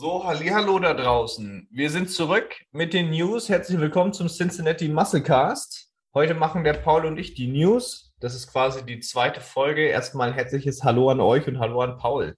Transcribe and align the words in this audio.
So, 0.00 0.22
hallo 0.24 0.78
da 0.78 0.94
draußen. 0.94 1.66
Wir 1.72 1.90
sind 1.90 2.08
zurück 2.08 2.54
mit 2.70 2.94
den 2.94 3.10
News. 3.10 3.48
Herzlich 3.48 3.80
willkommen 3.80 4.12
zum 4.12 4.28
Cincinnati 4.28 4.88
Musclecast. 4.88 5.90
Heute 6.14 6.34
machen 6.34 6.62
der 6.62 6.74
Paul 6.74 7.04
und 7.04 7.18
ich 7.18 7.34
die 7.34 7.48
News. 7.48 8.14
Das 8.20 8.36
ist 8.36 8.46
quasi 8.46 8.86
die 8.86 9.00
zweite 9.00 9.40
Folge. 9.40 9.88
Erstmal 9.88 10.28
ein 10.28 10.34
herzliches 10.34 10.84
Hallo 10.84 11.10
an 11.10 11.18
euch 11.18 11.48
und 11.48 11.58
Hallo 11.58 11.80
an 11.80 11.98
Paul. 11.98 12.36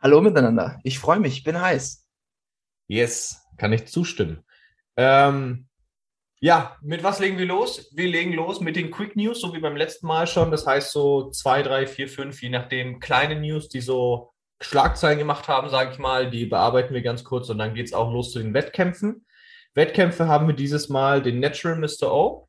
Hallo 0.00 0.22
miteinander. 0.22 0.80
Ich 0.82 0.98
freue 0.98 1.20
mich, 1.20 1.36
ich 1.36 1.44
bin 1.44 1.60
heiß. 1.60 2.08
Yes, 2.86 3.46
kann 3.58 3.74
ich 3.74 3.88
zustimmen. 3.88 4.42
Ähm, 4.96 5.68
ja, 6.40 6.78
mit 6.80 7.04
was 7.04 7.18
legen 7.18 7.36
wir 7.36 7.44
los? 7.44 7.92
Wir 7.94 8.08
legen 8.08 8.32
los 8.32 8.60
mit 8.60 8.76
den 8.76 8.90
Quick 8.90 9.14
News, 9.14 9.42
so 9.42 9.52
wie 9.52 9.60
beim 9.60 9.76
letzten 9.76 10.06
Mal 10.06 10.26
schon. 10.26 10.50
Das 10.50 10.66
heißt 10.66 10.90
so 10.90 11.28
zwei, 11.32 11.62
drei, 11.62 11.86
vier, 11.86 12.08
fünf, 12.08 12.40
je 12.40 12.48
nachdem, 12.48 12.98
kleine 12.98 13.38
News, 13.38 13.68
die 13.68 13.82
so 13.82 14.31
Schlagzeilen 14.64 15.18
gemacht 15.18 15.48
haben, 15.48 15.68
sage 15.68 15.92
ich 15.92 15.98
mal, 15.98 16.30
die 16.30 16.46
bearbeiten 16.46 16.94
wir 16.94 17.02
ganz 17.02 17.24
kurz 17.24 17.48
und 17.50 17.58
dann 17.58 17.74
geht 17.74 17.86
es 17.86 17.92
auch 17.92 18.12
los 18.12 18.32
zu 18.32 18.38
den 18.38 18.54
Wettkämpfen. 18.54 19.26
Wettkämpfe 19.74 20.28
haben 20.28 20.46
wir 20.46 20.54
dieses 20.54 20.88
Mal 20.88 21.22
den 21.22 21.40
Natural 21.40 21.78
Mr. 21.78 22.12
O 22.12 22.48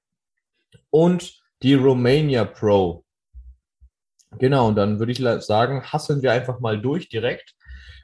und 0.89 1.41
die 1.61 1.73
Romania 1.73 2.43
Pro. 2.45 3.05
Genau, 4.39 4.67
und 4.67 4.75
dann 4.75 4.99
würde 4.99 5.11
ich 5.11 5.19
sagen, 5.45 5.83
hasseln 5.83 6.21
wir 6.21 6.31
einfach 6.31 6.59
mal 6.59 6.81
durch 6.81 7.09
direkt. 7.09 7.55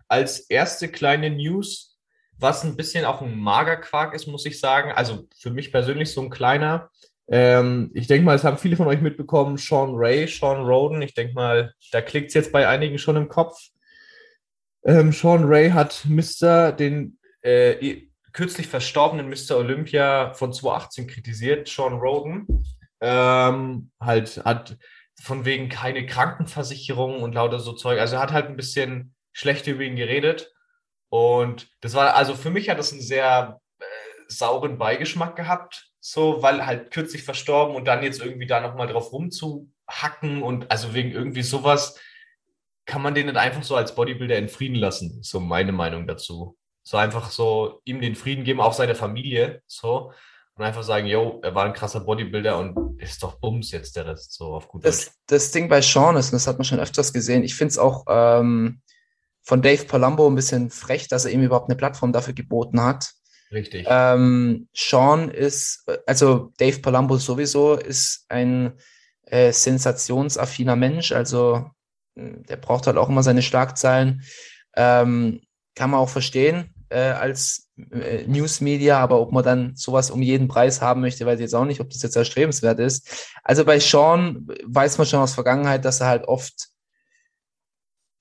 Als 0.07 0.39
erste 0.39 0.89
kleine 0.89 1.29
News, 1.29 1.97
was 2.37 2.63
ein 2.63 2.77
bisschen 2.77 3.05
auch 3.05 3.21
ein 3.21 3.37
Magerquark 3.37 4.13
ist, 4.13 4.27
muss 4.27 4.45
ich 4.45 4.59
sagen. 4.59 4.91
Also 4.91 5.27
für 5.37 5.51
mich 5.51 5.71
persönlich 5.71 6.11
so 6.11 6.21
ein 6.21 6.29
kleiner. 6.29 6.89
Ähm, 7.27 7.91
ich 7.93 8.07
denke 8.07 8.25
mal, 8.25 8.35
es 8.35 8.43
haben 8.43 8.57
viele 8.57 8.75
von 8.75 8.87
euch 8.87 9.01
mitbekommen, 9.01 9.57
Sean 9.57 9.91
Ray, 9.93 10.27
Sean 10.27 10.65
Roden. 10.65 11.01
Ich 11.01 11.13
denke 11.13 11.33
mal, 11.33 11.73
da 11.91 12.01
klickt 12.01 12.29
es 12.29 12.33
jetzt 12.33 12.51
bei 12.51 12.67
einigen 12.67 12.97
schon 12.97 13.17
im 13.17 13.29
Kopf. 13.29 13.59
Ähm, 14.85 15.11
Sean 15.11 15.43
Ray 15.45 15.71
hat 15.71 16.05
Mr. 16.05 16.71
den 16.71 17.17
äh, 17.41 18.03
kürzlich 18.33 18.67
verstorbenen 18.67 19.29
Mr. 19.29 19.57
Olympia 19.57 20.33
von 20.33 20.53
2018 20.53 21.07
kritisiert, 21.07 21.67
Sean 21.67 21.93
Roden. 21.93 22.47
Ähm, 23.01 23.91
halt 23.99 24.41
hat 24.45 24.77
von 25.21 25.45
wegen 25.45 25.69
keine 25.69 26.05
Krankenversicherung 26.05 27.21
und 27.21 27.35
lauter 27.35 27.59
so 27.59 27.73
Zeug. 27.73 27.99
Also 27.99 28.15
er 28.15 28.21
hat 28.21 28.31
halt 28.31 28.47
ein 28.47 28.55
bisschen 28.55 29.15
schlecht 29.33 29.67
über 29.67 29.83
ihn 29.83 29.95
geredet. 29.95 30.53
Und 31.09 31.69
das 31.81 31.93
war, 31.93 32.15
also 32.15 32.35
für 32.35 32.49
mich 32.49 32.69
hat 32.69 32.79
das 32.79 32.91
einen 32.91 33.01
sehr 33.01 33.59
äh, 33.79 33.83
sauren 34.27 34.77
Beigeschmack 34.77 35.35
gehabt, 35.35 35.91
so, 35.99 36.41
weil 36.41 36.65
halt 36.65 36.91
kürzlich 36.91 37.23
verstorben 37.23 37.75
und 37.75 37.85
dann 37.85 38.03
jetzt 38.03 38.21
irgendwie 38.21 38.47
da 38.47 38.61
nochmal 38.61 38.87
drauf 38.87 39.11
rumzuhacken 39.11 40.43
und 40.43 40.71
also 40.71 40.93
wegen 40.93 41.11
irgendwie 41.11 41.41
sowas 41.41 41.99
kann 42.89 43.03
man 43.03 43.13
den 43.13 43.27
nicht 43.27 43.37
einfach 43.37 43.61
so 43.61 43.75
als 43.75 43.93
Bodybuilder 43.93 44.35
in 44.37 44.49
Frieden 44.49 44.75
lassen. 44.75 45.19
So 45.21 45.39
meine 45.39 45.71
Meinung 45.71 46.07
dazu. 46.07 46.57
So 46.81 46.97
einfach 46.97 47.29
so 47.29 47.81
ihm 47.85 48.01
den 48.01 48.15
Frieden 48.15 48.43
geben, 48.43 48.59
auch 48.59 48.73
seine 48.73 48.95
Familie, 48.95 49.61
so. 49.67 50.11
Und 50.55 50.65
einfach 50.65 50.81
sagen, 50.81 51.05
yo, 51.05 51.39
er 51.43 51.53
war 51.53 51.65
ein 51.65 51.73
krasser 51.73 51.99
Bodybuilder 51.99 52.57
und 52.57 52.99
ist 52.99 53.21
doch 53.21 53.35
Bums 53.39 53.71
jetzt 53.71 53.95
der 53.95 54.07
Rest, 54.07 54.33
so 54.33 54.55
auf 54.55 54.67
gut 54.67 54.83
Das, 54.83 55.11
das 55.27 55.51
Ding 55.51 55.69
bei 55.69 55.81
Sean 55.81 56.17
ist, 56.17 56.27
und 56.27 56.33
das 56.33 56.47
hat 56.47 56.57
man 56.57 56.65
schon 56.65 56.79
öfters 56.79 57.13
gesehen, 57.13 57.43
ich 57.43 57.53
finde 57.55 57.73
es 57.73 57.77
auch 57.77 58.05
ähm, 58.09 58.81
von 59.43 59.61
Dave 59.61 59.85
Palumbo 59.85 60.27
ein 60.27 60.35
bisschen 60.35 60.71
frech, 60.71 61.07
dass 61.07 61.25
er 61.25 61.31
ihm 61.31 61.43
überhaupt 61.43 61.69
eine 61.69 61.77
Plattform 61.77 62.11
dafür 62.11 62.33
geboten 62.33 62.81
hat. 62.81 63.11
Richtig. 63.51 63.85
Ähm, 63.87 64.67
Sean 64.73 65.29
ist, 65.29 65.85
also 66.07 66.51
Dave 66.57 66.79
Palumbo 66.79 67.17
sowieso 67.17 67.75
ist 67.75 68.25
ein 68.29 68.73
äh, 69.27 69.53
sensationsaffiner 69.53 70.75
Mensch, 70.75 71.11
also 71.11 71.69
der 72.19 72.57
braucht 72.57 72.87
halt 72.87 72.97
auch 72.97 73.09
immer 73.09 73.23
seine 73.23 73.41
Schlagzeilen. 73.41 74.23
Ähm, 74.75 75.41
kann 75.75 75.89
man 75.89 75.99
auch 75.99 76.09
verstehen 76.09 76.73
äh, 76.89 76.99
als 76.99 77.69
äh, 77.91 78.25
Newsmedia, 78.27 78.99
aber 78.99 79.21
ob 79.21 79.31
man 79.31 79.43
dann 79.43 79.75
sowas 79.75 80.11
um 80.11 80.21
jeden 80.21 80.47
Preis 80.47 80.81
haben 80.81 81.01
möchte, 81.01 81.25
weiß 81.25 81.39
ich 81.39 81.43
jetzt 81.43 81.55
auch 81.55 81.65
nicht, 81.65 81.81
ob 81.81 81.89
das 81.89 82.01
jetzt 82.01 82.15
erstrebenswert 82.15 82.79
ist. 82.79 83.31
Also 83.43 83.63
bei 83.65 83.79
Sean 83.79 84.47
weiß 84.65 84.97
man 84.97 85.07
schon 85.07 85.19
aus 85.19 85.33
Vergangenheit, 85.33 85.85
dass 85.85 86.01
er 86.01 86.07
halt 86.07 86.27
oft 86.27 86.69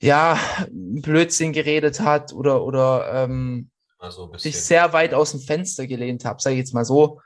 ja 0.00 0.38
Blödsinn 0.70 1.52
geredet 1.52 2.00
hat 2.00 2.32
oder 2.32 2.62
oder 2.64 3.10
ähm, 3.12 3.70
also 3.98 4.32
sich 4.36 4.60
sehr 4.60 4.92
weit 4.92 5.12
aus 5.12 5.32
dem 5.32 5.40
Fenster 5.40 5.86
gelehnt 5.86 6.24
hat, 6.24 6.40
sage 6.40 6.54
ich 6.54 6.60
jetzt 6.60 6.74
mal 6.74 6.84
so 6.84 7.20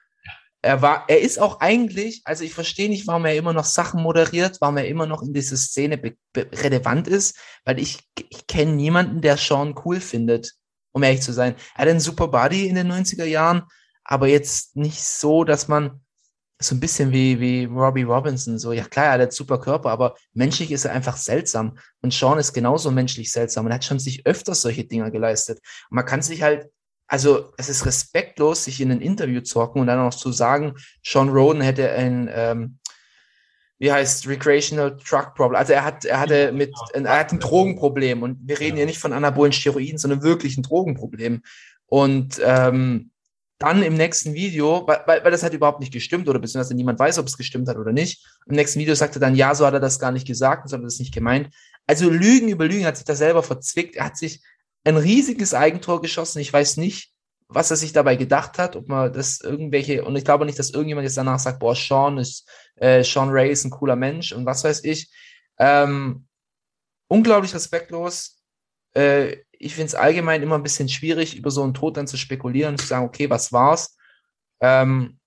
er 0.62 0.80
war, 0.80 1.04
er 1.08 1.20
ist 1.20 1.40
auch 1.40 1.60
eigentlich, 1.60 2.22
also 2.24 2.44
ich 2.44 2.54
verstehe 2.54 2.88
nicht, 2.88 3.08
warum 3.08 3.24
er 3.24 3.34
immer 3.34 3.52
noch 3.52 3.64
Sachen 3.64 4.00
moderiert, 4.00 4.58
warum 4.60 4.76
er 4.76 4.86
immer 4.86 5.06
noch 5.06 5.22
in 5.22 5.34
dieser 5.34 5.56
Szene 5.56 6.00
relevant 6.36 7.08
ist, 7.08 7.36
weil 7.64 7.80
ich, 7.80 8.08
ich 8.30 8.46
kenne 8.46 8.72
niemanden, 8.72 9.20
der 9.20 9.36
Sean 9.36 9.74
cool 9.84 10.00
findet, 10.00 10.52
um 10.92 11.02
ehrlich 11.02 11.22
zu 11.22 11.32
sein. 11.32 11.56
Er 11.74 11.82
hat 11.82 11.88
einen 11.88 12.00
super 12.00 12.28
Body 12.28 12.68
in 12.68 12.76
den 12.76 12.90
90er 12.92 13.24
Jahren, 13.24 13.64
aber 14.04 14.28
jetzt 14.28 14.76
nicht 14.76 15.02
so, 15.02 15.42
dass 15.42 15.66
man 15.66 16.00
so 16.60 16.76
ein 16.76 16.80
bisschen 16.80 17.10
wie, 17.10 17.40
wie 17.40 17.64
Robbie 17.64 18.04
Robinson, 18.04 18.56
so, 18.56 18.72
ja 18.72 18.84
klar, 18.84 19.06
er 19.06 19.12
hat 19.12 19.20
einen 19.20 19.30
super 19.32 19.58
Körper, 19.58 19.90
aber 19.90 20.14
menschlich 20.32 20.70
ist 20.70 20.84
er 20.84 20.92
einfach 20.92 21.16
seltsam. 21.16 21.76
Und 22.02 22.14
Sean 22.14 22.38
ist 22.38 22.52
genauso 22.52 22.92
menschlich 22.92 23.32
seltsam 23.32 23.66
und 23.66 23.74
hat 23.74 23.84
schon 23.84 23.98
sich 23.98 24.26
öfters 24.26 24.62
solche 24.62 24.84
Dinge 24.84 25.10
geleistet. 25.10 25.58
Und 25.90 25.96
man 25.96 26.06
kann 26.06 26.22
sich 26.22 26.42
halt 26.42 26.70
also 27.12 27.52
es 27.58 27.68
ist 27.68 27.84
respektlos, 27.84 28.64
sich 28.64 28.80
in 28.80 28.90
ein 28.90 29.02
Interview 29.02 29.42
zu 29.42 29.60
hocken 29.60 29.82
und 29.82 29.86
dann 29.86 29.98
noch 29.98 30.14
zu 30.14 30.32
sagen, 30.32 30.76
Sean 31.04 31.28
Roden 31.28 31.60
hätte 31.60 31.90
ein, 31.90 32.30
ähm, 32.32 32.78
wie 33.78 33.92
heißt 33.92 34.26
Recreational 34.26 34.96
Truck 34.96 35.34
Problem. 35.34 35.56
Also 35.56 35.74
er 35.74 35.84
hat, 35.84 36.06
er 36.06 36.18
hatte 36.18 36.52
mit, 36.52 36.72
er 36.94 37.18
hat 37.18 37.30
ein 37.30 37.38
Drogenproblem 37.38 38.22
und 38.22 38.38
wir 38.48 38.58
reden 38.58 38.78
ja 38.78 38.86
nicht 38.86 38.98
von 38.98 39.12
anabolen 39.12 39.52
Steroiden, 39.52 39.98
sondern 39.98 40.22
wirklich 40.22 40.56
ein 40.56 40.62
Drogenproblem. 40.62 41.42
Und 41.84 42.40
ähm, 42.42 43.10
dann 43.58 43.82
im 43.82 43.94
nächsten 43.94 44.32
Video, 44.32 44.86
weil, 44.86 45.02
weil, 45.04 45.22
weil 45.22 45.30
das 45.32 45.42
hat 45.42 45.52
überhaupt 45.52 45.80
nicht 45.80 45.92
gestimmt 45.92 46.30
oder 46.30 46.38
beziehungsweise 46.38 46.74
niemand 46.74 46.98
weiß, 46.98 47.18
ob 47.18 47.26
es 47.26 47.36
gestimmt 47.36 47.68
hat 47.68 47.76
oder 47.76 47.92
nicht. 47.92 48.26
Im 48.46 48.56
nächsten 48.56 48.80
Video 48.80 48.94
sagte 48.94 49.18
er 49.18 49.20
dann, 49.20 49.36
ja, 49.36 49.54
so 49.54 49.66
hat 49.66 49.74
er 49.74 49.80
das 49.80 49.98
gar 49.98 50.12
nicht 50.12 50.26
gesagt, 50.26 50.66
so 50.66 50.76
hat 50.76 50.80
er 50.80 50.86
das 50.86 50.98
nicht 50.98 51.12
gemeint. 51.12 51.50
Also 51.86 52.08
Lügen 52.08 52.48
über 52.48 52.64
Lügen 52.64 52.86
hat 52.86 52.96
sich 52.96 53.04
da 53.04 53.14
selber 53.14 53.42
verzwickt. 53.42 53.96
Er 53.96 54.06
hat 54.06 54.16
sich 54.16 54.42
ein 54.84 54.96
riesiges 54.96 55.54
Eigentor 55.54 56.00
geschossen. 56.00 56.40
Ich 56.40 56.52
weiß 56.52 56.76
nicht, 56.76 57.12
was 57.48 57.70
er 57.70 57.76
sich 57.76 57.92
dabei 57.92 58.16
gedacht 58.16 58.58
hat, 58.58 58.76
ob 58.76 58.88
man 58.88 59.12
das 59.12 59.40
irgendwelche, 59.40 60.04
und 60.04 60.16
ich 60.16 60.24
glaube 60.24 60.46
nicht, 60.46 60.58
dass 60.58 60.70
irgendjemand 60.70 61.04
jetzt 61.04 61.16
danach 61.16 61.38
sagt, 61.38 61.58
boah, 61.58 61.74
Sean 61.74 62.18
ist, 62.18 62.48
äh, 62.76 63.04
Sean 63.04 63.30
Ray 63.30 63.50
ist 63.50 63.64
ein 63.64 63.70
cooler 63.70 63.96
Mensch 63.96 64.32
und 64.32 64.46
was 64.46 64.64
weiß 64.64 64.84
ich. 64.84 65.10
Ähm, 65.58 66.26
unglaublich 67.08 67.54
respektlos. 67.54 68.42
Äh, 68.94 69.36
ich 69.52 69.74
finde 69.74 69.88
es 69.88 69.94
allgemein 69.94 70.42
immer 70.42 70.56
ein 70.56 70.62
bisschen 70.62 70.88
schwierig, 70.88 71.36
über 71.36 71.50
so 71.50 71.62
einen 71.62 71.74
Tod 71.74 71.96
dann 71.96 72.06
zu 72.06 72.16
spekulieren 72.16 72.74
und 72.74 72.78
zu 72.78 72.86
sagen, 72.86 73.06
okay, 73.06 73.30
was 73.30 73.52
war's? 73.52 73.96
Ähm, 74.60 75.18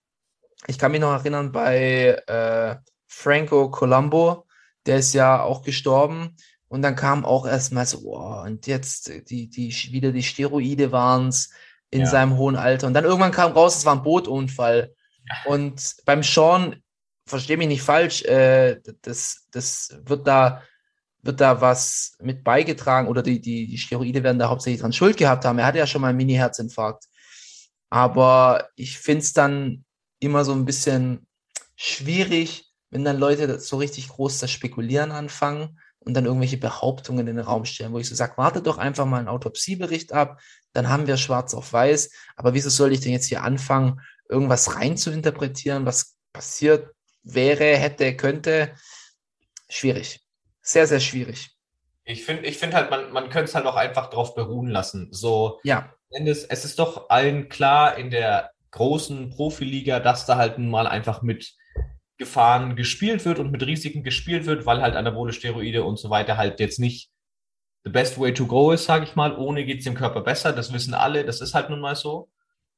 ich 0.67 0.79
kann 0.79 0.91
mich 0.91 1.01
noch 1.01 1.13
erinnern 1.13 1.51
bei 1.51 2.21
äh, 2.27 2.75
Franco 3.07 3.69
Colombo, 3.69 4.45
der 4.85 4.97
ist 4.97 5.13
ja 5.13 5.41
auch 5.41 5.61
gestorben. 5.61 6.35
Und 6.67 6.81
dann 6.81 6.95
kam 6.95 7.25
auch 7.25 7.45
erstmal 7.45 7.85
so, 7.85 7.99
oh, 8.05 8.41
und 8.43 8.67
jetzt 8.67 9.29
die, 9.29 9.47
die, 9.49 9.69
wieder 9.91 10.11
die 10.11 10.23
Steroide 10.23 10.91
waren's 10.91 11.51
in 11.91 12.01
ja. 12.01 12.05
seinem 12.07 12.37
hohen 12.37 12.55
Alter. 12.55 12.87
Und 12.87 12.93
dann 12.93 13.05
irgendwann 13.05 13.31
kam 13.31 13.51
raus, 13.51 13.77
es 13.77 13.85
war 13.85 13.95
ein 13.95 14.03
Bootunfall. 14.03 14.93
Und 15.45 15.95
beim 16.05 16.21
Sean, 16.21 16.75
verstehe 17.27 17.57
mich 17.57 17.67
nicht 17.67 17.81
falsch, 17.81 18.23
äh, 18.23 18.79
das, 19.01 19.47
das 19.51 19.97
wird 20.05 20.27
da, 20.27 20.61
wird 21.23 21.41
da 21.41 21.61
was 21.61 22.15
mit 22.21 22.43
beigetragen 22.43 23.07
oder 23.07 23.23
die, 23.23 23.41
die, 23.41 23.65
die 23.65 23.77
Steroide 23.79 24.21
werden 24.21 24.37
da 24.37 24.49
hauptsächlich 24.49 24.81
dran 24.81 24.93
Schuld 24.93 25.17
gehabt 25.17 25.43
haben. 25.45 25.57
Er 25.57 25.65
hatte 25.65 25.79
ja 25.79 25.87
schon 25.87 26.01
mal 26.01 26.09
einen 26.09 26.17
Mini-Herzinfarkt. 26.17 27.05
Aber 27.89 28.69
ich 28.75 28.99
finde 28.99 29.21
es 29.21 29.33
dann 29.33 29.85
immer 30.19 30.45
so 30.45 30.53
ein 30.53 30.65
bisschen 30.65 31.25
schwierig, 31.75 32.71
wenn 32.91 33.03
dann 33.03 33.17
Leute 33.17 33.59
so 33.59 33.77
richtig 33.77 34.09
groß 34.09 34.39
das 34.39 34.51
Spekulieren 34.51 35.11
anfangen 35.11 35.79
und 36.05 36.13
dann 36.13 36.25
irgendwelche 36.25 36.57
Behauptungen 36.57 37.27
in 37.27 37.35
den 37.35 37.45
Raum 37.45 37.65
stellen, 37.65 37.91
wo 37.91 37.99
ich 37.99 38.07
so 38.07 38.15
sage, 38.15 38.33
warte 38.37 38.61
doch 38.61 38.77
einfach 38.77 39.05
mal 39.05 39.17
einen 39.17 39.27
Autopsiebericht 39.27 40.13
ab, 40.13 40.39
dann 40.73 40.87
haben 40.87 41.07
wir 41.07 41.17
schwarz 41.17 41.53
auf 41.53 41.73
weiß. 41.73 42.11
Aber 42.35 42.53
wieso 42.53 42.69
soll 42.69 42.93
ich 42.93 42.99
denn 42.99 43.11
jetzt 43.11 43.27
hier 43.27 43.43
anfangen, 43.43 44.01
irgendwas 44.29 44.75
rein 44.75 44.97
zu 44.97 45.11
interpretieren, 45.11 45.85
was 45.85 46.15
passiert 46.31 46.93
wäre, 47.23 47.75
hätte, 47.77 48.15
könnte? 48.15 48.75
Schwierig. 49.67 50.21
Sehr, 50.61 50.85
sehr 50.85 50.99
schwierig. 50.99 51.49
Ich 52.03 52.23
finde 52.23 52.45
ich 52.45 52.59
find 52.59 52.75
halt, 52.75 52.91
man, 52.91 53.11
man 53.11 53.29
könnte 53.29 53.45
es 53.45 53.55
halt 53.55 53.65
auch 53.65 53.75
einfach 53.75 54.11
drauf 54.11 54.35
beruhen 54.35 54.69
lassen. 54.69 55.07
So, 55.11 55.59
ja. 55.63 55.91
Es, 56.09 56.43
es 56.43 56.65
ist 56.65 56.77
doch 56.79 57.09
allen 57.09 57.49
klar 57.49 57.97
in 57.97 58.11
der 58.11 58.51
großen 58.71 59.31
Profiliga, 59.31 59.99
dass 59.99 60.25
da 60.25 60.37
halt 60.37 60.59
nun 60.59 60.69
mal 60.69 60.85
einfach 60.87 61.23
mit 61.23 61.55
Gefahren 62.17 62.75
gespielt 62.75 63.25
wird 63.25 63.39
und 63.39 63.51
mit 63.51 63.65
Risiken 63.65 64.03
gespielt 64.03 64.45
wird, 64.45 64.65
weil 64.65 64.81
halt 64.81 64.95
anabole 64.95 65.33
Steroide 65.33 65.83
und 65.83 65.97
so 65.97 66.09
weiter 66.09 66.37
halt 66.37 66.59
jetzt 66.59 66.79
nicht 66.79 67.11
the 67.83 67.91
best 67.91 68.19
way 68.19 68.33
to 68.33 68.47
go 68.47 68.71
ist, 68.71 68.85
sage 68.85 69.03
ich 69.03 69.15
mal. 69.15 69.37
Ohne 69.37 69.65
geht 69.65 69.79
es 69.79 69.83
dem 69.85 69.95
Körper 69.95 70.21
besser, 70.21 70.53
das 70.53 70.73
wissen 70.73 70.93
alle, 70.93 71.25
das 71.25 71.41
ist 71.41 71.53
halt 71.53 71.69
nun 71.69 71.79
mal 71.79 71.95
so. 71.95 72.29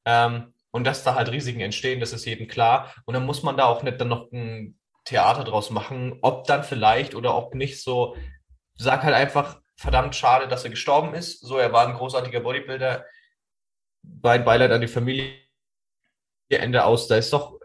Ähm, 0.06 0.54
und 0.72 0.84
dass 0.84 1.04
da 1.04 1.16
halt 1.16 1.32
Risiken 1.32 1.62
entstehen, 1.62 2.00
das 2.00 2.14
ist 2.14 2.26
jedem 2.26 2.48
klar. 2.48 2.94
Und 3.06 3.14
dann 3.14 3.26
muss 3.26 3.44
man 3.44 3.58
da 3.58 3.66
auch 3.66 3.84
nicht 3.84 4.00
dann 4.00 4.10
noch 4.10 4.32
ein 4.32 4.78
Theater 5.06 5.44
draus 5.44 5.70
machen, 5.70 6.20
ob 6.22 6.46
dann 6.46 6.64
vielleicht 6.64 7.16
oder 7.16 7.36
ob 7.36 7.56
nicht 7.56 7.82
so. 7.82 8.16
Sag 8.76 9.04
halt 9.04 9.16
einfach, 9.16 9.62
verdammt 9.76 10.16
schade, 10.16 10.48
dass 10.48 10.64
er 10.66 10.70
gestorben 10.70 11.14
ist. 11.14 11.40
So, 11.40 11.58
er 11.58 11.72
war 11.74 11.88
ein 11.88 11.96
großartiger 11.96 12.42
Bodybuilder. 12.42 13.06
Bei 14.04 14.38
Beileid 14.38 14.72
an 14.72 14.82
die 14.82 14.88
Familie. 14.88 15.36
Ende 16.50 16.86
aus, 16.86 17.08
da 17.08 17.18
ist 17.18 17.34
doch 17.34 17.57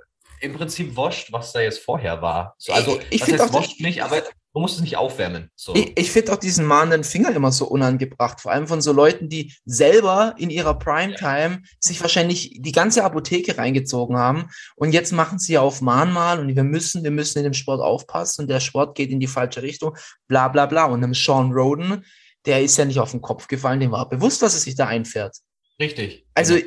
im 0.43 0.55
Prinzip 0.55 0.97
wurscht, 0.97 1.33
was 1.33 1.53
da 1.53 1.61
jetzt 1.61 1.79
vorher 1.81 2.21
war. 2.21 2.55
So, 2.59 2.73
also, 2.73 2.99
Ich- 3.11 3.13
ich 3.13 3.21
was 3.23 3.29
find 3.29 3.41
heißt 3.41 3.51
auch, 3.51 3.55
wurscht 3.55 3.81
nicht, 3.81 4.03
aber 4.03 4.21
du 4.21 4.61
musst 4.61 4.75
es 4.75 4.81
nicht 4.83 4.97
aufwärmen. 4.97 5.51
So. 5.55 5.75
Ich, 5.75 5.93
ich 5.97 6.11
finde 6.11 6.33
auch 6.33 6.37
diesen 6.37 6.67
mahnenden 6.67 7.05
Finger 7.05 7.35
immer 7.35 7.53
so 7.53 7.67
unangebracht, 7.67 8.41
vor 8.41 8.51
allem 8.53 8.67
von 8.67 8.83
so 8.83 8.93
Leuten, 8.93 9.29
die 9.29 9.55
selber 9.65 10.35
in 10.39 10.51
ihrer 10.51 10.79
Primetime 10.79 11.63
sich 11.79 12.01
wahrscheinlich 12.01 12.57
die 12.61 12.73
ganze 12.73 13.05
Apotheke 13.05 13.57
reingezogen 13.57 14.17
haben 14.19 14.51
und 14.77 14.93
jetzt 14.93 15.13
machen 15.13 15.39
sie 15.39 15.57
auf 15.59 15.81
Mahnmal 15.81 16.41
und 16.41 16.55
wir 16.55 16.65
müssen, 16.65 17.05
wir 17.05 17.13
müssen 17.13 17.39
in 17.39 17.45
dem 17.45 17.55
Sport 17.55 17.81
aufpassen 17.81 18.43
und 18.43 18.49
der 18.49 18.61
Sport 18.61 18.97
geht 18.97 19.11
in 19.11 19.21
die 19.21 19.29
falsche 19.29 19.63
Richtung, 19.63 19.97
bla 20.27 20.49
bla 20.49 20.67
bla. 20.67 20.85
Und 20.87 21.03
einem 21.03 21.15
Sean 21.15 21.53
Roden, 21.53 22.05
der 22.45 22.63
ist 22.63 22.77
ja 22.77 22.85
nicht 22.85 22.99
auf 22.99 23.13
den 23.13 23.23
Kopf 23.23 23.47
gefallen, 23.47 23.79
dem 23.79 23.93
war 23.93 24.09
bewusst, 24.09 24.43
was 24.43 24.55
er 24.55 24.61
sich 24.61 24.75
da 24.75 24.89
einfährt. 24.89 25.37
Richtig. 25.81 26.27
Also, 26.35 26.59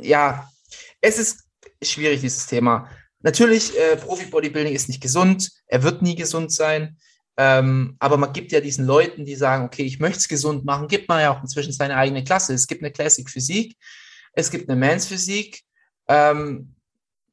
ja, 0.00 0.48
es 1.00 1.18
ist 1.18 1.43
schwierig, 1.90 2.20
dieses 2.20 2.46
Thema. 2.46 2.88
Natürlich, 3.20 3.78
äh, 3.78 3.96
Profi-Bodybuilding 3.96 4.74
ist 4.74 4.88
nicht 4.88 5.00
gesund, 5.00 5.50
er 5.66 5.82
wird 5.82 6.02
nie 6.02 6.14
gesund 6.14 6.52
sein. 6.52 6.98
Ähm, 7.36 7.96
aber 7.98 8.16
man 8.16 8.32
gibt 8.32 8.52
ja 8.52 8.60
diesen 8.60 8.86
Leuten, 8.86 9.24
die 9.24 9.34
sagen, 9.34 9.64
okay, 9.64 9.82
ich 9.82 9.98
möchte 9.98 10.18
es 10.18 10.28
gesund 10.28 10.64
machen, 10.64 10.88
gibt 10.88 11.08
man 11.08 11.20
ja 11.20 11.34
auch 11.34 11.42
inzwischen 11.42 11.72
seine 11.72 11.96
eigene 11.96 12.22
Klasse. 12.22 12.54
Es 12.54 12.66
gibt 12.66 12.82
eine 12.82 12.92
Classic 12.92 13.28
Physik, 13.28 13.76
es 14.34 14.50
gibt 14.50 14.68
eine 14.68 14.78
Mans 14.78 15.06
Physik. 15.06 15.62
Ähm, 16.06 16.74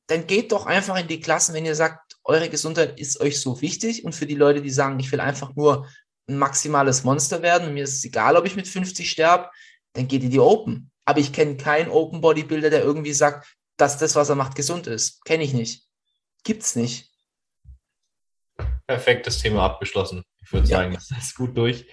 dann 0.07 0.25
geht 0.27 0.51
doch 0.51 0.65
einfach 0.65 0.97
in 0.97 1.07
die 1.07 1.19
Klassen, 1.19 1.53
wenn 1.53 1.65
ihr 1.65 1.75
sagt, 1.75 2.17
eure 2.23 2.49
Gesundheit 2.49 2.99
ist 2.99 3.19
euch 3.21 3.39
so 3.39 3.61
wichtig. 3.61 4.03
Und 4.03 4.15
für 4.15 4.25
die 4.25 4.35
Leute, 4.35 4.61
die 4.61 4.69
sagen, 4.69 4.99
ich 4.99 5.11
will 5.11 5.19
einfach 5.19 5.55
nur 5.55 5.87
ein 6.27 6.37
maximales 6.37 7.03
Monster 7.03 7.41
werden 7.41 7.73
mir 7.73 7.83
ist 7.83 7.97
es 7.97 8.05
egal, 8.05 8.37
ob 8.37 8.45
ich 8.45 8.55
mit 8.55 8.67
50 8.67 9.09
sterbe, 9.09 9.49
dann 9.93 10.07
geht 10.07 10.23
in 10.23 10.29
die 10.29 10.39
Open. 10.39 10.91
Aber 11.05 11.19
ich 11.19 11.33
kenne 11.33 11.57
keinen 11.57 11.89
Open 11.89 12.21
Bodybuilder, 12.21 12.69
der 12.69 12.83
irgendwie 12.83 13.13
sagt, 13.13 13.47
dass 13.77 13.97
das, 13.97 14.15
was 14.15 14.29
er 14.29 14.35
macht, 14.35 14.55
gesund 14.55 14.87
ist. 14.87 15.23
Kenne 15.25 15.43
ich 15.43 15.53
nicht. 15.53 15.83
Gibt's 16.43 16.75
nicht. 16.75 17.09
perfektes 18.87 19.39
Thema 19.39 19.63
abgeschlossen. 19.63 20.23
Ich 20.43 20.51
würde 20.51 20.67
Ja. 20.67 20.77
sagen, 20.77 20.93
das 20.93 21.09
ist 21.11 21.35
gut 21.37 21.55
durch. 21.55 21.85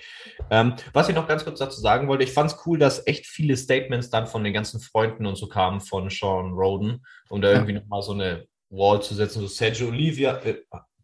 Ähm, 0.51 0.75
was 0.93 1.09
ich 1.09 1.15
noch 1.15 1.29
ganz 1.29 1.45
kurz 1.45 1.61
dazu 1.61 1.81
sagen 1.81 2.09
wollte, 2.09 2.25
ich 2.25 2.33
fand 2.33 2.51
es 2.51 2.59
cool, 2.67 2.77
dass 2.79 3.07
echt 3.07 3.27
viele 3.27 3.57
Statements 3.57 4.11
dann 4.11 4.27
von 4.27 4.43
den 4.43 4.53
ganzen 4.53 4.81
Freunden 4.81 5.25
und 5.27 5.37
so 5.37 5.47
kamen 5.49 5.81
von 5.81 6.11
Sean 6.11 6.53
Roden, 6.55 7.05
um 7.29 7.41
da 7.41 7.49
Ja. 7.49 7.55
irgendwie 7.55 7.75
nochmal 7.75 8.03
so 8.03 8.13
eine 8.13 8.49
Wall 8.71 9.01
zu 9.01 9.15
setzen. 9.15 9.41
So 9.41 9.47
Sergio 9.47 9.89
Olivia, 9.89 10.39
äh, 10.39 10.61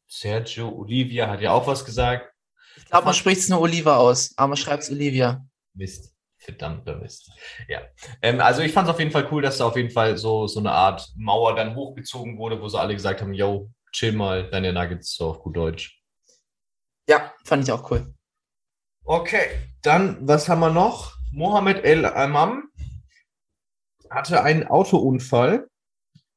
Sergio 0.09 0.69
Olivia 0.69 1.29
hat 1.31 1.41
ja 1.41 1.53
auch 1.53 1.67
was 1.69 1.85
gesagt. 1.85 2.29
Ich 2.77 2.87
glaube, 2.87 3.05
man 3.05 3.15
spricht 3.15 3.43
es 3.43 3.49
nur 3.49 3.61
Oliva 3.61 3.97
aus, 3.99 4.33
aber 4.37 4.49
man 4.49 4.57
schreibt 4.57 4.83
es 4.83 4.91
Olivia. 4.91 5.47
Mist. 5.75 6.14
Verdammter 6.45 6.97
Mist. 6.97 7.31
Ja. 7.69 7.81
Ähm, 8.23 8.41
also 8.41 8.63
ich 8.63 8.73
fand 8.73 8.89
es 8.89 8.95
auf 8.95 9.01
jeden 9.01 9.11
Fall 9.11 9.29
cool, 9.31 9.43
dass 9.43 9.59
da 9.59 9.67
auf 9.67 9.77
jeden 9.77 9.91
Fall 9.91 10.17
so, 10.17 10.47
so 10.47 10.61
eine 10.61 10.73
Art 10.73 11.11
Mauer 11.17 11.57
dann 11.57 11.75
hochgezogen 11.75 12.39
wurde, 12.39 12.61
wo 12.61 12.69
so 12.69 12.79
alle 12.79 12.95
gesagt 12.95 13.21
haben, 13.21 13.35
yo, 13.35 13.71
chill 13.93 14.13
mal 14.13 14.51
deine 14.51 14.73
Nuggets, 14.73 15.15
so 15.15 15.31
auf 15.31 15.41
gut 15.41 15.57
Deutsch. 15.57 16.01
Ja, 17.09 17.33
fand 17.45 17.65
ich 17.65 17.73
auch 17.73 17.91
cool. 17.91 18.15
Okay, 19.05 19.59
dann, 19.83 20.27
was 20.27 20.49
haben 20.49 20.61
wir 20.61 20.71
noch? 20.71 21.15
Mohammed 21.33 21.85
El 21.85 22.07
Amam 22.07 22.71
hatte 24.11 24.43
einen 24.43 24.67
Autounfall. 24.67 25.69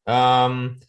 Ähm, 0.06 0.82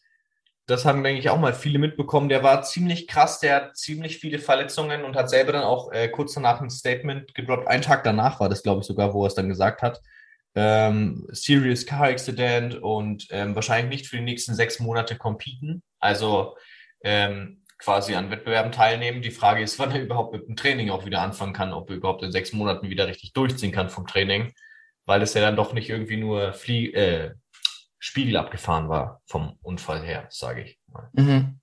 das 0.68 0.84
haben, 0.84 1.02
denke 1.02 1.18
ich, 1.18 1.30
auch 1.30 1.38
mal 1.38 1.54
viele 1.54 1.78
mitbekommen. 1.78 2.28
Der 2.28 2.42
war 2.42 2.62
ziemlich 2.62 3.08
krass, 3.08 3.40
der 3.40 3.56
hat 3.56 3.76
ziemlich 3.78 4.18
viele 4.18 4.38
Verletzungen 4.38 5.02
und 5.02 5.16
hat 5.16 5.30
selber 5.30 5.52
dann 5.52 5.64
auch 5.64 5.90
äh, 5.92 6.08
kurz 6.08 6.34
danach 6.34 6.60
ein 6.60 6.68
Statement 6.68 7.34
gedroppt. 7.34 7.66
Einen 7.66 7.82
Tag 7.82 8.04
danach 8.04 8.38
war 8.38 8.50
das, 8.50 8.62
glaube 8.62 8.82
ich, 8.82 8.86
sogar, 8.86 9.14
wo 9.14 9.24
er 9.24 9.28
es 9.28 9.34
dann 9.34 9.48
gesagt 9.48 9.80
hat. 9.80 10.02
Ähm, 10.54 11.26
serious 11.30 11.86
Car 11.86 12.08
Accident 12.08 12.74
und 12.82 13.26
ähm, 13.30 13.54
wahrscheinlich 13.54 13.88
nicht 13.88 14.08
für 14.08 14.18
die 14.18 14.22
nächsten 14.22 14.54
sechs 14.54 14.78
Monate 14.78 15.16
competen. 15.16 15.82
Also 16.00 16.54
ähm, 17.02 17.64
quasi 17.78 18.14
an 18.14 18.30
Wettbewerben 18.30 18.70
teilnehmen. 18.70 19.22
Die 19.22 19.30
Frage 19.30 19.62
ist, 19.62 19.78
wann 19.78 19.92
er 19.92 20.02
überhaupt 20.02 20.34
mit 20.34 20.48
dem 20.48 20.56
Training 20.56 20.90
auch 20.90 21.06
wieder 21.06 21.22
anfangen 21.22 21.54
kann, 21.54 21.72
ob 21.72 21.88
er 21.88 21.96
überhaupt 21.96 22.22
in 22.22 22.30
sechs 22.30 22.52
Monaten 22.52 22.90
wieder 22.90 23.06
richtig 23.06 23.32
durchziehen 23.32 23.72
kann 23.72 23.88
vom 23.88 24.06
Training, 24.06 24.52
weil 25.06 25.22
es 25.22 25.32
ja 25.32 25.40
dann 25.40 25.56
doch 25.56 25.72
nicht 25.72 25.88
irgendwie 25.88 26.18
nur 26.18 26.52
Flie 26.52 26.92
äh, 26.92 27.34
Spiegel 27.98 28.36
abgefahren 28.36 28.88
war 28.88 29.20
vom 29.26 29.58
Unfall 29.62 30.02
her, 30.02 30.26
sage 30.30 30.62
ich 30.62 30.78
mal. 30.86 31.08
Mhm. 31.12 31.60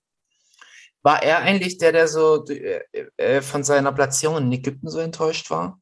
War 1.02 1.22
er 1.22 1.38
eigentlich 1.38 1.78
der, 1.78 1.92
der 1.92 2.08
so 2.08 2.44
äh, 2.46 2.82
äh, 3.16 3.40
von 3.40 3.62
seiner 3.64 3.92
Platzierung 3.92 4.38
in 4.38 4.52
Ägypten 4.52 4.88
so 4.90 4.98
enttäuscht 4.98 5.50
war? 5.50 5.80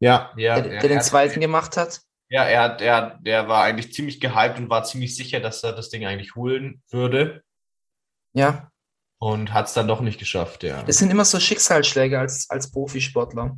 Ja, 0.00 0.32
ja, 0.36 0.60
Der, 0.60 0.64
er- 0.74 0.80
der 0.80 0.88
den 0.88 0.98
er- 0.98 1.02
zweiten 1.02 1.40
gemacht 1.40 1.76
hat? 1.76 2.00
Ja, 2.28 2.44
er 2.44 2.62
hat, 2.62 2.80
er, 2.82 3.18
der 3.22 3.46
war 3.48 3.62
eigentlich 3.62 3.92
ziemlich 3.94 4.20
gehypt 4.20 4.58
und 4.58 4.68
war 4.68 4.82
ziemlich 4.84 5.14
sicher, 5.14 5.38
dass 5.40 5.62
er 5.62 5.72
das 5.72 5.90
Ding 5.90 6.04
eigentlich 6.06 6.34
holen 6.34 6.82
würde 6.90 7.42
Ja. 8.32 8.70
und 9.18 9.52
hat 9.54 9.66
es 9.68 9.74
dann 9.74 9.86
doch 9.86 10.00
nicht 10.00 10.18
geschafft, 10.18 10.64
ja. 10.64 10.82
Das 10.82 10.98
sind 10.98 11.10
immer 11.10 11.24
so 11.24 11.38
Schicksalsschläge 11.38 12.18
als, 12.18 12.50
als 12.50 12.70
Profisportler. 12.72 13.56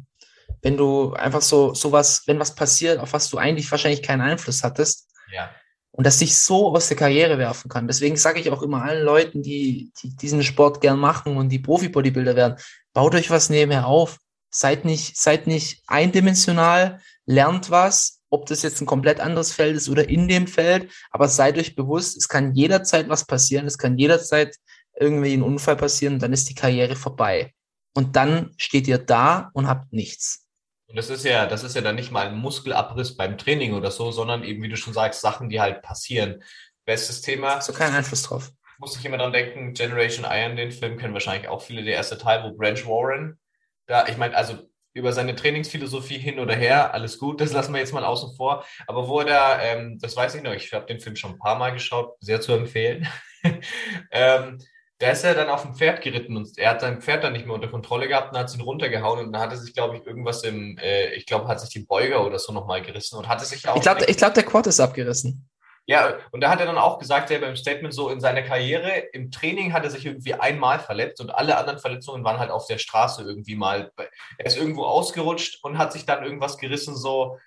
Wenn 0.60 0.76
du 0.76 1.14
einfach 1.14 1.40
so, 1.40 1.72
sowas, 1.72 2.24
wenn 2.26 2.38
was 2.38 2.54
passiert, 2.54 2.98
auf 3.00 3.12
was 3.14 3.30
du 3.30 3.38
eigentlich 3.38 3.70
wahrscheinlich 3.70 4.02
keinen 4.02 4.20
Einfluss 4.20 4.62
hattest 4.62 5.08
ja. 5.32 5.50
Und 5.98 6.06
das 6.06 6.18
dich 6.18 6.38
so 6.38 6.76
aus 6.76 6.86
der 6.86 6.96
Karriere 6.96 7.38
werfen 7.38 7.68
kann. 7.68 7.88
Deswegen 7.88 8.16
sage 8.16 8.38
ich 8.38 8.50
auch 8.50 8.62
immer 8.62 8.84
allen 8.84 9.04
Leuten, 9.04 9.42
die, 9.42 9.90
die 10.00 10.14
diesen 10.14 10.44
Sport 10.44 10.80
gern 10.80 10.96
machen 10.96 11.36
und 11.36 11.48
die 11.48 11.58
Profi-Bodybuilder 11.58 12.36
werden, 12.36 12.56
baut 12.92 13.16
euch 13.16 13.30
was 13.30 13.50
nebenher 13.50 13.88
auf. 13.88 14.18
Seid 14.48 14.84
nicht, 14.84 15.16
seid 15.16 15.48
nicht 15.48 15.82
eindimensional, 15.88 17.00
lernt 17.26 17.70
was, 17.70 18.20
ob 18.30 18.46
das 18.46 18.62
jetzt 18.62 18.80
ein 18.80 18.86
komplett 18.86 19.18
anderes 19.18 19.50
Feld 19.50 19.74
ist 19.74 19.88
oder 19.88 20.08
in 20.08 20.28
dem 20.28 20.46
Feld, 20.46 20.88
aber 21.10 21.26
seid 21.26 21.58
euch 21.58 21.74
bewusst, 21.74 22.16
es 22.16 22.28
kann 22.28 22.54
jederzeit 22.54 23.08
was 23.08 23.26
passieren, 23.26 23.66
es 23.66 23.76
kann 23.76 23.98
jederzeit 23.98 24.54
irgendwie 25.00 25.34
ein 25.34 25.42
Unfall 25.42 25.74
passieren, 25.74 26.20
dann 26.20 26.32
ist 26.32 26.48
die 26.48 26.54
Karriere 26.54 26.94
vorbei. 26.94 27.52
Und 27.96 28.14
dann 28.14 28.54
steht 28.56 28.86
ihr 28.86 28.98
da 28.98 29.50
und 29.52 29.66
habt 29.66 29.92
nichts. 29.92 30.46
Und 30.88 30.96
das 30.96 31.10
ist 31.10 31.24
ja, 31.24 31.46
das 31.46 31.64
ist 31.64 31.76
ja 31.76 31.82
dann 31.82 31.96
nicht 31.96 32.10
mal 32.10 32.28
ein 32.28 32.38
Muskelabriss 32.38 33.16
beim 33.16 33.36
Training 33.36 33.74
oder 33.74 33.90
so, 33.90 34.10
sondern 34.10 34.42
eben, 34.42 34.62
wie 34.62 34.70
du 34.70 34.76
schon 34.76 34.94
sagst, 34.94 35.20
Sachen, 35.20 35.50
die 35.50 35.60
halt 35.60 35.82
passieren. 35.82 36.42
Bestes 36.86 37.20
Thema, 37.20 37.56
Hast 37.56 37.68
du 37.68 37.74
keinen 37.74 37.94
Einfluss 37.94 38.22
drauf. 38.22 38.50
muss 38.78 38.96
ich 38.96 39.04
immer 39.04 39.18
dran 39.18 39.32
denken, 39.32 39.74
Generation 39.74 40.26
Iron, 40.28 40.56
den 40.56 40.72
Film 40.72 40.96
kennen 40.96 41.12
wahrscheinlich 41.12 41.48
auch 41.48 41.60
viele, 41.60 41.84
der 41.84 41.94
erste 41.94 42.16
Teil, 42.16 42.42
wo 42.42 42.56
Branch 42.56 42.86
Warren, 42.86 43.38
da, 43.86 44.06
ich 44.06 44.16
meine, 44.16 44.34
also 44.34 44.58
über 44.94 45.12
seine 45.12 45.36
Trainingsphilosophie 45.36 46.18
hin 46.18 46.40
oder 46.40 46.54
her, 46.54 46.94
alles 46.94 47.18
gut, 47.18 47.40
das 47.42 47.52
lassen 47.52 47.72
wir 47.74 47.80
jetzt 47.80 47.92
mal 47.92 48.04
außen 48.04 48.34
vor. 48.36 48.64
Aber 48.86 49.08
wo 49.08 49.20
er 49.20 49.26
da, 49.26 49.62
ähm, 49.62 49.98
das 50.00 50.16
weiß 50.16 50.34
ich 50.36 50.42
noch, 50.42 50.52
ich 50.52 50.72
habe 50.72 50.86
den 50.86 51.00
Film 51.00 51.16
schon 51.16 51.32
ein 51.32 51.38
paar 51.38 51.58
Mal 51.58 51.70
geschaut, 51.70 52.16
sehr 52.20 52.40
zu 52.40 52.52
empfehlen. 52.52 53.06
ähm, 54.10 54.58
da 54.98 55.10
ist 55.10 55.24
er 55.24 55.34
dann 55.34 55.48
auf 55.48 55.62
dem 55.62 55.74
Pferd 55.74 56.02
geritten 56.02 56.36
und 56.36 56.58
er 56.58 56.70
hat 56.70 56.80
sein 56.80 57.00
Pferd 57.00 57.22
dann 57.22 57.32
nicht 57.32 57.46
mehr 57.46 57.54
unter 57.54 57.68
Kontrolle 57.68 58.08
gehabt 58.08 58.32
und 58.32 58.38
hat 58.38 58.52
ihn 58.52 58.60
runtergehauen 58.60 59.26
und 59.26 59.32
dann 59.32 59.42
hat 59.42 59.52
er 59.52 59.56
sich, 59.56 59.72
glaube 59.72 59.96
ich, 59.96 60.04
irgendwas 60.04 60.42
im, 60.42 60.76
äh, 60.78 61.14
ich 61.14 61.24
glaube, 61.24 61.46
hat 61.46 61.60
sich 61.60 61.70
die 61.70 61.84
Beuger 61.84 62.26
oder 62.26 62.38
so 62.38 62.52
nochmal 62.52 62.82
gerissen 62.82 63.16
und 63.16 63.28
hatte 63.28 63.44
sich 63.44 63.68
auch. 63.68 63.76
Ich 63.76 63.82
glaube, 63.82 64.04
glaub, 64.04 64.34
der 64.34 64.42
Quad 64.42 64.66
ist 64.66 64.80
abgerissen. 64.80 65.48
Ja, 65.86 66.18
und 66.32 66.42
da 66.42 66.50
hat 66.50 66.60
er 66.60 66.66
dann 66.66 66.76
auch 66.76 66.98
gesagt, 66.98 67.28
selber 67.28 67.46
im 67.46 67.56
Statement 67.56 67.94
so, 67.94 68.10
in 68.10 68.20
seiner 68.20 68.42
Karriere, 68.42 68.90
im 69.12 69.30
Training 69.30 69.72
hat 69.72 69.84
er 69.84 69.90
sich 69.90 70.04
irgendwie 70.04 70.34
einmal 70.34 70.80
verletzt 70.80 71.20
und 71.20 71.30
alle 71.30 71.56
anderen 71.56 71.78
Verletzungen 71.78 72.24
waren 72.24 72.38
halt 72.38 72.50
auf 72.50 72.66
der 72.66 72.76
Straße 72.76 73.22
irgendwie 73.22 73.56
mal. 73.56 73.90
Er 74.36 74.46
ist 74.46 74.58
irgendwo 74.58 74.84
ausgerutscht 74.84 75.64
und 75.64 75.78
hat 75.78 75.94
sich 75.94 76.04
dann 76.04 76.24
irgendwas 76.24 76.58
gerissen, 76.58 76.94
so, 76.94 77.38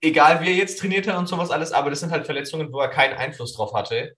egal 0.00 0.40
wie 0.40 0.48
er 0.48 0.54
jetzt 0.54 0.78
trainiert 0.78 1.08
hat 1.08 1.16
und 1.16 1.26
sowas 1.26 1.50
alles, 1.50 1.72
aber 1.72 1.90
das 1.90 2.00
sind 2.00 2.12
halt 2.12 2.26
Verletzungen, 2.26 2.72
wo 2.72 2.80
er 2.80 2.88
keinen 2.88 3.14
Einfluss 3.14 3.54
drauf 3.54 3.72
hatte. 3.72 4.14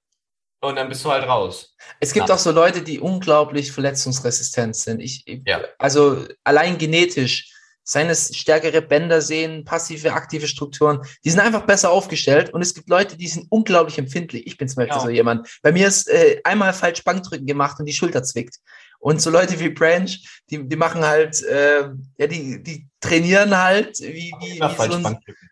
Und 0.63 0.77
dann 0.77 0.89
bist 0.89 1.05
du 1.05 1.11
halt 1.11 1.27
raus. 1.27 1.75
Es 2.01 2.13
gibt 2.13 2.29
Ja. 2.29 2.35
auch 2.35 2.39
so 2.39 2.51
Leute, 2.51 2.83
die 2.83 3.01
unglaublich 3.01 3.73
verletzungsresistent 3.73 4.77
sind. 4.77 5.01
Ich, 5.01 5.25
Ja. 5.47 5.63
Also 5.79 6.27
allein 6.45 6.77
genetisch, 6.77 7.51
seien 7.83 8.11
es 8.11 8.37
stärkere 8.37 8.83
Bänder 8.83 9.21
sehen, 9.23 9.65
passive, 9.65 10.13
aktive 10.13 10.47
Strukturen, 10.47 11.01
die 11.25 11.31
sind 11.31 11.41
einfach 11.41 11.65
besser 11.67 11.91
aufgestellt. 11.91 12.53
Und 12.53 12.61
es 12.63 12.75
gibt 12.75 12.89
Leute, 12.91 13.17
die 13.17 13.27
sind 13.27 13.47
unglaublich 13.51 13.99
empfindlich. 13.99 14.47
Ich 14.47 14.59
bin 14.59 14.69
zum 14.69 14.77
Beispiel 14.77 14.93
Genau. 14.95 15.05
so 15.07 15.11
jemand. 15.11 15.49
Bei 15.63 15.73
mir 15.73 15.89
ist 15.89 16.09
äh, 16.09 16.41
einmal 16.45 16.73
falsch 16.75 17.03
Bankdrücken 17.03 17.47
gemacht 17.47 17.81
und 17.81 17.87
die 17.87 17.93
Schulter 17.95 18.23
zwickt. 18.23 18.57
Und 19.01 19.23
so 19.23 19.31
Leute 19.31 19.59
wie 19.59 19.71
Branch, 19.71 20.11
die, 20.51 20.69
die 20.69 20.77
machen 20.77 21.03
halt, 21.03 21.43
äh, 21.43 21.89
ja, 22.19 22.27
die, 22.27 22.63
die 22.63 22.87
trainieren 23.01 23.57
halt, 23.57 23.99
wie, 23.99 24.31
wie, 24.41 24.61
wie 24.61 24.77
so 24.77 24.93
ein. 24.93 25.03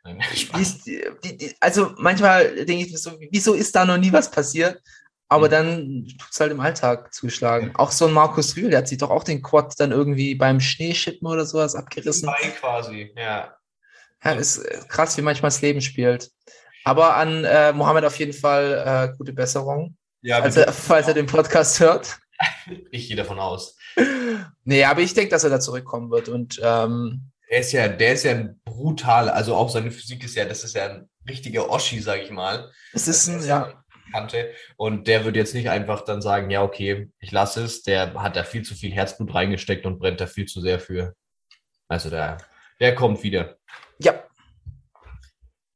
Nein, 0.04 0.22
wie 0.54 0.64
die, 1.24 1.36
die, 1.38 1.54
also 1.58 1.92
manchmal 1.96 2.54
denke 2.66 2.84
ich 2.84 2.92
mir 2.92 2.98
so, 2.98 3.18
wieso 3.30 3.54
ist 3.54 3.74
da 3.74 3.86
noch 3.86 3.96
nie 3.96 4.12
was 4.12 4.30
passiert? 4.30 4.80
Aber 5.30 5.46
Mhm. 5.46 5.50
dann 5.50 6.06
tut's 6.18 6.40
halt 6.40 6.52
im 6.52 6.60
Alltag 6.60 7.12
zuschlagen. 7.12 7.72
Auch 7.76 7.90
so 7.90 8.06
ein 8.06 8.12
Markus 8.12 8.56
Rühl, 8.56 8.70
der 8.70 8.78
hat 8.78 8.88
sich 8.88 8.98
doch 8.98 9.10
auch 9.10 9.24
den 9.24 9.42
Quad 9.42 9.74
dann 9.78 9.92
irgendwie 9.92 10.34
beim 10.34 10.58
Schneeschippen 10.60 11.28
oder 11.28 11.44
sowas 11.44 11.74
abgerissen. 11.74 12.26
Bei 12.26 12.48
quasi, 12.48 13.12
ja. 13.16 13.54
Ja, 14.24 14.32
ist 14.32 14.58
äh, 14.58 14.80
krass, 14.88 15.16
wie 15.16 15.22
manchmal 15.22 15.50
das 15.50 15.60
Leben 15.60 15.80
spielt. 15.80 16.30
Aber 16.84 17.16
an 17.16 17.44
äh, 17.44 17.72
Mohammed 17.72 18.04
auf 18.04 18.18
jeden 18.18 18.32
Fall 18.32 19.10
äh, 19.12 19.16
gute 19.16 19.32
Besserung, 19.34 19.96
Ja, 20.22 20.40
falls 20.40 20.56
er, 20.56 20.72
falls 20.72 21.06
er 21.08 21.14
den 21.14 21.26
Podcast 21.26 21.78
hört. 21.80 22.18
ich 22.90 23.08
gehe 23.08 23.16
davon 23.16 23.38
aus. 23.38 23.76
Nee, 24.64 24.84
aber 24.84 25.00
ich 25.02 25.12
denke, 25.14 25.30
dass 25.30 25.44
er 25.44 25.50
da 25.50 25.60
zurückkommen 25.60 26.10
wird. 26.10 26.28
Und 26.28 26.58
ähm, 26.62 27.30
Der 27.50 27.58
ist 27.60 27.72
ja, 27.72 27.88
der 27.88 28.14
ist 28.14 28.24
ja 28.24 28.30
ein 28.32 28.60
brutal, 28.64 29.28
also 29.28 29.54
auch 29.54 29.68
seine 29.68 29.90
Physik 29.90 30.24
ist 30.24 30.36
ja, 30.36 30.44
das 30.46 30.64
ist 30.64 30.74
ja 30.74 30.86
ein 30.86 31.08
richtiger 31.28 31.68
Oschi, 31.68 32.00
sag 32.00 32.22
ich 32.22 32.30
mal. 32.30 32.70
es 32.94 33.06
ist 33.08 33.28
ein, 33.28 33.36
Das 33.38 33.46
ja, 33.46 33.84
Kante. 34.12 34.52
Und 34.76 35.06
der 35.08 35.24
wird 35.24 35.36
jetzt 35.36 35.54
nicht 35.54 35.70
einfach 35.70 36.02
dann 36.02 36.22
sagen, 36.22 36.50
ja, 36.50 36.62
okay, 36.62 37.10
ich 37.18 37.32
lasse 37.32 37.64
es. 37.64 37.82
Der 37.82 38.14
hat 38.14 38.36
da 38.36 38.44
viel 38.44 38.62
zu 38.62 38.74
viel 38.74 38.92
Herzblut 38.92 39.34
reingesteckt 39.34 39.86
und 39.86 39.98
brennt 39.98 40.20
da 40.20 40.26
viel 40.26 40.46
zu 40.46 40.60
sehr 40.60 40.80
für. 40.80 41.14
Also 41.88 42.10
der, 42.10 42.38
der 42.80 42.94
kommt 42.94 43.22
wieder. 43.22 43.56
ja, 43.98 44.22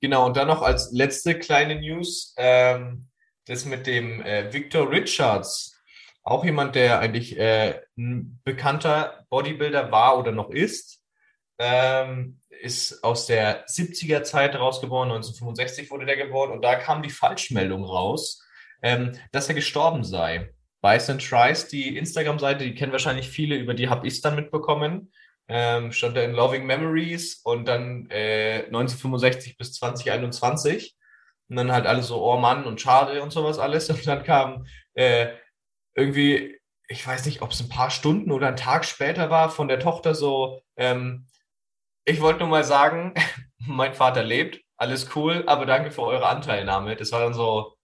Genau, 0.02 0.26
und 0.26 0.36
dann 0.36 0.48
noch 0.48 0.62
als 0.62 0.90
letzte 0.90 1.38
kleine 1.38 1.76
News, 1.76 2.34
ähm, 2.36 3.06
das 3.46 3.64
mit 3.64 3.86
dem 3.86 4.20
äh, 4.22 4.52
Victor 4.52 4.90
Richards. 4.90 5.80
Auch 6.24 6.44
jemand, 6.44 6.74
der 6.74 6.98
eigentlich 6.98 7.38
äh, 7.38 7.80
ein 7.96 8.40
bekannter 8.42 9.24
Bodybuilder 9.30 9.92
war 9.92 10.18
oder 10.18 10.32
noch 10.32 10.50
ist. 10.50 11.00
Ähm, 11.56 12.40
ist 12.62 13.02
aus 13.02 13.26
der 13.26 13.66
70er 13.66 14.23
Zeit 14.23 14.54
rausgeboren, 14.54 15.11
1965 15.11 15.90
wurde 15.90 16.07
der 16.07 16.16
geboren 16.16 16.52
und 16.52 16.62
da 16.62 16.76
kam 16.76 17.02
die 17.02 17.11
Falschmeldung 17.11 17.85
raus, 17.85 18.42
ähm, 18.83 19.12
dass 19.33 19.49
er 19.49 19.54
gestorben 19.54 20.04
sei. 20.04 20.50
Bison 20.81 21.19
Tries, 21.19 21.69
die 21.69 21.97
Instagram-Seite, 21.97 22.64
die 22.64 22.75
kennen 22.75 22.92
wahrscheinlich 22.92 23.28
viele, 23.28 23.57
über 23.57 23.75
die 23.75 23.88
habe 23.88 24.07
ich 24.07 24.14
es 24.14 24.21
dann 24.21 24.35
mitbekommen. 24.35 25.12
Ähm, 25.49 25.92
stand 25.92 26.16
da 26.16 26.23
in 26.23 26.33
Loving 26.33 26.64
Memories 26.66 27.40
und 27.45 27.66
dann 27.66 28.09
äh, 28.11 28.64
1965 28.66 29.57
bis 29.57 29.75
2021. 29.75 30.97
Und 31.49 31.57
dann 31.57 31.73
halt 31.73 31.87
alle 31.87 32.02
so, 32.02 32.25
oh 32.25 32.37
Mann 32.37 32.64
und 32.64 32.81
schade 32.81 33.23
und 33.23 33.33
sowas 33.33 33.59
alles. 33.59 33.90
Und 33.90 34.07
dann 34.07 34.25
kam 34.25 34.66
äh, 34.95 35.28
irgendwie, 35.95 36.59
ich 36.88 37.07
weiß 37.07 37.26
nicht, 37.26 37.42
ob 37.42 37.50
es 37.50 37.61
ein 37.61 37.69
paar 37.69 37.90
Stunden 37.90 38.33
oder 38.33 38.49
ein 38.49 38.57
Tag 38.57 38.85
später 38.85 39.31
war, 39.31 39.50
von 39.50 39.69
der 39.69 39.78
Tochter 39.78 40.14
so, 40.14 40.62
ähm, 40.76 41.26
ich 42.04 42.21
wollte 42.21 42.40
nur 42.40 42.49
mal 42.49 42.64
sagen, 42.64 43.14
mein 43.66 43.94
Vater 43.94 44.23
lebt, 44.23 44.61
alles 44.76 45.14
cool, 45.16 45.44
aber 45.47 45.66
danke 45.66 45.90
für 45.90 46.02
eure 46.02 46.26
Anteilnahme. 46.26 46.97
Das 46.97 47.12
war 47.12 47.21
dann 47.21 47.35
so, 47.35 47.75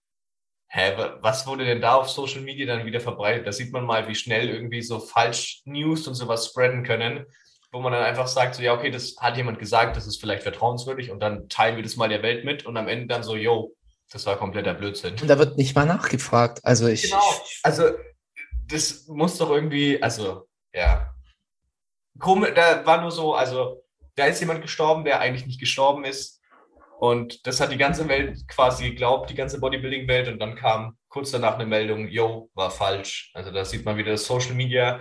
hä, 0.68 0.96
wa- 0.96 1.18
was 1.20 1.46
wurde 1.46 1.64
denn 1.64 1.80
da 1.80 1.94
auf 1.94 2.08
Social 2.10 2.40
Media 2.40 2.66
dann 2.66 2.84
wieder 2.86 3.00
verbreitet? 3.00 3.46
Da 3.46 3.52
sieht 3.52 3.72
man 3.72 3.84
mal, 3.86 4.08
wie 4.08 4.14
schnell 4.14 4.48
irgendwie 4.48 4.82
so 4.82 4.98
falsch 4.98 5.62
News 5.64 6.08
und 6.08 6.14
sowas 6.14 6.46
spreaden 6.46 6.82
können, 6.82 7.24
wo 7.70 7.80
man 7.80 7.92
dann 7.92 8.02
einfach 8.02 8.26
sagt, 8.26 8.54
so, 8.56 8.62
ja, 8.62 8.74
okay, 8.74 8.90
das 8.90 9.14
hat 9.20 9.36
jemand 9.36 9.58
gesagt, 9.58 9.96
das 9.96 10.06
ist 10.06 10.20
vielleicht 10.20 10.42
vertrauenswürdig 10.42 11.10
und 11.10 11.20
dann 11.20 11.48
teilen 11.48 11.76
wir 11.76 11.82
das 11.84 11.96
mal 11.96 12.08
der 12.08 12.22
Welt 12.22 12.44
mit 12.44 12.66
und 12.66 12.76
am 12.76 12.88
Ende 12.88 13.06
dann 13.06 13.22
so, 13.22 13.36
yo, 13.36 13.74
das 14.10 14.24
war 14.26 14.36
kompletter 14.36 14.74
Blödsinn. 14.74 15.14
und 15.20 15.28
da 15.28 15.38
wird 15.38 15.56
nicht 15.58 15.76
mal 15.76 15.84
nachgefragt. 15.86 16.64
Also 16.64 16.86
ich, 16.88 17.02
Genau. 17.02 17.20
Also, 17.62 17.84
das 18.66 19.06
muss 19.06 19.38
doch 19.38 19.50
irgendwie, 19.50 20.02
also, 20.02 20.48
ja. 20.72 21.14
Komisch, 22.18 22.52
da 22.54 22.84
war 22.84 23.00
nur 23.02 23.10
so, 23.12 23.34
also, 23.34 23.84
da 24.18 24.26
ist 24.26 24.40
jemand 24.40 24.62
gestorben, 24.62 25.04
der 25.04 25.20
eigentlich 25.20 25.46
nicht 25.46 25.60
gestorben 25.60 26.04
ist. 26.04 26.40
Und 26.98 27.46
das 27.46 27.60
hat 27.60 27.70
die 27.70 27.78
ganze 27.78 28.08
Welt 28.08 28.48
quasi 28.48 28.90
geglaubt, 28.90 29.30
die 29.30 29.36
ganze 29.36 29.60
Bodybuilding-Welt. 29.60 30.28
Und 30.28 30.40
dann 30.40 30.56
kam 30.56 30.98
kurz 31.08 31.30
danach 31.30 31.54
eine 31.54 31.66
Meldung, 31.66 32.08
yo, 32.08 32.50
war 32.54 32.70
falsch. 32.70 33.30
Also, 33.34 33.52
da 33.52 33.64
sieht 33.64 33.84
man 33.84 33.96
wieder, 33.96 34.12
dass 34.12 34.26
Social 34.26 34.54
Media 34.54 35.00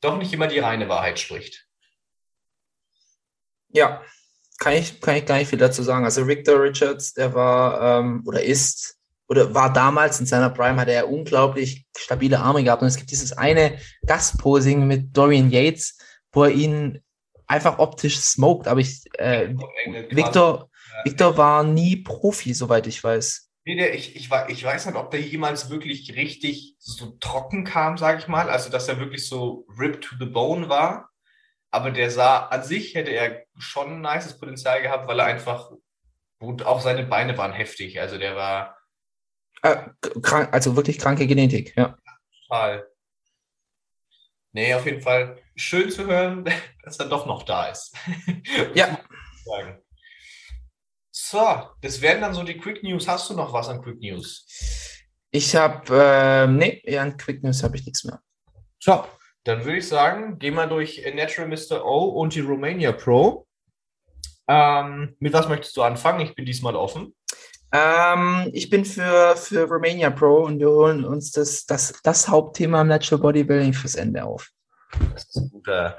doch 0.00 0.16
nicht 0.16 0.32
immer 0.32 0.46
die 0.46 0.58
reine 0.58 0.88
Wahrheit 0.88 1.18
spricht. 1.18 1.66
ja, 3.68 4.02
kann 4.58 4.74
ich, 4.74 5.00
kann 5.00 5.16
ich 5.16 5.26
gar 5.26 5.38
nicht 5.38 5.48
viel 5.48 5.58
dazu 5.58 5.82
sagen. 5.82 6.04
Also 6.04 6.26
Victor 6.26 6.62
Richards, 6.62 7.12
der 7.12 7.34
war 7.34 8.00
ähm, 8.00 8.22
oder 8.24 8.42
ist 8.42 8.96
oder 9.26 9.54
war 9.54 9.72
damals 9.72 10.20
in 10.20 10.26
seiner 10.26 10.50
Prime, 10.50 10.80
hat 10.80 10.88
er 10.88 11.08
unglaublich 11.10 11.86
stabile 11.96 12.38
Arme 12.38 12.62
gehabt. 12.62 12.82
Und 12.82 12.88
es 12.88 12.96
gibt 12.96 13.10
dieses 13.10 13.32
eine 13.32 13.78
Gastposing 14.06 14.86
mit 14.86 15.16
Dorian 15.16 15.50
Yates, 15.50 15.98
wo 16.32 16.44
er 16.44 16.50
ihn 16.50 17.02
einfach 17.46 17.78
optisch 17.78 18.18
smoked. 18.20 18.68
Aber 18.68 18.80
ich, 18.80 19.02
äh, 19.18 19.54
Victor, 20.10 20.70
Victor 21.04 21.36
war 21.36 21.64
nie 21.64 21.96
Profi, 21.96 22.54
soweit 22.54 22.86
ich 22.86 23.02
weiß. 23.02 23.50
Nee, 23.66 23.76
der, 23.76 23.94
ich, 23.94 24.14
ich, 24.14 24.30
ich 24.48 24.64
weiß 24.64 24.86
nicht, 24.86 24.96
ob 24.96 25.10
der 25.10 25.20
jemals 25.20 25.70
wirklich 25.70 26.14
richtig 26.16 26.76
so 26.78 27.16
trocken 27.20 27.64
kam, 27.64 27.96
sage 27.96 28.18
ich 28.18 28.28
mal. 28.28 28.50
Also, 28.50 28.70
dass 28.70 28.88
er 28.88 28.98
wirklich 29.00 29.26
so 29.26 29.66
ripped 29.78 30.04
to 30.04 30.16
the 30.18 30.26
bone 30.26 30.68
war. 30.68 31.10
Aber 31.70 31.90
der 31.90 32.10
sah, 32.10 32.46
an 32.46 32.62
sich 32.62 32.94
hätte 32.94 33.10
er 33.10 33.44
schon 33.58 34.04
ein 34.04 34.14
nices 34.14 34.38
Potenzial 34.38 34.82
gehabt, 34.82 35.08
weil 35.08 35.18
er 35.18 35.26
einfach, 35.26 35.70
und 36.38 36.66
auch 36.66 36.80
seine 36.80 37.04
Beine 37.04 37.36
waren 37.38 37.52
heftig. 37.52 38.00
Also, 38.00 38.18
der 38.18 38.36
war 38.36 38.76
Äh, 39.62 39.76
krank, 40.22 40.50
also 40.52 40.76
wirklich 40.76 40.98
kranke 40.98 41.26
Genetik, 41.26 41.74
ja. 41.76 41.96
total. 42.48 42.86
Nee, 44.54 44.72
auf 44.72 44.86
jeden 44.86 45.02
Fall 45.02 45.36
schön 45.56 45.90
zu 45.90 46.06
hören, 46.06 46.44
dass 46.84 46.98
er 46.98 47.06
doch 47.06 47.26
noch 47.26 47.42
da 47.42 47.66
ist. 47.66 47.94
Ja. 48.74 48.98
So, 51.10 51.70
das 51.82 52.00
wären 52.00 52.22
dann 52.22 52.32
so 52.32 52.42
die 52.42 52.56
Quick 52.56 52.82
News. 52.82 53.06
Hast 53.06 53.28
du 53.28 53.34
noch 53.34 53.52
was 53.52 53.68
an 53.68 53.82
Quick 53.82 54.00
News? 54.00 54.46
Ich 55.30 55.54
habe, 55.54 55.94
äh, 55.94 56.46
nee, 56.46 56.82
ja, 56.84 57.02
an 57.02 57.16
Quick 57.16 57.42
News 57.42 57.62
habe 57.62 57.76
ich 57.76 57.84
nichts 57.84 58.04
mehr. 58.04 58.20
So, 58.80 59.04
dann 59.44 59.64
würde 59.64 59.78
ich 59.78 59.88
sagen, 59.88 60.38
gehen 60.38 60.54
wir 60.54 60.66
durch 60.66 61.04
Natural 61.14 61.48
Mr. 61.48 61.84
O 61.84 62.20
und 62.20 62.34
die 62.34 62.40
Romania 62.40 62.92
Pro. 62.92 63.46
Ähm, 64.48 65.14
mit 65.18 65.32
was 65.32 65.48
möchtest 65.48 65.76
du 65.76 65.82
anfangen? 65.82 66.20
Ich 66.20 66.34
bin 66.34 66.46
diesmal 66.46 66.74
offen. 66.74 67.14
Ähm, 67.76 68.50
ich 68.52 68.70
bin 68.70 68.84
für, 68.84 69.34
für 69.34 69.64
Romania 69.64 70.10
Pro 70.10 70.44
und 70.44 70.60
wir 70.60 70.68
holen 70.68 71.04
uns 71.04 71.32
das, 71.32 71.66
das, 71.66 72.00
das 72.04 72.28
Hauptthema 72.28 72.82
im 72.82 72.86
Natural 72.86 73.20
Bodybuilding 73.20 73.72
fürs 73.72 73.96
Ende 73.96 74.24
auf. 74.24 74.48
Das 75.12 75.24
ist 75.24 75.36
ein 75.36 75.50
guter, 75.50 75.98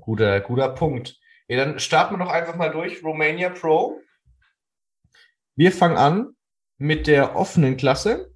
guter, 0.00 0.40
guter 0.40 0.70
Punkt. 0.70 1.16
Ja, 1.46 1.64
dann 1.64 1.78
starten 1.78 2.14
wir 2.14 2.24
doch 2.24 2.32
einfach 2.32 2.56
mal 2.56 2.72
durch. 2.72 3.04
Romania 3.04 3.50
Pro. 3.50 4.00
Wir 5.54 5.70
fangen 5.70 5.96
an 5.96 6.30
mit 6.78 7.06
der 7.06 7.36
offenen 7.36 7.76
Klasse. 7.76 8.32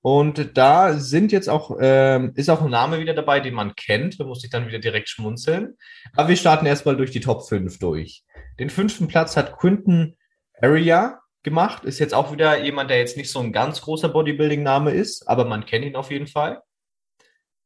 Und 0.00 0.56
da 0.56 0.94
sind 0.94 1.32
jetzt 1.32 1.50
auch, 1.50 1.76
ähm, 1.80 2.32
ist 2.34 2.48
auch 2.48 2.62
ein 2.62 2.70
Name 2.70 2.98
wieder 2.98 3.12
dabei, 3.12 3.40
den 3.40 3.52
man 3.52 3.74
kennt. 3.74 4.18
Da 4.18 4.24
muss 4.24 4.42
ich 4.42 4.48
dann 4.48 4.68
wieder 4.68 4.78
direkt 4.78 5.10
schmunzeln. 5.10 5.76
Aber 6.14 6.30
wir 6.30 6.36
starten 6.36 6.64
erstmal 6.64 6.96
durch 6.96 7.10
die 7.10 7.20
Top 7.20 7.46
5 7.46 7.78
durch. 7.78 8.24
Den 8.58 8.70
fünften 8.70 9.06
Platz 9.06 9.36
hat 9.36 9.58
Quinton 9.58 10.16
Area 10.62 11.20
gemacht. 11.46 11.84
Ist 11.84 12.00
jetzt 12.00 12.12
auch 12.12 12.32
wieder 12.32 12.62
jemand, 12.62 12.90
der 12.90 12.98
jetzt 12.98 13.16
nicht 13.16 13.30
so 13.30 13.38
ein 13.40 13.52
ganz 13.52 13.80
großer 13.80 14.10
Bodybuilding-Name 14.10 14.90
ist, 14.90 15.26
aber 15.28 15.46
man 15.46 15.64
kennt 15.64 15.86
ihn 15.86 15.96
auf 15.96 16.10
jeden 16.10 16.26
Fall. 16.26 16.60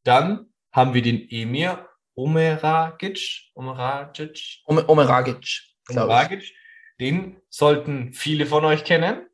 Dann 0.04 0.52
haben 0.70 0.94
wir 0.94 1.02
den 1.02 1.28
Emir 1.30 1.88
Omeragic. 2.14 3.50
Omeragic. 3.54 4.60
Ome- 4.66 4.86
Omeragic. 4.86 5.62
Omeragic. 5.88 6.54
Den 7.00 7.40
sollten 7.48 8.12
viele 8.12 8.44
von 8.44 8.64
euch 8.66 8.84
kennen. 8.84 9.26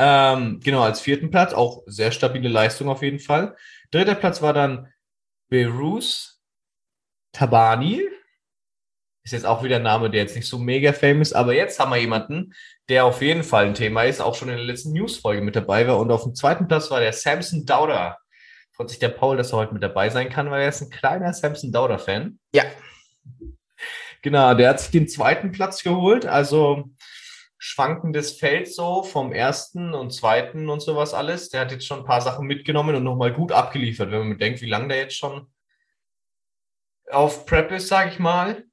Ähm, 0.00 0.58
genau, 0.60 0.82
als 0.82 1.00
vierten 1.00 1.30
Platz. 1.30 1.54
Auch 1.54 1.84
sehr 1.86 2.10
stabile 2.10 2.48
Leistung 2.48 2.88
auf 2.88 3.02
jeden 3.02 3.20
Fall. 3.20 3.56
Dritter 3.92 4.16
Platz 4.16 4.42
war 4.42 4.52
dann 4.52 4.92
Berus 5.48 6.42
Tabani. 7.32 8.02
Ist 9.24 9.32
jetzt 9.32 9.46
auch 9.46 9.62
wieder 9.62 9.76
ein 9.76 9.82
Name, 9.82 10.10
der 10.10 10.20
jetzt 10.20 10.36
nicht 10.36 10.46
so 10.46 10.58
mega 10.58 10.92
famous, 10.92 11.32
aber 11.32 11.54
jetzt 11.54 11.80
haben 11.80 11.90
wir 11.90 11.96
jemanden, 11.96 12.52
der 12.90 13.06
auf 13.06 13.22
jeden 13.22 13.42
Fall 13.42 13.64
ein 13.64 13.74
Thema 13.74 14.02
ist, 14.02 14.20
auch 14.20 14.34
schon 14.34 14.50
in 14.50 14.56
der 14.56 14.66
letzten 14.66 14.92
News-Folge 14.92 15.40
mit 15.40 15.56
dabei 15.56 15.88
war. 15.88 15.98
Und 15.98 16.10
auf 16.10 16.24
dem 16.24 16.34
zweiten 16.34 16.68
Platz 16.68 16.90
war 16.90 17.00
der 17.00 17.14
Samson 17.14 17.64
Dauder. 17.64 18.18
Freut 18.72 18.90
sich 18.90 18.98
der 18.98 19.08
Paul, 19.08 19.38
dass 19.38 19.52
er 19.52 19.58
heute 19.58 19.72
mit 19.72 19.82
dabei 19.82 20.10
sein 20.10 20.28
kann, 20.28 20.50
weil 20.50 20.60
er 20.60 20.68
ist 20.68 20.82
ein 20.82 20.90
kleiner 20.90 21.32
Samson 21.32 21.72
Dauder-Fan. 21.72 22.38
Ja. 22.54 22.64
Genau, 24.20 24.52
der 24.52 24.68
hat 24.68 24.80
sich 24.80 24.90
den 24.90 25.08
zweiten 25.08 25.52
Platz 25.52 25.82
geholt. 25.82 26.26
Also 26.26 26.90
schwankendes 27.56 28.32
Feld 28.32 28.70
so 28.70 29.02
vom 29.02 29.32
ersten 29.32 29.94
und 29.94 30.10
zweiten 30.12 30.68
und 30.68 30.80
sowas 30.80 31.14
alles. 31.14 31.48
Der 31.48 31.62
hat 31.62 31.72
jetzt 31.72 31.86
schon 31.86 32.00
ein 32.00 32.04
paar 32.04 32.20
Sachen 32.20 32.46
mitgenommen 32.46 32.94
und 32.94 33.04
nochmal 33.04 33.32
gut 33.32 33.52
abgeliefert, 33.52 34.10
wenn 34.10 34.18
man 34.18 34.30
bedenkt, 34.30 34.60
wie 34.60 34.68
lange 34.68 34.88
der 34.88 34.98
jetzt 34.98 35.16
schon 35.16 35.50
auf 37.10 37.46
Prep 37.46 37.70
ist, 37.72 37.88
sage 37.88 38.10
ich 38.10 38.18
mal. 38.18 38.64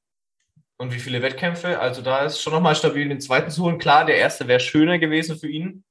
Und 0.81 0.91
wie 0.95 0.99
viele 0.99 1.21
Wettkämpfe. 1.21 1.79
Also 1.79 2.01
da 2.01 2.25
ist 2.25 2.41
schon 2.41 2.53
nochmal 2.53 2.75
stabil, 2.75 3.07
den 3.07 3.21
zweiten 3.21 3.51
zu 3.51 3.61
holen. 3.63 3.77
Klar, 3.77 4.03
der 4.05 4.15
erste 4.17 4.47
wäre 4.47 4.59
schöner 4.59 4.97
gewesen 4.97 5.37
für 5.37 5.47
ihn. 5.47 5.83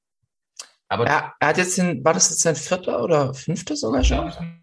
Aber 0.89 1.07
Er, 1.07 1.33
er 1.39 1.47
hat 1.47 1.57
jetzt 1.57 1.77
den, 1.77 2.03
war 2.03 2.13
das 2.13 2.29
jetzt 2.29 2.41
sein 2.41 2.57
vierter 2.57 3.01
oder 3.01 3.33
fünfter 3.33 3.77
sogar 3.77 4.03
schon? 4.03 4.61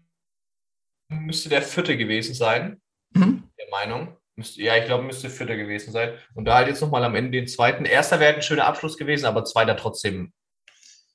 müsste 1.07 1.49
der 1.49 1.63
vierte 1.63 1.97
gewesen 1.97 2.35
sein, 2.35 2.79
Mhm. 3.15 3.49
der 3.57 3.69
Meinung. 3.71 4.15
Müsste, 4.35 4.61
ja, 4.61 4.77
ich 4.77 4.85
glaube, 4.85 5.03
müsste 5.03 5.31
Vierter 5.31 5.57
gewesen 5.57 5.91
sein. 5.91 6.13
Und 6.35 6.45
da 6.45 6.57
halt 6.57 6.67
jetzt 6.67 6.81
nochmal 6.81 7.03
am 7.03 7.15
Ende 7.15 7.31
den 7.31 7.47
zweiten. 7.47 7.85
Erster 7.85 8.19
wäre 8.19 8.35
ein 8.35 8.43
schöner 8.43 8.67
Abschluss 8.67 8.97
gewesen, 8.97 9.25
aber 9.25 9.43
zweiter 9.45 9.75
trotzdem 9.75 10.31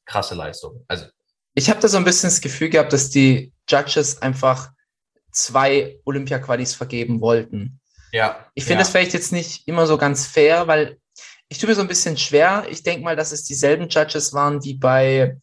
krasse 0.07 0.35
Leistung. 0.35 0.85
Also, 0.89 1.07
Ich 1.55 1.71
habe 1.71 1.79
da 1.79 1.87
so 1.87 1.97
ein 1.99 2.05
bisschen 2.05 2.31
das 2.31 2.41
Gefühl 2.41 2.69
gehabt, 2.69 2.93
dass 2.93 3.11
die 3.11 3.53
Judges 3.71 4.21
einfach 4.21 4.73
zwei 5.31 6.01
Olympia-Qualis 6.05 6.75
vergeben 6.75 7.21
wollten. 7.21 7.81
Ja. 8.15 8.47
Ich 8.55 8.65
finde 8.65 8.75
ja. 8.75 8.81
das 8.81 8.91
vielleicht 8.91 9.13
jetzt 9.13 9.33
nicht 9.33 9.67
immer 9.67 9.87
so 9.87 9.99
ganz 9.99 10.27
fair, 10.27 10.69
weil 10.69 10.99
ich 11.49 11.59
tue 11.59 11.69
mir 11.69 11.75
so 11.75 11.83
ein 11.83 11.89
bisschen 11.89 12.17
schwer. 12.17 12.65
Ich 12.71 12.83
denke 12.83 13.05
mal, 13.05 13.17
dass 13.17 13.33
es 13.33 13.45
dieselben 13.45 13.89
Judges 13.89 14.33
waren 14.33 14.63
wie 14.65 14.75
bei 14.75 15.37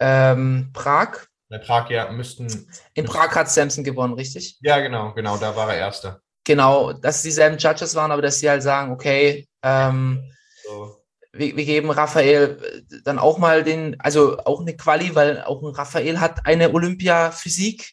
ähm, 0.00 0.70
Prag. 0.72 1.26
Bei 1.48 1.58
Prag, 1.58 1.88
ja, 1.90 2.10
müssten. 2.10 2.70
In 2.94 3.04
Prag 3.06 3.34
hat 3.34 3.50
Samson 3.50 3.84
gewonnen, 3.84 4.14
richtig? 4.14 4.58
Ja, 4.60 4.80
genau, 4.80 5.14
genau, 5.14 5.36
da 5.38 5.54
war 5.56 5.72
er 5.72 5.78
Erster. 5.78 6.20
Genau, 6.44 6.92
dass 6.92 7.16
es 7.16 7.22
dieselben 7.22 7.58
Judges 7.58 7.94
waren, 7.94 8.10
aber 8.10 8.22
dass 8.22 8.40
sie 8.40 8.50
halt 8.50 8.62
sagen, 8.62 8.92
okay, 8.92 9.48
ähm, 9.62 10.22
So. 10.64 10.96
wir, 11.32 11.56
wir 11.56 11.64
geben 11.64 11.90
Raphael 11.90 12.58
äh, 12.62 13.00
dann 13.04 13.18
auch 13.18 13.38
mal 13.38 13.62
den, 13.62 13.98
also 14.00 14.38
auch 14.38 14.60
eine 14.60 14.76
Quali, 14.76 15.14
weil 15.14 15.42
auch 15.42 15.62
ein 15.62 15.74
Raphael 15.74 16.20
hat 16.20 16.46
eine 16.46 16.72
Olympia-Physik. 16.72 17.92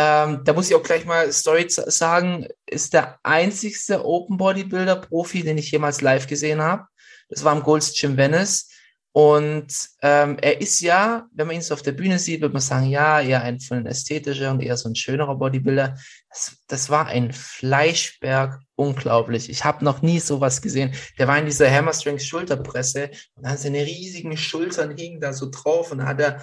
Ähm, 0.00 0.42
da 0.44 0.52
muss 0.52 0.70
ich 0.70 0.76
auch 0.76 0.82
gleich 0.84 1.04
mal 1.06 1.32
Story 1.32 1.66
sagen, 1.68 2.46
ist 2.66 2.94
der 2.94 3.18
einzigste 3.24 4.04
Open 4.04 4.36
Bodybuilder 4.36 4.94
Profi, 4.94 5.42
den 5.42 5.58
ich 5.58 5.72
jemals 5.72 6.00
live 6.02 6.28
gesehen 6.28 6.62
habe. 6.62 6.84
Das 7.28 7.42
war 7.42 7.56
im 7.56 7.64
Gold's 7.64 7.98
Gym 7.98 8.16
Venice. 8.16 8.68
Und 9.10 9.74
ähm, 10.02 10.36
er 10.40 10.60
ist 10.60 10.78
ja, 10.80 11.26
wenn 11.32 11.48
man 11.48 11.56
ihn 11.56 11.62
so 11.62 11.74
auf 11.74 11.82
der 11.82 11.92
Bühne 11.92 12.20
sieht, 12.20 12.42
wird 12.42 12.52
man 12.52 12.62
sagen, 12.62 12.86
ja, 12.86 13.20
eher 13.20 13.42
ein 13.42 13.58
von 13.58 13.78
den 13.78 13.86
ästhetischer 13.86 14.52
und 14.52 14.62
eher 14.62 14.76
so 14.76 14.88
ein 14.88 14.94
schönerer 14.94 15.34
Bodybuilder. 15.34 15.96
Das, 16.28 16.56
das 16.68 16.90
war 16.90 17.06
ein 17.06 17.32
Fleischberg, 17.32 18.60
unglaublich. 18.76 19.50
Ich 19.50 19.64
habe 19.64 19.84
noch 19.84 20.02
nie 20.02 20.20
sowas 20.20 20.62
gesehen. 20.62 20.94
Der 21.18 21.26
war 21.26 21.36
in 21.36 21.46
dieser 21.46 21.68
Hammerstrength 21.68 22.22
Schulterpresse 22.22 23.10
und 23.34 23.46
dann 23.46 23.56
seine 23.56 23.84
riesigen 23.84 24.36
Schultern 24.36 24.96
hingen 24.96 25.20
da 25.20 25.32
so 25.32 25.50
drauf 25.50 25.90
und 25.90 26.04
hat 26.04 26.20
er 26.20 26.40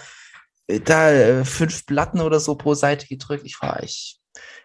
da 0.67 1.12
äh, 1.12 1.45
fünf 1.45 1.86
Platten 1.86 2.22
oder 2.22 2.39
so 2.39 2.55
pro 2.55 2.74
Seite 2.74 3.07
gedrückt. 3.07 3.43
Ich 3.45 3.62
war, 3.62 3.84
ich 3.84 4.19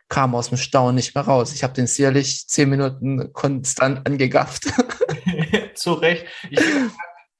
kam 0.08 0.34
aus 0.34 0.48
dem 0.48 0.58
Staunen 0.58 0.96
nicht 0.96 1.14
mehr 1.14 1.24
raus. 1.24 1.54
Ich 1.54 1.62
habe 1.62 1.74
den 1.74 1.86
sicherlich 1.86 2.48
zehn 2.48 2.68
Minuten 2.68 3.32
konstant 3.32 4.06
angegafft. 4.06 4.64
Zu 5.74 5.92
Recht. 5.94 6.26
Ich 6.50 6.60
finde, 6.60 6.90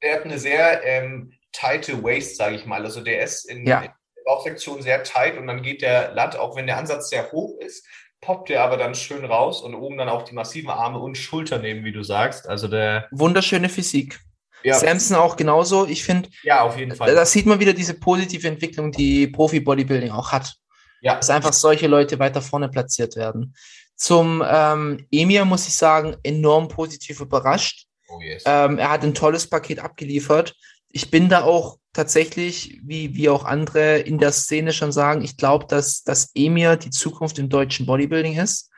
der 0.02 0.14
hat 0.17 0.25
eine 0.25 0.38
sehr 0.38 0.85
ähm, 0.85 1.33
tighte 1.52 2.02
Waist, 2.02 2.37
sage 2.37 2.57
ich 2.57 2.67
mal. 2.67 2.85
Also 2.85 3.00
der 3.02 3.23
ist 3.23 3.45
in, 3.50 3.67
Ja. 3.67 3.79
in 3.81 3.85
der 3.87 3.95
Bauchsektion 4.25 4.83
sehr 4.83 5.02
tight 5.02 5.37
und 5.37 5.47
dann 5.47 5.62
geht 5.62 5.83
der 5.83 6.12
Latt, 6.14 6.37
auch 6.37 6.55
wenn 6.57 6.67
der 6.67 6.76
Ansatz 6.79 7.11
sehr 7.11 7.33
hoch 7.33 7.59
ist, 7.61 7.85
poppt 8.21 8.50
der 8.50 8.62
aber 8.62 8.76
dann 8.76 8.95
schön 8.95 9.25
raus 9.25 9.62
und 9.62 9.75
oben 9.75 9.97
dann 9.99 10.09
auch 10.09 10.23
die 10.23 10.35
massiven 10.35 10.71
Arme 10.71 10.99
und 10.99 11.17
Schultern 11.17 11.62
nehmen, 11.62 11.85
wie 11.85 11.93
du 11.93 12.02
sagst. 12.05 12.49
Also 12.49 12.69
der, 12.69 13.09
Wunderschöne 13.11 13.69
Physik. 13.69 14.21
Ja, 14.62 14.75
Samson 14.75 15.17
auch 15.17 15.37
genauso. 15.37 15.87
Ich 15.87 16.02
finde, 16.05 16.29
ja 16.43 16.62
auf 16.62 16.79
jeden 16.79 16.95
Fall. 16.95 17.14
da 17.14 17.25
sieht 17.25 17.47
man 17.47 17.61
wieder 17.61 17.73
diese 17.73 17.95
positive 17.95 18.47
Entwicklung, 18.47 18.93
die 18.93 19.26
Profi-Bodybuilding 19.29 20.11
auch 20.11 20.33
hat. 20.33 20.55
ja, 21.00 21.17
dass 21.17 21.31
einfach 21.31 21.52
solche 21.52 21.87
Leute 21.87 22.19
weiter 22.19 22.43
vorne 22.43 22.69
platziert 22.69 23.17
werden. 23.17 23.55
Zum 23.97 24.43
ähm, 24.47 25.07
Emir 25.11 25.45
muss 25.45 25.67
ich 25.67 25.75
sagen, 25.75 26.17
enorm 26.23 26.69
positiv 26.69 27.21
überrascht. 27.21 27.87
oh 28.09 28.21
yes. 28.21 28.43
Ähm, 28.47 28.79
er 28.79 28.90
hat 28.90 29.02
ein 29.05 29.14
tolles 29.14 29.49
Paket 29.49 29.79
abgeliefert. 29.79 30.55
Ich 30.88 31.11
bin 31.11 31.29
da 31.29 31.43
auch 31.43 31.76
tatsächlich, 31.93 32.81
wie, 32.83 33.14
wie 33.14 33.29
auch 33.29 33.45
andere 33.45 33.99
in 33.99 34.19
der 34.19 34.33
Szene 34.33 34.73
schon 34.73 34.90
sagen, 34.90 35.23
ich 35.23 35.37
glaube, 35.37 35.67
dass, 35.69 36.02
dass 36.02 36.31
Emir 36.35 36.76
die 36.76 36.90
Zukunft 36.90 37.38
im 37.38 37.49
deutschen 37.49 37.85
Bodybuilding 37.85 38.38
ist. 38.38 38.70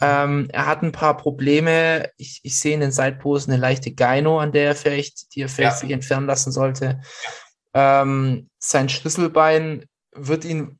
Ähm, 0.00 0.48
er 0.52 0.66
hat 0.66 0.82
ein 0.82 0.92
paar 0.92 1.16
Probleme. 1.16 2.10
Ich, 2.16 2.40
ich 2.42 2.58
sehe 2.58 2.74
in 2.74 2.80
den 2.80 2.92
Sideposen 2.92 3.52
eine 3.52 3.60
leichte 3.60 3.92
Gyno, 3.92 4.38
an 4.40 4.52
der 4.52 4.64
er 4.68 4.74
vielleicht, 4.74 5.34
die 5.34 5.42
er 5.42 5.48
vielleicht 5.48 5.76
Ja. 5.76 5.80
sich 5.80 5.90
entfernen 5.90 6.26
lassen 6.26 6.50
sollte. 6.50 7.00
Ähm, 7.74 8.48
sein 8.58 8.88
Schlüsselbein 8.88 9.86
wird 10.14 10.44
ihn 10.44 10.78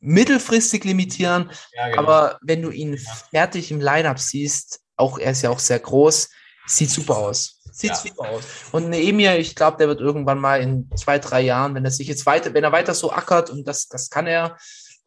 mittelfristig 0.00 0.84
limitieren, 0.84 1.50
ja, 1.74 1.88
genau. 1.90 2.02
aber 2.02 2.38
wenn 2.42 2.62
du 2.62 2.70
ihn 2.70 2.98
fertig 3.30 3.70
im 3.70 3.80
Lineup 3.80 4.18
siehst, 4.18 4.80
auch 4.96 5.18
er 5.18 5.32
ist 5.32 5.42
ja 5.42 5.50
auch 5.50 5.58
sehr 5.60 5.78
groß, 5.78 6.28
sieht 6.66 6.90
super 6.90 7.18
aus. 7.18 7.60
Sieht 7.72 7.90
Ja. 7.90 7.96
super 7.96 8.28
aus. 8.28 8.44
Und 8.72 8.92
Emir, 8.92 9.38
ich 9.38 9.54
glaube, 9.54 9.76
der 9.78 9.88
wird 9.88 10.00
irgendwann 10.00 10.38
mal 10.40 10.60
in 10.60 10.90
zwei, 10.96 11.18
drei 11.18 11.40
Jahren, 11.40 11.74
wenn 11.74 11.84
er 11.84 11.90
sich 11.92 12.08
jetzt 12.08 12.26
weiter, 12.26 12.52
wenn 12.52 12.64
er 12.64 12.72
weiter 12.72 12.94
so 12.94 13.12
ackert 13.12 13.48
und 13.50 13.66
das, 13.66 13.86
das 13.88 14.10
kann 14.10 14.26
er, 14.26 14.56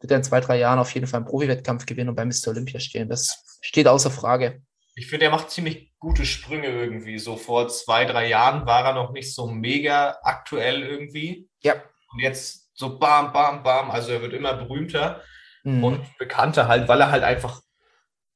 wird 0.04 0.10
er 0.12 0.18
in 0.18 0.24
zwei, 0.24 0.40
drei 0.40 0.58
Jahren 0.58 0.78
auf 0.78 0.90
jeden 0.92 1.06
Fall 1.06 1.18
einen 1.20 1.26
Profi-Wettkampf 1.26 1.86
gewinnen 1.86 2.10
und 2.10 2.14
bei 2.14 2.24
Mr. 2.24 2.48
Olympia 2.48 2.78
stehen. 2.78 3.08
Das 3.08 3.58
steht 3.62 3.88
außer 3.88 4.10
Frage. 4.10 4.62
Ich 4.94 5.06
finde, 5.08 5.24
er 5.24 5.32
macht 5.32 5.50
ziemlich 5.50 5.92
gute 5.98 6.24
Sprünge 6.26 6.68
irgendwie. 6.68 7.18
So 7.18 7.36
vor 7.36 7.68
zwei, 7.68 8.04
drei 8.04 8.28
Jahren 8.28 8.66
war 8.66 8.84
er 8.84 8.92
noch 8.92 9.12
nicht 9.12 9.34
so 9.34 9.48
mega 9.48 10.18
aktuell 10.22 10.82
irgendwie. 10.82 11.48
Ja. 11.62 11.74
Und 12.12 12.20
jetzt 12.20 12.70
so 12.74 12.98
bam, 12.98 13.32
bam, 13.32 13.62
bam. 13.62 13.90
Also 13.90 14.12
er 14.12 14.20
wird 14.22 14.34
immer 14.34 14.54
berühmter 14.54 15.22
Mhm. 15.64 15.82
und 15.82 16.18
bekannter 16.18 16.68
halt, 16.68 16.86
weil 16.88 17.00
er 17.00 17.10
halt 17.10 17.22
einfach, 17.24 17.62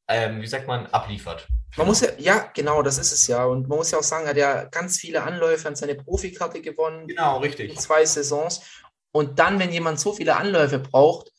ähm, 0.09 0.40
wie 0.40 0.46
sagt 0.46 0.66
man, 0.66 0.87
abliefert. 0.87 1.46
Man 1.76 1.87
muss 1.87 2.00
ja, 2.00 2.09
ja, 2.16 2.50
genau, 2.54 2.81
das 2.81 2.96
ist 2.96 3.12
es 3.12 3.26
ja. 3.26 3.44
Und 3.44 3.68
man 3.68 3.76
muss 3.76 3.90
ja 3.90 3.98
auch 3.98 4.02
sagen, 4.02 4.24
er 4.24 4.31
hat 4.31 4.37
ja 4.38 4.64
ganz 4.64 4.96
viele 4.96 5.22
Anläufe 5.22 5.68
an 5.68 5.76
seine 5.76 5.94
Profikarte 5.94 6.62
gewonnen. 6.62 7.07
Genau, 7.07 7.37
in 7.37 7.42
richtig. 7.42 7.78
zwei 7.78 8.07
Saisons. 8.07 8.62
Und 9.12 9.38
dann, 9.38 9.59
wenn 9.59 9.70
jemand 9.70 10.00
so 10.00 10.14
viele 10.14 10.37
Anläufe 10.37 10.78
braucht, 10.78 11.31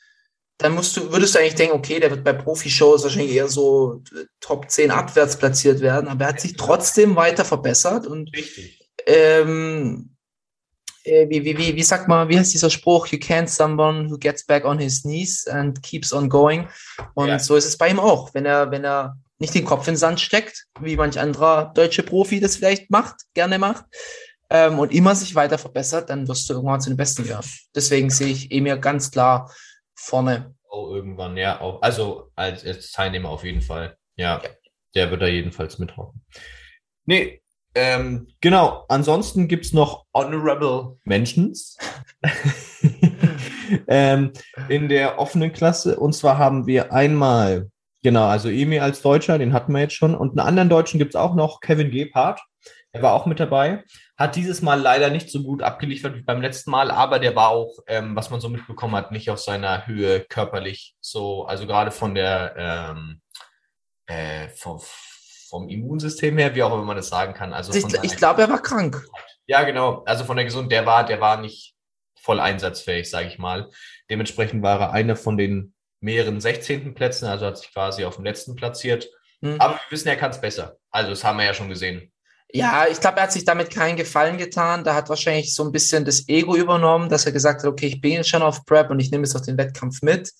dann 0.59 0.75
musst 0.75 0.95
du, 0.95 1.11
würdest 1.11 1.33
du 1.33 1.39
eigentlich 1.39 1.55
denken, 1.55 1.75
okay, 1.75 1.99
der 1.99 2.11
wird 2.11 2.23
bei 2.23 2.33
Profi-Shows 2.33 3.03
wahrscheinlich 3.03 3.33
eher 3.33 3.47
so 3.47 4.03
äh, 4.13 4.25
Top 4.41 4.69
10 4.69 4.91
abwärts 4.91 5.37
platziert 5.37 5.79
werden, 5.79 6.07
aber 6.09 6.25
er 6.25 6.29
hat 6.29 6.41
sich 6.41 6.55
trotzdem 6.55 7.15
weiter 7.15 7.45
verbessert 7.45 8.05
und 8.05 8.29
Richtig. 8.35 8.79
ähm, 9.07 10.15
äh, 11.05 11.29
wie, 11.29 11.45
wie, 11.45 11.57
wie, 11.57 11.75
wie 11.75 11.83
sagt 11.83 12.09
man, 12.09 12.27
wie 12.27 12.37
heißt 12.37 12.53
dieser 12.53 12.69
Spruch? 12.69 13.07
You 13.07 13.17
can't 13.19 13.47
someone 13.47 14.11
who 14.11 14.17
gets 14.17 14.45
back 14.45 14.65
on 14.65 14.77
his 14.79 15.03
knees 15.03 15.47
and 15.47 15.81
keeps 15.81 16.11
on 16.11 16.27
going. 16.29 16.67
Und 17.15 17.29
Ja. 17.29 17.39
so 17.39 17.55
ist 17.55 17.65
es 17.65 17.77
bei 17.77 17.89
ihm 17.89 17.99
auch. 17.99 18.33
Wenn 18.33 18.45
er, 18.45 18.69
wenn 18.69 18.83
er 18.83 19.15
nicht 19.37 19.53
den 19.55 19.63
Kopf 19.63 19.87
in 19.87 19.93
den 19.93 19.97
Sand 19.97 20.19
steckt, 20.19 20.65
wie 20.81 20.97
manch 20.97 21.17
anderer 21.17 21.71
deutsche 21.73 22.03
Profi 22.03 22.41
das 22.41 22.57
vielleicht 22.57 22.91
macht, 22.91 23.15
gerne 23.33 23.57
macht, 23.59 23.85
ähm, 24.49 24.77
und 24.79 24.91
immer 24.91 25.15
sich 25.15 25.35
weiter 25.35 25.57
verbessert, 25.57 26.09
dann 26.09 26.27
wirst 26.27 26.49
du 26.49 26.53
irgendwann 26.55 26.81
zu 26.81 26.89
den 26.89 26.97
Besten 26.97 27.23
gehören. 27.23 27.45
Deswegen 27.73 28.09
sehe 28.09 28.27
ich 28.27 28.51
Emir 28.51 28.77
ganz 28.77 29.09
klar 29.11 29.49
vorne. 29.99 30.55
Oh, 30.69 30.93
irgendwann, 30.93 31.37
ja. 31.37 31.61
Auch, 31.61 31.81
also 31.81 32.31
als, 32.35 32.65
als 32.65 32.91
Teilnehmer 32.91 33.29
auf 33.29 33.43
jeden 33.43 33.61
Fall. 33.61 33.97
Ja, 34.15 34.41
der 34.95 35.11
wird 35.11 35.21
da 35.21 35.27
jedenfalls 35.27 35.79
mithocken. 35.79 36.23
Nee, 37.05 37.41
ähm, 37.75 38.27
genau. 38.41 38.85
Ansonsten 38.87 39.47
gibt's 39.47 39.73
noch 39.73 40.05
Honorable 40.13 40.97
Mentions 41.03 41.77
ähm, 43.87 44.31
in 44.69 44.89
der 44.89 45.19
offenen 45.19 45.53
Klasse. 45.53 45.99
Und 45.99 46.13
zwar 46.13 46.37
haben 46.37 46.67
wir 46.67 46.91
einmal, 46.93 47.69
genau, 48.03 48.25
also 48.25 48.49
Emi 48.49 48.79
als 48.79 49.01
Deutscher, 49.01 49.37
den 49.37 49.53
hatten 49.53 49.71
wir 49.73 49.81
jetzt 49.81 49.95
schon. 49.95 50.15
Und 50.15 50.31
einen 50.31 50.47
anderen 50.47 50.69
Deutschen 50.69 50.97
gibt's 50.97 51.15
auch 51.15 51.35
noch, 51.35 51.61
Kevin 51.61 51.91
Gebhardt. 51.91 52.41
Der 52.93 53.03
war 53.03 53.13
auch 53.13 53.25
mit 53.25 53.39
dabei. 53.39 53.83
Hat 54.19 54.35
dieses 54.35 54.61
Mal 54.61 54.81
leider 54.81 55.09
nicht 55.09 55.31
so 55.31 55.41
gut 55.41 55.63
abgeliefert 55.63 56.13
wie 56.13 56.21
beim 56.21 56.41
letzten 56.41 56.71
Mal, 56.71 56.91
aber 56.91 57.19
der 57.19 57.37
war 57.37 57.49
auch, 57.49 57.79
ähm, 57.87 58.17
was 58.17 58.29
man 58.29 58.41
so 58.41 58.49
mitbekommen 58.49 58.95
hat, 58.95 59.13
nicht 59.13 59.29
auf 59.29 59.39
seiner 59.39 59.87
Höhe 59.87 60.19
körperlich. 60.19 60.97
So, 60.99 61.45
also 61.45 61.65
gerade 61.65 61.89
von 61.89 62.13
der 62.13 62.53
ähm, 62.57 63.21
äh, 64.07 64.49
vom, 64.49 64.81
vom 65.47 65.69
Immunsystem 65.69 66.37
her, 66.37 66.53
wie 66.53 66.63
auch 66.63 66.73
immer 66.73 66.83
man 66.83 66.97
das 66.97 67.07
sagen 67.07 67.33
kann. 67.33 67.53
Also 67.53 67.73
Ich, 67.73 67.85
ich 68.03 68.17
glaube, 68.17 68.41
er 68.41 68.49
war 68.49 68.61
krank. 68.61 69.01
ja, 69.47 69.63
genau. 69.63 70.03
Also 70.05 70.25
von 70.25 70.35
der 70.35 70.43
Gesundheit, 70.43 70.73
der 70.73 70.85
war, 70.85 71.05
der 71.05 71.21
war 71.21 71.39
nicht 71.39 71.75
voll 72.19 72.41
einsatzfähig, 72.41 73.09
sage 73.09 73.29
ich 73.29 73.39
mal. 73.39 73.69
Dementsprechend 74.09 74.61
war 74.61 74.81
er 74.81 74.91
einer 74.91 75.15
von 75.15 75.37
den 75.37 75.73
mehreren 76.01 76.41
16. 76.41 76.93
Plätzen, 76.93 77.25
also 77.25 77.45
hat 77.45 77.57
sich 77.57 77.73
quasi 77.73 78.03
auf 78.03 78.15
dem 78.15 78.25
letzten 78.25 78.55
platziert. 78.55 79.09
Hm. 79.41 79.59
Aber 79.59 79.75
wir 79.75 79.91
wissen, 79.91 80.09
er 80.09 80.17
kann 80.17 80.31
es 80.31 80.41
besser. 80.41 80.77
Also 80.91 81.11
das 81.11 81.23
haben 81.23 81.37
wir 81.37 81.45
ja 81.45 81.53
schon 81.53 81.69
gesehen. 81.69 82.11
Ja, 82.51 82.87
ich 82.87 82.99
glaube, 82.99 83.17
er 83.17 83.23
hat 83.23 83.31
sich 83.31 83.45
damit 83.45 83.69
keinen 83.69 83.95
Gefallen 83.95 84.37
getan. 84.37 84.83
Da 84.83 84.95
hat 84.95 85.09
wahrscheinlich 85.09 85.53
so 85.53 85.63
ein 85.63 85.71
bisschen 85.71 86.03
das 86.03 86.27
Ego 86.27 86.55
übernommen, 86.55 87.07
dass 87.09 87.25
er 87.25 87.31
gesagt 87.31 87.61
hat, 87.61 87.69
okay, 87.69 87.87
ich 87.87 88.01
bin 88.01 88.13
jetzt 88.13 88.29
schon 88.29 88.41
auf 88.41 88.65
Prep 88.65 88.89
und 88.89 88.99
ich 88.99 89.11
nehme 89.11 89.23
jetzt 89.23 89.35
auch 89.35 89.41
den 89.41 89.57
Wettkampf 89.57 90.01
mit. 90.01 90.31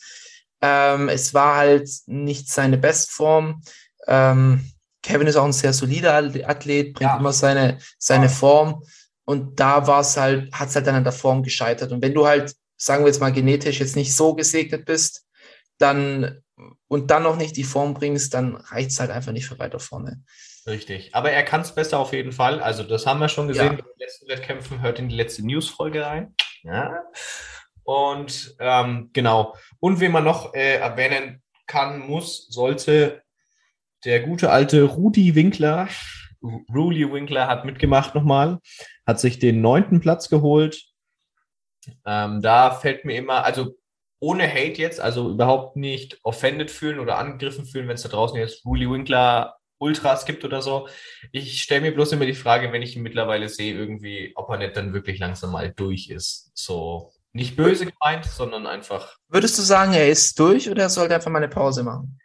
Ähm, 0.62 1.08
es 1.08 1.34
war 1.34 1.56
halt 1.56 1.88
nicht 2.08 2.50
seine 2.50 2.78
Bestform. 2.78 3.62
Ähm, 4.08 4.72
Kevin 5.04 5.28
ist 5.28 5.36
auch 5.36 5.46
ein 5.46 5.54
sehr 5.54 5.72
solider 5.72 6.16
Athlet, 6.16 6.94
bringt 6.94 7.12
Ja. 7.12 7.18
immer 7.18 7.32
seine, 7.32 7.78
seine 8.00 8.28
Form. 8.30 8.84
Und 9.26 9.60
da 9.60 9.86
war 9.86 10.02
es 10.02 10.18
halt, 10.18 10.52
hat 10.52 10.70
es 10.70 10.76
halt 10.76 10.88
dann 10.88 10.96
an 10.96 11.04
der 11.04 11.14
Form 11.14 11.44
gescheitert. 11.44 11.92
Und 11.92 12.02
wenn 12.02 12.16
du 12.16 12.26
halt, 12.26 12.56
sagen 12.76 13.04
wir 13.04 13.08
jetzt 13.08 13.20
mal, 13.22 13.32
genetisch 13.32 13.80
jetzt 13.80 13.96
nicht 13.96 14.16
so 14.16 14.34
gesegnet 14.34 14.86
bist, 14.86 15.26
dann 15.78 16.42
und 16.88 17.12
dann 17.12 17.24
noch 17.24 17.38
nicht 17.38 17.56
die 17.56 17.64
Form 17.64 17.94
bringst, 17.94 18.34
dann 18.34 18.56
reicht 18.56 18.90
es 18.92 19.00
halt 19.00 19.12
einfach 19.12 19.32
nicht 19.32 19.46
für 19.48 19.60
weiter 19.60 19.80
vorne. 19.80 20.24
Richtig. 20.68 21.16
Aber 21.16 21.32
er 21.32 21.44
kann 21.44 21.62
es 21.62 21.74
besser 21.74 22.00
auf 22.00 22.14
jeden 22.14 22.32
Fall. 22.32 22.62
Also 22.62 22.84
das 22.84 23.06
haben 23.06 23.20
wir 23.20 23.30
schon 23.30 23.48
gesehen 23.48 23.66
Ja. 23.66 23.72
bei 23.72 23.82
den 23.82 24.00
letzten 24.00 24.28
Wettkämpfen. 24.28 24.82
Hört 24.82 25.00
in 25.00 25.10
die 25.10 25.16
letzte 25.16 25.46
News-Folge 25.46 26.06
rein. 26.06 26.36
Ja. 26.64 27.04
Und 27.84 28.56
ähm, 28.60 29.10
genau. 29.14 29.56
Und 29.80 30.00
wen 30.00 30.12
man 30.12 30.24
noch 30.24 30.54
äh, 30.54 30.76
erwähnen 30.76 31.42
kann, 31.66 32.00
muss, 32.00 32.48
sollte, 32.50 33.24
der 34.06 34.22
gute 34.22 34.52
alte 34.52 34.84
Rudi 34.84 35.36
Winkler, 35.36 35.88
Ruli 36.42 37.12
Winkler 37.12 37.48
hat 37.48 37.66
mitgemacht 37.66 38.16
nochmal, 38.16 38.60
hat 39.06 39.20
sich 39.20 39.40
den 39.40 39.62
neunten 39.62 40.00
Platz 40.00 40.30
geholt. 40.30 40.86
Ähm, 42.06 42.42
da 42.42 42.72
fällt 42.72 43.06
mir 43.06 43.18
immer, 43.18 43.44
also 43.44 43.76
ohne 44.20 44.48
Hate 44.48 44.82
jetzt, 44.82 45.00
also 45.00 45.30
überhaupt 45.30 45.76
nicht 45.76 46.20
offended 46.24 46.72
fühlen 46.72 47.00
oder 47.00 47.18
angegriffen 47.18 47.66
fühlen, 47.66 47.88
wenn 47.88 47.96
es 47.96 48.04
da 48.04 48.10
draußen 48.10 48.38
jetzt 48.38 48.66
Ruli 48.66 48.90
Winkler 48.90 49.59
Ultras 49.80 50.26
gibt 50.26 50.46
oder 50.46 50.62
so. 50.62 50.88
Ich 51.32 51.62
stelle 51.62 51.82
mir 51.82 51.94
bloß 51.94 52.12
immer 52.12 52.26
die 52.26 52.34
Frage, 52.34 52.72
wenn 52.72 52.82
ich 52.82 52.96
ihn 52.96 53.02
mittlerweile 53.02 53.50
sehe, 53.50 53.74
irgendwie, 53.74 54.34
ob 54.36 54.50
er 54.50 54.58
nicht 54.58 54.78
dann 54.78 54.94
wirklich 54.94 55.20
langsam 55.20 55.52
mal 55.52 55.72
durch 55.72 56.10
ist. 56.10 56.52
So 56.54 57.14
nicht 57.32 57.56
böse 57.56 57.86
gemeint, 57.86 58.26
sondern 58.26 58.68
einfach. 58.68 59.18
Würdest 59.28 59.58
du 59.58 59.62
sagen, 59.62 59.94
er 59.94 60.10
ist 60.10 60.40
durch 60.40 60.70
oder 60.70 60.90
sollte 60.90 61.14
er 61.14 61.18
einfach 61.18 61.32
mal 61.32 61.38
eine 61.38 61.48
Pause 61.48 61.84
machen? 61.84 62.20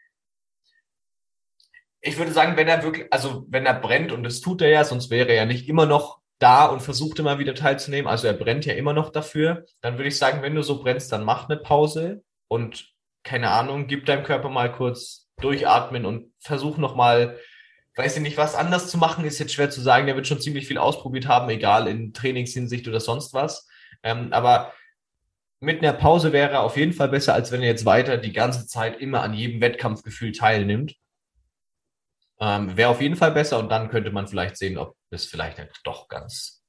Ich 2.01 2.19
würde 2.19 2.33
sagen, 2.33 2.57
wenn 2.57 2.69
er 2.69 2.83
wirklich, 2.83 3.11
also 3.11 3.47
wenn 3.49 3.65
er 3.65 3.81
brennt, 3.81 4.13
und 4.13 4.25
das 4.25 4.41
tut 4.41 4.61
er 4.61 4.69
ja, 4.69 4.85
sonst 4.85 5.11
wäre 5.11 5.29
er 5.29 5.37
ja 5.37 5.47
nicht 5.47 5.69
immer 5.69 5.87
noch 5.87 6.21
da 6.39 6.67
und 6.67 6.81
versucht 6.81 7.19
immer 7.19 7.39
wieder 7.39 7.55
teilzunehmen. 7.55 8.09
Also 8.09 8.27
er 8.27 8.35
brennt 8.35 8.67
ja 8.67 8.75
immer 8.75 8.93
noch 8.93 9.11
dafür. 9.11 9.65
Dann 9.81 9.97
würde 9.97 10.09
ich 10.09 10.19
sagen, 10.19 10.43
wenn 10.43 10.55
du 10.55 10.63
so 10.63 10.83
brennst, 10.83 11.13
dann 11.13 11.25
mach 11.25 11.49
eine 11.49 11.59
Pause 11.59 12.23
und 12.49 12.93
keine 13.23 13.51
Ahnung, 13.51 13.87
gib 13.87 14.05
deinem 14.05 14.25
Körper 14.25 14.51
mal 14.51 14.71
kurz 14.71 15.24
durchatmen 15.41 16.05
und 16.07 16.33
versuch 16.41 16.79
nochmal, 16.79 17.39
weiß 17.97 18.17
ich 18.17 18.23
nicht, 18.23 18.37
was 18.37 18.55
anders 18.55 18.89
zu 18.89 18.99
machen, 18.99 19.25
ist 19.25 19.39
jetzt 19.39 19.53
schwer 19.53 19.71
zu 19.71 19.81
sagen. 19.81 20.07
Der 20.07 20.17
wird 20.17 20.27
schon 20.27 20.41
ziemlich 20.41 20.67
viel 20.67 20.79
ausprobiert 20.79 21.27
haben, 21.29 21.49
egal 21.51 21.89
in 21.89 22.13
Trainingshinsicht 22.13 22.89
oder 22.89 23.01
sonst 23.01 23.35
was. 23.35 23.69
Ähm, 24.03 24.33
aber 24.33 24.73
mit 25.61 25.83
einer 25.83 25.93
Pause 25.93 26.33
wäre 26.33 26.53
er 26.53 26.63
auf 26.63 26.77
jeden 26.77 26.93
Fall 26.93 27.09
besser, 27.09 27.35
als 27.35 27.51
wenn 27.51 27.63
er 27.63 27.69
jetzt 27.69 27.87
weiter 27.87 28.19
die 28.19 28.33
ganze 28.33 28.67
Zeit 28.67 29.01
immer 29.01 29.23
an 29.23 29.35
jedem 29.35 29.61
Wettkampfgefühl 29.61 30.33
teilnimmt. 30.33 30.95
Ähm, 32.41 32.77
wäre 32.77 32.91
auf 32.91 33.01
jeden 33.01 33.17
Fall 33.17 33.33
besser 33.33 33.59
und 33.59 33.71
dann 33.71 33.89
könnte 33.89 34.11
man 34.11 34.27
vielleicht 34.27 34.57
sehen, 34.57 34.77
ob 34.77 34.97
das 35.11 35.25
vielleicht 35.25 35.59
halt 35.59 35.73
doch 35.85 36.09
ganz. 36.09 36.63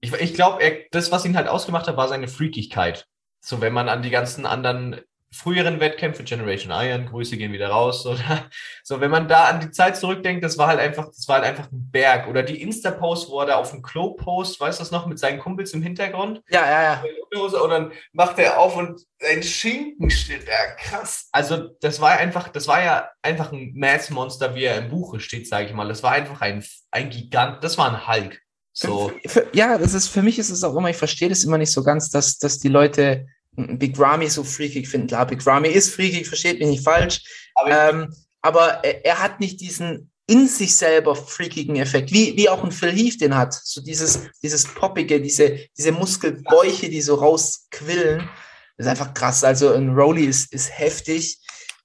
Ich, 0.00 0.12
ich 0.14 0.34
glaube, 0.34 0.86
das, 0.90 1.12
was 1.12 1.24
ihn 1.24 1.36
halt 1.36 1.46
ausgemacht 1.46 1.86
hat, 1.86 1.96
war 1.96 2.08
seine 2.08 2.26
Freakigkeit. 2.26 3.06
So, 3.40 3.60
wenn 3.60 3.72
man 3.72 3.88
an 3.88 4.02
die 4.02 4.10
ganzen 4.10 4.46
anderen 4.46 5.00
früheren 5.32 5.80
Wettkämpfe, 5.80 6.22
Generation 6.24 6.72
Iron, 6.72 7.06
Grüße 7.06 7.36
gehen 7.36 7.52
wieder 7.52 7.68
raus, 7.68 8.04
oder 8.06 8.48
so, 8.84 9.00
wenn 9.00 9.10
man 9.10 9.28
da 9.28 9.44
an 9.44 9.60
die 9.60 9.70
Zeit 9.70 9.96
zurückdenkt, 9.96 10.44
das 10.44 10.58
war 10.58 10.68
halt 10.68 10.78
einfach, 10.78 11.06
das 11.06 11.26
war 11.26 11.36
halt 11.36 11.46
einfach 11.46 11.72
ein 11.72 11.90
Berg. 11.90 12.28
Oder 12.28 12.42
die 12.42 12.60
Insta-Post, 12.60 13.30
wo 13.30 13.40
er 13.40 13.46
da 13.46 13.56
auf 13.56 13.70
dem 13.70 13.82
Klo 13.82 14.14
post, 14.14 14.60
weißt 14.60 14.78
du 14.78 14.82
das 14.82 14.90
noch, 14.90 15.06
mit 15.06 15.18
seinen 15.18 15.38
Kumpels 15.38 15.72
im 15.72 15.82
Hintergrund? 15.82 16.42
Ja, 16.50 16.64
ja, 16.64 16.82
ja. 16.82 17.40
Und 17.40 17.70
dann 17.70 17.92
macht 18.12 18.38
er 18.38 18.58
auf 18.58 18.76
und 18.76 19.00
ein 19.26 19.42
Schinken 19.42 20.10
steht 20.10 20.46
da, 20.46 20.74
krass. 20.78 21.28
Also, 21.32 21.70
das 21.80 22.00
war 22.00 22.12
einfach, 22.12 22.48
das 22.48 22.68
war 22.68 22.84
ja 22.84 23.08
einfach 23.22 23.52
ein 23.52 23.72
Mass-Monster, 23.74 24.54
wie 24.54 24.64
er 24.64 24.78
im 24.78 24.90
Buche 24.90 25.20
steht, 25.20 25.48
sage 25.48 25.66
ich 25.66 25.72
mal. 25.72 25.88
Das 25.88 26.02
war 26.02 26.12
einfach 26.12 26.40
ein, 26.42 26.64
ein 26.90 27.10
Gigant, 27.10 27.64
das 27.64 27.78
war 27.78 27.88
ein 27.88 28.06
Hulk. 28.06 28.40
So. 28.74 29.12
Für, 29.24 29.28
für, 29.28 29.46
ja, 29.52 29.78
das 29.78 29.94
ist, 29.94 30.08
für 30.08 30.22
mich 30.22 30.38
ist 30.38 30.50
es 30.50 30.64
auch 30.64 30.74
immer, 30.76 30.90
ich 30.90 30.96
verstehe 30.96 31.28
das 31.28 31.44
immer 31.44 31.58
nicht 31.58 31.72
so 31.72 31.82
ganz, 31.82 32.10
dass, 32.10 32.38
dass 32.38 32.58
die 32.58 32.68
Leute 32.68 33.26
Big 33.56 33.98
Ramy 33.98 34.28
so 34.28 34.44
freakig 34.44 34.88
finden. 34.88 35.08
Klar, 35.08 35.26
Big 35.26 35.46
Ramy 35.46 35.68
ist 35.68 35.94
freakig, 35.94 36.26
versteht 36.26 36.58
mich 36.58 36.68
nicht 36.68 36.84
falsch. 36.84 37.22
Aber, 37.54 37.90
ähm, 37.90 38.14
aber 38.40 38.84
er, 38.84 39.04
er, 39.04 39.18
hat 39.20 39.40
nicht 39.40 39.60
diesen 39.60 40.10
in 40.26 40.48
sich 40.48 40.74
selber 40.74 41.14
freakigen 41.14 41.76
Effekt, 41.76 42.12
wie, 42.12 42.36
wie 42.36 42.48
auch 42.48 42.64
ein 42.64 42.72
Phil 42.72 42.92
Heath 42.92 43.20
den 43.20 43.36
hat. 43.36 43.52
So 43.52 43.82
dieses, 43.82 44.20
dieses 44.42 44.64
Poppige, 44.64 45.20
diese, 45.20 45.58
diese 45.76 45.92
Muskelbäuche, 45.92 46.88
die 46.88 47.02
so 47.02 47.16
rausquillen. 47.16 48.28
Das 48.76 48.86
ist 48.86 48.90
einfach 48.90 49.12
krass. 49.12 49.44
Also 49.44 49.72
ein 49.74 49.90
Rolly 49.90 50.24
ist, 50.24 50.52
ist 50.52 50.70
heftig. 50.78 51.38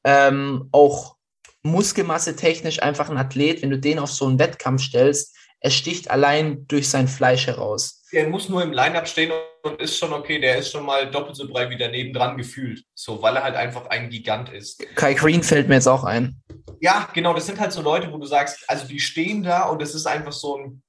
Ähm, 0.06 0.70
auch 0.72 1.18
Muskelmasse 1.64 2.36
technisch 2.36 2.82
einfach 2.82 3.10
ein 3.10 3.18
Athlet, 3.18 3.62
wenn 3.62 3.72
du 3.72 3.80
den 3.80 4.00
auf 4.00 4.12
so 4.12 4.26
einen 4.26 4.40
Wettkampf 4.40 4.84
stellst, 4.84 5.36
er 5.60 5.72
sticht 5.72 6.10
allein 6.10 6.66
durch 6.68 6.90
sein 6.90 7.08
Fleisch 7.08 7.48
heraus. 7.48 7.97
Der 8.14 8.30
muss 8.30 8.48
nur 8.48 8.64
im 8.64 8.72
Line-Up 8.72 9.08
stehen 9.08 9.32
und 9.64 9.82
ist 9.82 9.98
schon 9.98 10.14
okay, 10.14 10.40
der 10.40 10.58
ist 10.58 10.72
schon 10.72 10.86
mal 10.86 11.12
doppelt 11.12 11.36
so 11.36 11.48
breit 11.48 11.70
wie 11.70 11.78
daneben 11.78 12.14
dran 12.14 12.38
gefühlt. 12.38 12.84
So, 12.94 13.22
weil 13.22 13.36
er 13.36 13.44
halt 13.44 13.56
einfach 13.56 13.88
ein 13.88 14.10
Gigant 14.10 14.50
ist. 14.50 14.86
Kai 14.96 15.14
Green 15.14 15.44
fällt 15.44 15.68
mir 15.68 15.76
jetzt 15.76 15.88
auch 15.88 16.04
ein. 16.04 16.42
Ja, 16.80 17.10
genau, 17.14 17.34
das 17.34 17.46
sind 17.46 17.60
halt 17.60 17.74
so 17.74 17.82
Leute, 17.82 18.12
wo 18.12 18.18
du 18.18 18.26
sagst, 18.26 18.64
also 18.70 18.88
die 18.88 19.00
stehen 19.00 19.44
da 19.44 19.64
und 19.64 19.82
es 19.82 19.94
ist 19.94 20.06
einfach 20.06 20.32
so 20.32 20.58
ein 20.58 20.84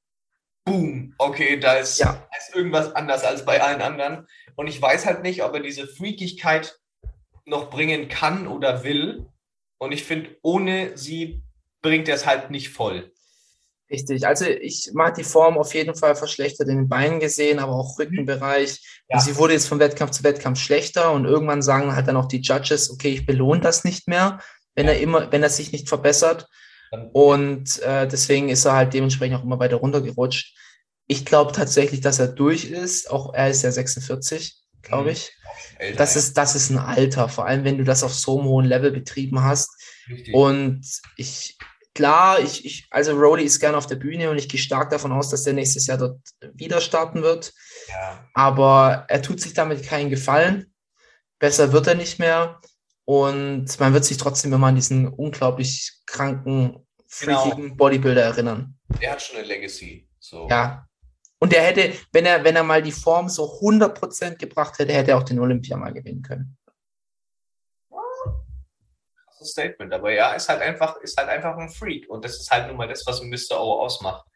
Boom, 0.69 1.15
okay, 1.17 1.59
da 1.59 1.75
ist, 1.75 1.99
ja. 1.99 2.13
da 2.13 2.37
ist 2.37 2.55
irgendwas 2.55 2.95
anders 2.95 3.25
als 3.25 3.45
bei 3.45 3.63
allen 3.63 3.81
anderen. 3.81 4.27
Und 4.55 4.67
ich 4.67 4.81
weiß 4.81 5.07
halt 5.07 5.23
nicht, 5.23 5.43
ob 5.43 5.55
er 5.55 5.61
diese 5.61 5.87
Freakigkeit 5.87 6.79
noch 7.47 7.71
bringen 7.71 8.09
kann 8.09 8.47
oder 8.47 8.85
will. 8.85 9.27
Und 9.79 9.93
ich 9.93 10.05
finde, 10.05 10.37
ohne 10.43 10.97
sie 10.97 11.43
bringt 11.81 12.09
er 12.09 12.17
es 12.17 12.27
halt 12.27 12.51
nicht 12.51 12.69
voll. 12.69 13.13
Richtig, 13.91 14.27
also 14.27 14.45
ich 14.45 14.91
mag 14.93 15.15
die 15.15 15.25
Form 15.25 15.57
auf 15.57 15.73
jeden 15.73 15.95
Fall 15.95 16.15
verschlechtert 16.15 16.69
in 16.69 16.77
den 16.77 16.89
Beinen 16.89 17.21
gesehen, 17.21 17.59
aber 17.59 17.73
auch 17.73 17.99
Rückenbereich. 17.99 19.03
Ja. 19.09 19.19
Sie 19.19 19.37
wurde 19.37 19.55
jetzt 19.55 19.67
von 19.67 19.79
Wettkampf 19.79 20.11
zu 20.11 20.25
Wettkampf 20.25 20.61
schlechter 20.61 21.13
und 21.13 21.25
irgendwann 21.25 21.63
sagen 21.63 21.97
halt 21.97 22.07
dann 22.07 22.17
auch 22.17 22.29
die 22.29 22.41
Judges, 22.41 22.91
okay, 22.91 23.09
ich 23.09 23.25
belohne 23.25 23.63
das 23.63 23.85
nicht 23.85 24.07
mehr, 24.07 24.41
wenn 24.75 24.87
ja. 24.87 24.93
er 24.93 25.01
immer, 25.01 25.33
wenn 25.33 25.43
er 25.43 25.49
sich 25.49 25.73
nicht 25.73 25.89
verbessert. 25.89 26.49
Und 27.13 27.81
äh, 27.83 28.07
deswegen 28.07 28.49
ist 28.49 28.65
er 28.65 28.75
halt 28.75 28.95
dementsprechend 28.95 29.39
auch 29.39 29.45
immer 29.45 29.59
weiter 29.59 29.77
runtergerutscht. 29.77 30.57
Ich 31.07 31.25
glaube 31.25 31.53
tatsächlich, 31.53 32.01
dass 32.01 32.19
er 32.19 32.29
durch 32.29 32.67
ist. 32.67 33.11
Auch 33.11 33.35
er 33.35 33.49
ist 33.49 33.63
ja 33.63 33.71
46, 33.71 34.57
glaube 34.83 35.05
mhm. 35.05 35.11
ich. 35.11 35.33
Älter, 35.79 35.97
das 35.97 36.17
ist, 36.17 36.37
das 36.37 36.55
ist 36.55 36.71
ein 36.71 36.79
Alter, 36.79 37.29
vor 37.29 37.47
allem 37.47 37.65
wenn 37.65 37.79
du 37.79 37.85
das 37.85 38.03
auf 38.03 38.15
so 38.15 38.39
einem 38.39 38.49
hohen 38.49 38.67
Level 38.67 38.91
betrieben 38.91 39.43
hast. 39.43 39.71
Richtig. 40.09 40.35
Und 40.35 40.83
ich, 41.17 41.59
klar, 41.99 42.39
ich, 42.39 42.65
ich, 42.65 42.87
also 42.91 43.11
Rody 43.11 43.43
ist 43.43 43.59
gerne 43.59 43.77
auf 43.77 43.89
der 43.89 43.97
Bühne 43.97 44.31
und 44.31 44.39
ich 44.39 44.49
gehe 44.49 44.61
stark 44.61 44.91
davon 44.91 45.11
aus, 45.11 45.31
dass 45.31 45.43
der 45.43 45.53
nächstes 45.53 45.89
Jahr 45.89 45.99
dort 45.99 46.21
wieder 46.55 46.81
starten 46.81 47.23
wird. 47.23 47.53
Ja. 47.89 48.25
Aber 48.35 49.05
er 49.09 49.21
tut 49.21 49.41
sich 49.41 49.53
damit 49.53 49.83
keinen 49.83 50.09
Gefallen. 50.09 50.73
Besser 51.41 51.73
wird 51.73 51.89
er 51.89 51.97
nicht 51.97 52.21
mehr. 52.21 52.61
Und 53.05 53.81
man 53.81 53.95
wird 53.95 54.05
sich 54.05 54.17
trotzdem 54.17 54.53
immer 54.53 54.69
an 54.69 54.77
diesen 54.77 55.09
unglaublich 55.09 55.99
kranken, 56.07 56.87
freakigen 57.09 57.63
genau. 57.63 57.75
Bodybuilder 57.75 58.23
erinnern. 58.23 58.79
Er 59.01 59.13
hat 59.13 59.23
schon 59.23 59.39
eine 59.39 59.49
Legacy. 59.49 60.09
So. 60.21 60.47
Ja. 60.49 60.87
Und 61.41 61.53
er 61.53 61.63
hätte, 61.63 61.95
wenn 62.13 62.27
er, 62.27 62.45
wenn 62.45 62.55
er 62.55 62.63
mal 62.63 62.83
die 62.83 62.93
Form 62.93 63.29
so 63.29 63.59
100% 63.61 64.37
gebracht 64.37 64.79
hätte, 64.79 64.93
hätte 64.93 65.11
er 65.11 65.19
auch 65.19 65.25
den 65.25 65.41
Olympia 65.41 65.77
mal 65.77 65.93
gewinnen 65.93 66.23
können. 66.23 66.58
Statement. 69.49 69.93
Aber 69.93 70.13
ja, 70.13 70.33
ist 70.33 70.49
halt 70.49 70.61
einfach, 70.61 70.97
ist 70.99 71.17
halt 71.17 71.29
einfach 71.29 71.57
ein 71.57 71.71
Freak. 71.71 72.09
Und 72.09 72.25
das 72.25 72.39
ist 72.39 72.51
halt 72.51 72.69
nun 72.69 72.77
mal 72.77 72.89
das, 72.89 73.07
was 73.07 73.23
Mr. 73.23 73.61
O 73.61 73.81
ausmacht. 73.81 74.27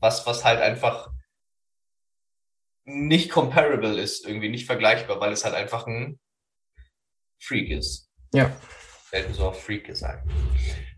Was, 0.00 0.26
was 0.26 0.44
halt 0.44 0.60
einfach 0.60 1.10
nicht 2.84 3.30
comparable 3.30 4.00
ist, 4.00 4.26
irgendwie 4.26 4.48
nicht 4.48 4.66
vergleichbar, 4.66 5.20
weil 5.20 5.32
es 5.32 5.44
halt 5.44 5.54
einfach 5.54 5.86
ein 5.86 6.18
Freak 7.38 7.70
ist. 7.70 8.10
Ja. 8.32 8.50
Selten 9.10 9.34
so 9.34 9.48
auf 9.48 9.62
Freak 9.62 9.86
gesagt. 9.86 10.28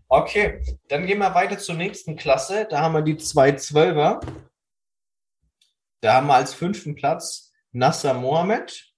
Okay, 0.07 0.63
dann 0.89 1.07
gehen 1.07 1.19
wir 1.19 1.33
weiter 1.33 1.57
zur 1.57 1.75
nächsten 1.75 2.15
Klasse. 2.15 2.67
Da 2.69 2.81
haben 2.81 2.93
wir 2.93 3.01
die 3.01 3.15
212er. 3.15 4.21
Da 6.01 6.13
haben 6.13 6.27
wir 6.27 6.35
als 6.35 6.53
fünften 6.53 6.95
Platz 6.95 7.51
Nasser 7.71 8.13
Mohammed. 8.13 8.93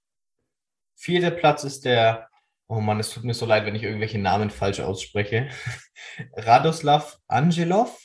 Vierter 0.97 1.31
Platz 1.31 1.63
ist 1.63 1.85
der 1.85 2.29
Oh 2.67 2.79
Mann, 2.81 2.99
es 2.99 3.11
tut 3.11 3.23
mir 3.23 3.33
so 3.33 3.45
leid, 3.45 3.65
wenn 3.65 3.75
ich 3.75 3.83
irgendwelche 3.83 4.17
Namen 4.17 4.49
falsch 4.49 4.79
ausspreche. 4.79 5.49
Radoslav 6.33 7.19
Angelov. 7.27 7.99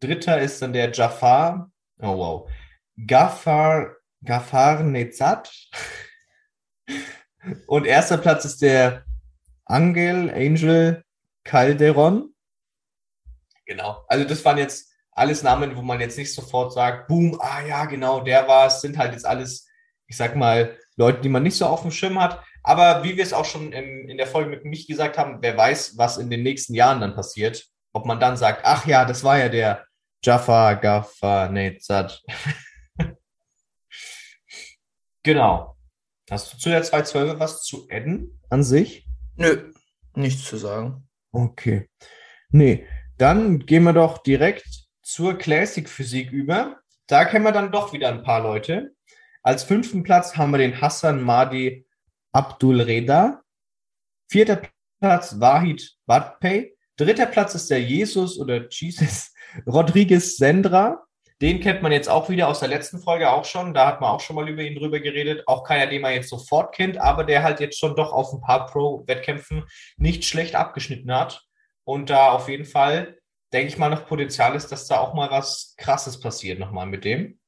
Dritter 0.00 0.40
ist 0.40 0.62
dann 0.62 0.72
der 0.72 0.90
Jafar. 0.90 1.70
Oh 1.98 2.16
wow. 2.16 2.50
Gafar, 3.06 3.96
Gafar 4.24 4.82
Nezat. 4.82 5.52
Und 7.66 7.86
erster 7.86 8.18
Platz 8.18 8.44
ist 8.44 8.62
der 8.62 9.04
Angel, 9.66 10.30
Angel 10.30 11.04
Calderon. 11.44 12.34
Genau. 13.66 14.04
Also 14.08 14.24
das 14.24 14.44
waren 14.44 14.58
jetzt 14.58 14.92
alles 15.12 15.42
Namen, 15.42 15.76
wo 15.76 15.82
man 15.82 16.00
jetzt 16.00 16.18
nicht 16.18 16.32
sofort 16.32 16.72
sagt, 16.72 17.08
boom, 17.08 17.38
ah 17.40 17.60
ja, 17.60 17.84
genau, 17.84 18.20
der 18.20 18.48
war 18.48 18.66
es. 18.66 18.80
Sind 18.80 18.96
halt 18.96 19.12
jetzt 19.12 19.26
alles, 19.26 19.68
ich 20.06 20.16
sag 20.16 20.36
mal, 20.36 20.78
Leute, 20.96 21.20
die 21.20 21.28
man 21.28 21.42
nicht 21.42 21.56
so 21.56 21.66
auf 21.66 21.82
dem 21.82 21.90
Schirm 21.90 22.20
hat. 22.20 22.42
Aber 22.62 23.02
wie 23.04 23.16
wir 23.16 23.24
es 23.24 23.32
auch 23.32 23.44
schon 23.44 23.72
in, 23.72 24.08
in 24.08 24.16
der 24.16 24.26
Folge 24.26 24.50
mit 24.50 24.64
mich 24.64 24.86
gesagt 24.86 25.18
haben, 25.18 25.38
wer 25.40 25.56
weiß, 25.56 25.98
was 25.98 26.18
in 26.18 26.30
den 26.30 26.42
nächsten 26.42 26.74
Jahren 26.74 27.00
dann 27.00 27.14
passiert. 27.14 27.66
Ob 27.92 28.06
man 28.06 28.20
dann 28.20 28.36
sagt, 28.36 28.62
ach 28.64 28.86
ja, 28.86 29.04
das 29.04 29.24
war 29.24 29.38
ja 29.38 29.48
der 29.48 29.84
Jaffa, 30.24 30.74
Gaffa, 30.74 31.48
Nezat. 31.48 32.22
genau. 35.22 35.76
Hast 36.30 36.52
du 36.52 36.58
zu 36.58 36.68
der 36.68 36.82
212 36.82 37.38
was 37.38 37.62
zu 37.62 37.88
adden 37.90 38.40
an 38.48 38.62
sich? 38.62 39.06
Nö, 39.36 39.72
nichts 40.14 40.44
zu 40.44 40.56
sagen. 40.56 41.08
Okay. 41.32 41.88
Nee, 42.50 42.86
dann 43.18 43.66
gehen 43.66 43.82
wir 43.82 43.92
doch 43.92 44.18
direkt 44.18 44.64
zur 45.02 45.36
Classic 45.36 45.88
Physik 45.88 46.30
über. 46.30 46.80
Da 47.06 47.24
kennen 47.24 47.44
wir 47.44 47.52
dann 47.52 47.72
doch 47.72 47.92
wieder 47.92 48.08
ein 48.08 48.22
paar 48.22 48.40
Leute. 48.40 48.94
Als 49.42 49.64
fünften 49.64 50.04
Platz 50.04 50.36
haben 50.36 50.52
wir 50.52 50.58
den 50.58 50.80
Hassan 50.80 51.20
Mahdi 51.20 51.86
Abdul 52.32 52.80
Reda. 52.80 53.42
Vierter 54.30 54.62
Platz 55.00 55.38
Wahid 55.38 55.96
Badpey. 56.06 56.74
Dritter 56.96 57.26
Platz 57.26 57.54
ist 57.54 57.70
der 57.70 57.82
Jesus 57.82 58.38
oder 58.38 58.68
Jesus 58.70 59.32
Rodriguez 59.66 60.36
Sendra. 60.36 61.04
Den 61.42 61.60
kennt 61.60 61.82
man 61.82 61.92
jetzt 61.92 62.08
auch 62.08 62.30
wieder 62.30 62.48
aus 62.48 62.60
der 62.60 62.68
letzten 62.68 63.00
Folge 63.00 63.30
auch 63.30 63.44
schon. 63.44 63.74
Da 63.74 63.86
hat 63.86 64.00
man 64.00 64.10
auch 64.10 64.20
schon 64.20 64.36
mal 64.36 64.48
über 64.48 64.62
ihn 64.62 64.76
drüber 64.76 65.00
geredet. 65.00 65.46
Auch 65.46 65.64
keiner, 65.64 65.88
den 65.88 66.00
man 66.00 66.14
jetzt 66.14 66.28
sofort 66.28 66.74
kennt, 66.74 66.96
aber 66.98 67.24
der 67.24 67.42
halt 67.42 67.60
jetzt 67.60 67.78
schon 67.78 67.96
doch 67.96 68.12
auf 68.12 68.32
ein 68.32 68.40
paar 68.40 68.66
Pro-Wettkämpfen 68.66 69.64
nicht 69.96 70.24
schlecht 70.24 70.54
abgeschnitten 70.54 71.12
hat. 71.12 71.44
Und 71.84 72.10
da 72.10 72.30
auf 72.30 72.48
jeden 72.48 72.64
Fall, 72.64 73.18
denke 73.52 73.68
ich 73.68 73.76
mal, 73.76 73.90
noch 73.90 74.06
Potenzial 74.06 74.54
ist, 74.54 74.70
dass 74.70 74.86
da 74.86 75.00
auch 75.00 75.14
mal 75.14 75.30
was 75.30 75.74
Krasses 75.76 76.20
passiert 76.20 76.60
nochmal 76.60 76.86
mit 76.86 77.04
dem. 77.04 77.40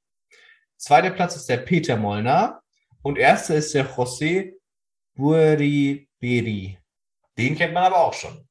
Zweiter 0.76 1.10
Platz 1.10 1.36
ist 1.36 1.48
der 1.48 1.58
Peter 1.58 1.96
Molnar. 1.96 2.62
Und 3.02 3.16
erster 3.16 3.54
ist 3.54 3.74
der 3.74 3.86
José 3.86 4.54
Buriberi. 5.14 6.78
Den 7.36 7.56
kennt 7.56 7.74
man 7.74 7.84
aber 7.84 7.98
auch 7.98 8.14
schon. 8.14 8.48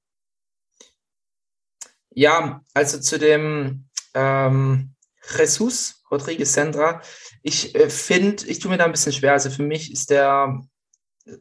Ja, 2.15 2.61
also 2.73 2.99
zu 2.99 3.17
dem 3.17 3.89
ähm, 4.13 4.93
Jesus 5.37 6.03
Rodriguez 6.11 6.53
Sendra. 6.53 7.01
Ich 7.41 7.73
äh, 7.75 7.89
finde, 7.89 8.45
ich 8.45 8.59
tue 8.59 8.69
mir 8.69 8.77
da 8.77 8.85
ein 8.85 8.91
bisschen 8.91 9.13
schwer. 9.13 9.33
Also 9.33 9.49
für 9.49 9.63
mich 9.63 9.91
ist 9.91 10.09
der, 10.09 10.61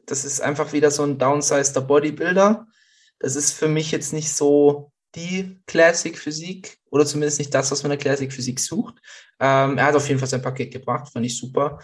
das 0.06 0.24
ist 0.24 0.40
einfach 0.40 0.72
wieder 0.72 0.90
so 0.90 1.02
ein 1.04 1.18
downsizeder 1.18 1.82
Bodybuilder. 1.82 2.66
Das 3.18 3.36
ist 3.36 3.52
für 3.52 3.68
mich 3.68 3.90
jetzt 3.90 4.12
nicht 4.12 4.32
so 4.32 4.92
die 5.14 5.60
Classic 5.66 6.16
Physik 6.16 6.78
oder 6.90 7.04
zumindest 7.04 7.38
nicht 7.38 7.54
das, 7.54 7.70
was 7.70 7.82
man 7.82 7.92
in 7.92 7.98
der 7.98 8.02
Classic 8.02 8.32
Physik 8.32 8.58
sucht. 8.58 8.94
Ähm, 9.38 9.76
er 9.76 9.84
hat 9.84 9.94
auf 9.94 10.08
jeden 10.08 10.18
Fall 10.18 10.28
sein 10.28 10.42
Paket 10.42 10.72
gebracht, 10.72 11.12
fand 11.12 11.26
ich 11.26 11.36
super. 11.36 11.78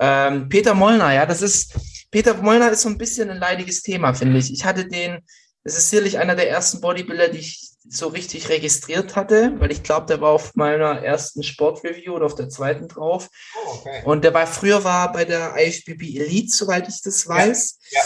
Ähm, 0.00 0.48
Peter 0.48 0.74
Mollner, 0.74 1.12
ja, 1.12 1.26
das 1.26 1.42
ist, 1.42 1.74
Peter 2.10 2.34
Mollner 2.34 2.70
ist 2.70 2.82
so 2.82 2.88
ein 2.88 2.98
bisschen 2.98 3.30
ein 3.30 3.38
leidiges 3.38 3.82
Thema, 3.82 4.14
finde 4.14 4.38
ich. 4.38 4.52
Ich 4.52 4.64
hatte 4.64 4.86
den, 4.86 5.18
das 5.64 5.76
ist 5.76 5.90
sicherlich 5.90 6.18
einer 6.18 6.34
der 6.34 6.48
ersten 6.48 6.80
Bodybuilder, 6.80 7.28
die 7.28 7.38
ich 7.38 7.68
so 7.90 8.08
richtig 8.08 8.48
registriert 8.48 9.16
hatte, 9.16 9.54
weil 9.58 9.72
ich 9.72 9.82
glaube, 9.82 10.06
der 10.06 10.20
war 10.20 10.30
auf 10.30 10.54
meiner 10.54 11.02
ersten 11.02 11.42
Sportreview 11.42 12.14
oder 12.14 12.26
auf 12.26 12.34
der 12.34 12.48
zweiten 12.48 12.86
drauf. 12.86 13.28
Oh, 13.64 13.70
okay. 13.72 14.02
Und 14.04 14.24
der 14.24 14.34
war 14.34 14.46
früher 14.46 14.84
war 14.84 15.10
bei 15.12 15.24
der 15.24 15.54
IFBB 15.56 16.02
Elite, 16.18 16.52
soweit 16.52 16.88
ich 16.88 17.00
das 17.02 17.26
weiß. 17.26 17.78
Ja. 17.90 18.00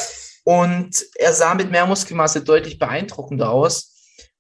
Und 0.45 1.05
er 1.17 1.33
sah 1.33 1.55
mit 1.55 1.71
mehr 1.71 1.87
Muskelmasse 1.87 2.43
deutlich 2.43 2.79
beeindruckender 2.79 3.51
aus. 3.51 3.93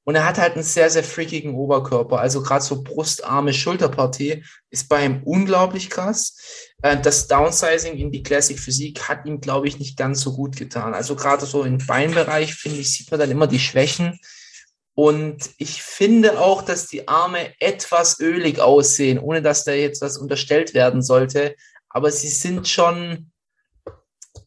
Und 0.04 0.16
er 0.16 0.26
hat 0.26 0.38
halt 0.38 0.54
einen 0.54 0.64
sehr, 0.64 0.90
sehr 0.90 1.04
freakigen 1.04 1.54
Oberkörper. 1.54 2.18
Also 2.18 2.42
gerade 2.42 2.64
so 2.64 2.82
Brustarme, 2.82 3.52
Schulterpartie 3.52 4.44
ist 4.70 4.88
bei 4.88 5.04
ihm 5.04 5.22
unglaublich 5.24 5.90
krass. 5.90 6.36
Äh, 6.82 7.00
Das 7.00 7.26
Downsizing 7.28 7.96
in 7.96 8.12
die 8.12 8.22
Classic 8.22 8.58
Physik 8.58 9.08
hat 9.08 9.24
ihm, 9.26 9.40
glaube 9.40 9.68
ich, 9.68 9.78
nicht 9.78 9.96
ganz 9.96 10.20
so 10.20 10.34
gut 10.34 10.56
getan. 10.56 10.94
Also 10.94 11.16
gerade 11.16 11.46
so 11.46 11.62
im 11.62 11.78
Beinbereich, 11.78 12.54
finde 12.54 12.80
ich, 12.80 12.92
sieht 12.92 13.10
man 13.10 13.20
dann 13.20 13.30
immer 13.30 13.46
die 13.46 13.60
Schwächen. 13.60 14.18
Und 14.94 15.50
ich 15.56 15.82
finde 15.82 16.38
auch, 16.38 16.60
dass 16.60 16.86
die 16.86 17.08
Arme 17.08 17.54
etwas 17.60 18.20
ölig 18.20 18.60
aussehen, 18.60 19.18
ohne 19.18 19.40
dass 19.40 19.64
da 19.64 19.72
jetzt 19.72 20.02
was 20.02 20.18
unterstellt 20.18 20.74
werden 20.74 21.00
sollte. 21.00 21.56
Aber 21.88 22.10
sie 22.10 22.28
sind 22.28 22.68
schon 22.68 23.32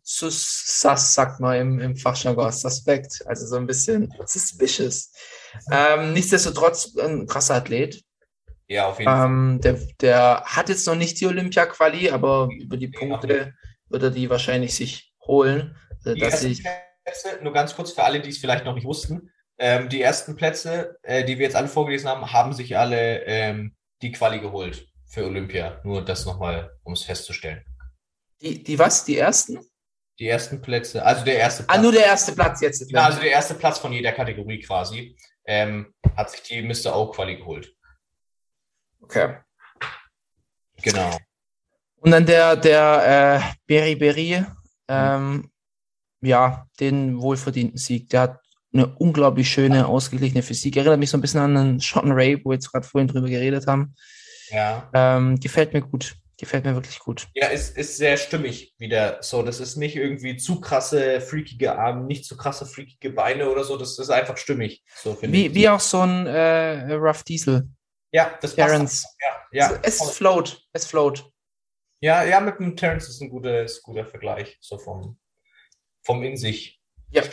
sus, 0.03 0.63
sagt 0.67 1.39
man 1.39 1.59
im, 1.59 1.79
im 1.79 1.95
Fachjargon, 1.95 2.51
suspekt, 2.51 3.23
also 3.25 3.47
so 3.47 3.55
ein 3.55 3.65
bisschen 3.65 4.13
suspicious. 4.27 5.11
Ähm, 5.71 6.13
nichtsdestotrotz 6.13 6.95
ein 6.97 7.25
krasser 7.25 7.55
Athlet. 7.55 8.04
Ja, 8.67 8.87
auf 8.87 8.99
jeden 8.99 9.11
Fall. 9.11 9.25
Ähm, 9.25 9.61
der, 9.61 9.79
der 10.01 10.43
hat 10.45 10.69
jetzt 10.69 10.87
noch 10.87 10.95
nicht 10.95 11.19
die 11.19 11.27
Olympia-Quali, 11.27 12.09
aber 12.09 12.49
über 12.59 12.77
die 12.77 12.87
Punkte 12.87 13.53
wird 13.89 14.03
er 14.03 14.11
die 14.11 14.29
wahrscheinlich 14.29 14.73
sich 14.75 15.13
holen. 15.25 15.75
Also, 16.03 16.15
Die 16.15 16.21
ersten 16.21 16.51
ich, 16.51 16.63
Plätze, 16.63 17.39
nur 17.43 17.53
ganz 17.53 17.75
kurz 17.75 17.91
für 17.91 18.03
alle, 18.03 18.21
die 18.21 18.29
es 18.29 18.39
vielleicht 18.39 18.65
noch 18.65 18.73
nicht 18.73 18.85
wussten. 18.85 19.31
Ähm, 19.57 19.87
die 19.89 20.01
ersten 20.01 20.35
Plätze, 20.35 20.97
äh, 21.03 21.23
die 21.23 21.37
wir 21.37 21.45
jetzt 21.45 21.55
alle 21.55 21.67
vorgelesen 21.67 22.09
haben, 22.09 22.33
haben 22.33 22.53
sich 22.53 22.77
alle 22.77 23.23
ähm, 23.25 23.75
die 24.01 24.11
Quali 24.11 24.39
geholt 24.39 24.87
für 25.05 25.25
Olympia. 25.25 25.79
Nur 25.83 26.03
das 26.03 26.25
nochmal, 26.25 26.71
um 26.83 26.93
es 26.93 27.03
festzustellen. 27.03 27.63
die, 28.41 28.63
die 28.63 28.77
was? 28.77 29.05
Die 29.05 29.17
ersten? 29.17 29.59
Die 30.19 30.27
ersten 30.27 30.61
Plätze, 30.61 31.03
also 31.03 31.25
der 31.25 31.37
erste 31.37 31.63
Platz. 31.63 31.77
Ah, 31.77 31.81
nur 31.81 31.91
der 31.91 32.05
erste 32.05 32.31
Platz 32.31 32.61
jetzt. 32.61 32.89
Ja, 32.89 33.05
also 33.05 33.19
der 33.19 33.31
erste 33.31 33.53
Platz 33.53 33.79
von 33.79 33.91
jeder 33.91 34.13
Kategorie 34.13 34.61
quasi, 34.61 35.17
ähm, 35.45 35.93
hat 36.15 36.31
sich 36.31 36.41
die 36.43 36.61
Mr. 36.61 36.95
O 36.95 37.11
Quali 37.11 37.35
geholt. 37.35 37.74
Okay. 39.05 39.37
Genau. 40.81 41.17
Und 41.97 42.11
dann 42.11 42.25
der, 42.25 42.55
der 42.55 43.41
äh, 43.41 43.53
Beri 43.65 43.95
Beri, 43.95 44.45
ähm, 44.87 45.49
ja, 46.21 46.67
den 46.79 47.21
wohlverdienten 47.21 47.77
Sieg. 47.77 48.09
Der 48.09 48.21
hat 48.21 48.39
eine 48.73 48.87
unglaublich 48.97 49.49
schöne, 49.49 49.87
ausgeglichene 49.87 50.43
Physik. 50.43 50.75
Erinnert 50.75 50.99
mich 50.99 51.09
so 51.09 51.17
ein 51.17 51.21
bisschen 51.21 51.39
an 51.39 51.55
den 51.55 51.79
Sean 51.79 52.11
Ray, 52.11 52.39
wo 52.43 52.49
wir 52.49 52.55
jetzt 52.55 52.71
gerade 52.71 52.85
vorhin 52.85 53.07
drüber 53.07 53.29
geredet 53.29 53.67
haben. 53.67 53.95
Ja. 54.49 54.89
Ähm, 54.93 55.39
gefällt 55.39 55.73
mir 55.73 55.81
gut. 55.81 56.15
Gefällt 56.37 56.65
mir 56.65 56.75
wirklich 56.75 56.99
gut. 56.99 57.27
Ja, 57.33 57.47
ist, 57.47 57.77
ist 57.77 57.95
sehr 57.95 58.17
stimmig 58.17 58.75
wieder. 58.77 59.19
So, 59.21 59.41
das 59.41 59.61
ist 59.61 59.77
nicht 59.77 59.95
irgendwie 59.95 60.35
zu 60.35 60.59
krasse, 60.59 61.21
freakige 61.21 61.79
Arme, 61.79 62.03
nicht 62.03 62.25
zu 62.25 62.35
krasse, 62.35 62.65
freakige 62.65 63.11
Beine 63.11 63.49
oder 63.49 63.63
so. 63.63 63.77
Das 63.77 63.97
ist 63.97 64.09
einfach 64.09 64.35
stimmig. 64.35 64.83
So 65.01 65.17
Wie, 65.21 65.47
ich. 65.47 65.53
wie 65.53 65.69
auch 65.69 65.79
so 65.79 66.01
ein 66.01 66.27
äh, 66.27 66.91
Rough 66.93 67.23
Diesel. 67.23 67.69
Ja, 68.11 68.37
das 68.41 68.55
passt. 68.55 68.69
Terrence. 68.69 69.07
Ja, 69.51 69.69
ja. 69.69 69.79
es 69.83 70.01
float. 70.11 70.65
Es 70.73 70.85
float. 70.85 71.29
Ja, 71.99 72.23
ja, 72.23 72.39
mit 72.39 72.59
dem 72.59 72.75
Terrence 72.75 73.09
ist 73.09 73.21
ein 73.21 73.29
guter, 73.29 73.63
ist 73.63 73.79
ein 73.79 73.83
guter 73.83 74.05
Vergleich, 74.05 74.57
so 74.61 74.77
vom, 74.77 75.17
vom 76.03 76.23
in 76.23 76.37
sich. 76.37 76.79
Ja. 77.09 77.23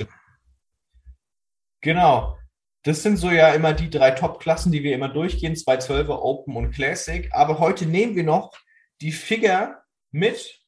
Genau. 1.80 2.38
Das 2.84 3.02
sind 3.02 3.16
so 3.16 3.30
ja 3.30 3.52
immer 3.54 3.74
die 3.74 3.90
drei 3.90 4.10
Top-Klassen, 4.10 4.72
die 4.72 4.82
wir 4.82 4.94
immer 4.94 5.08
durchgehen, 5.08 5.54
212er, 5.54 6.18
Open 6.20 6.56
und 6.56 6.72
Classic. 6.72 7.28
Aber 7.32 7.58
heute 7.58 7.86
nehmen 7.86 8.16
wir 8.16 8.24
noch 8.24 8.52
die 9.00 9.12
Figure 9.12 9.82
mit, 10.10 10.60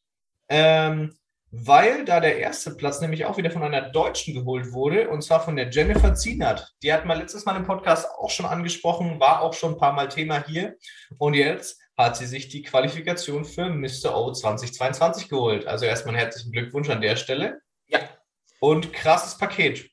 ähm, 0.49 1.17
weil 1.57 2.05
da 2.05 2.19
der 2.19 2.39
erste 2.39 2.75
Platz 2.75 3.01
nämlich 3.01 3.25
auch 3.25 3.37
wieder 3.37 3.51
von 3.51 3.63
einer 3.63 3.91
Deutschen 3.91 4.35
geholt 4.35 4.73
wurde, 4.73 5.09
und 5.09 5.23
zwar 5.23 5.41
von 5.41 5.55
der 5.55 5.71
Jennifer 5.71 6.15
Zienert. 6.15 6.75
Die 6.83 6.93
hatten 6.93 7.07
wir 7.07 7.15
letztes 7.15 7.45
Mal 7.45 7.57
im 7.57 7.65
Podcast 7.65 8.09
auch 8.19 8.31
schon 8.31 8.47
angesprochen, 8.47 9.21
war 9.21 9.41
auch 9.41 9.53
schon 9.53 9.75
ein 9.75 9.79
paar 9.79 9.93
Mal 9.93 10.09
Thema 10.09 10.45
hier. 10.45 10.77
Und 11.19 11.35
jetzt 11.35 11.81
hat 11.97 12.17
sie 12.17 12.27
sich 12.27 12.49
die 12.49 12.63
Qualifikation 12.63 13.45
für 13.45 13.69
Mr. 13.69 14.17
O 14.17 14.33
2022 14.33 15.29
geholt. 15.29 15.67
Also 15.67 15.85
erstmal 15.85 16.17
herzlichen 16.17 16.51
Glückwunsch 16.51 16.91
an 16.91 17.01
der 17.01 17.15
Stelle. 17.15 17.61
Ja. 17.87 18.01
Und 18.59 18.93
krasses 18.93 19.39
Paket. 19.39 19.89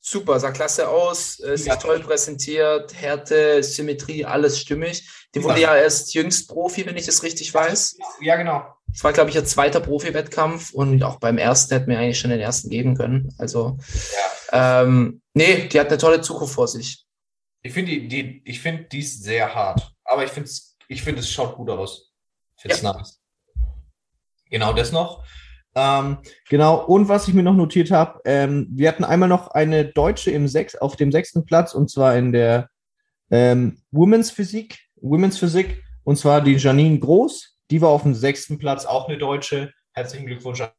Super, 0.00 0.38
sah 0.38 0.52
klasse 0.52 0.88
aus, 0.88 1.40
äh, 1.40 1.56
sich 1.56 1.72
toll 1.74 1.98
präsentiert, 1.98 2.94
Härte, 2.94 3.62
Symmetrie, 3.62 4.24
alles 4.24 4.60
stimmig. 4.60 5.08
Die 5.34 5.42
wurde 5.42 5.60
ja 5.60 5.76
erst 5.76 6.14
jüngst 6.14 6.48
Profi, 6.48 6.86
wenn 6.86 6.96
ich 6.96 7.06
das 7.06 7.22
richtig 7.22 7.52
weiß. 7.52 7.96
Ja, 8.20 8.36
genau. 8.36 8.75
Es 8.96 9.04
war, 9.04 9.12
glaube 9.12 9.28
ich, 9.28 9.36
ihr 9.36 9.44
zweiter 9.44 9.80
Profi-Wettkampf 9.80 10.72
und 10.72 11.02
auch 11.02 11.16
beim 11.16 11.36
ersten 11.36 11.74
hätten 11.74 11.90
wir 11.90 11.98
eigentlich 11.98 12.18
schon 12.18 12.30
den 12.30 12.40
ersten 12.40 12.70
geben 12.70 12.96
können. 12.96 13.28
Also, 13.36 13.76
ähm, 14.52 15.20
nee, 15.34 15.68
die 15.68 15.78
hat 15.78 15.88
eine 15.88 15.98
tolle 15.98 16.22
Zukunft 16.22 16.54
vor 16.54 16.66
sich. 16.66 17.04
Ich 17.62 17.74
finde 17.74 17.92
die, 17.92 18.08
die, 18.08 18.42
ich 18.46 18.58
finde 18.58 18.84
die 18.84 19.00
ist 19.00 19.22
sehr 19.22 19.54
hart. 19.54 19.92
Aber 20.02 20.24
ich 20.24 20.30
finde 20.30 20.48
es, 20.48 20.78
ich 20.88 21.02
finde 21.02 21.20
es 21.20 21.30
schaut 21.30 21.56
gut 21.56 21.68
aus. 21.68 22.10
Ich 22.56 22.62
finde 22.62 22.76
es 22.76 22.82
nice. 22.82 23.20
Genau 24.48 24.72
das 24.72 24.92
noch. 24.92 25.22
Ähm, 25.74 26.16
genau, 26.48 26.82
und 26.86 27.06
was 27.06 27.28
ich 27.28 27.34
mir 27.34 27.42
noch 27.42 27.52
notiert 27.52 27.90
habe, 27.90 28.18
ähm, 28.24 28.66
wir 28.70 28.88
hatten 28.88 29.04
einmal 29.04 29.28
noch 29.28 29.48
eine 29.48 29.84
Deutsche 29.84 30.30
im 30.30 30.48
sechs, 30.48 30.74
auf 30.74 30.96
dem 30.96 31.12
sechsten 31.12 31.44
Platz 31.44 31.74
und 31.74 31.90
zwar 31.90 32.16
in 32.16 32.32
der 32.32 32.70
ähm, 33.30 33.82
Women's 33.90 34.30
Physik, 34.30 34.78
Women's 34.94 35.36
Physik, 35.36 35.82
und 36.02 36.16
zwar 36.16 36.40
die 36.40 36.54
Janine 36.54 36.98
Groß. 36.98 37.55
Die 37.70 37.80
war 37.80 37.88
auf 37.88 38.02
dem 38.02 38.14
sechsten 38.14 38.58
Platz, 38.58 38.86
auch 38.86 39.08
eine 39.08 39.18
Deutsche. 39.18 39.72
Herzlichen 39.92 40.26
Glückwunsch 40.26 40.60
an 40.60 40.72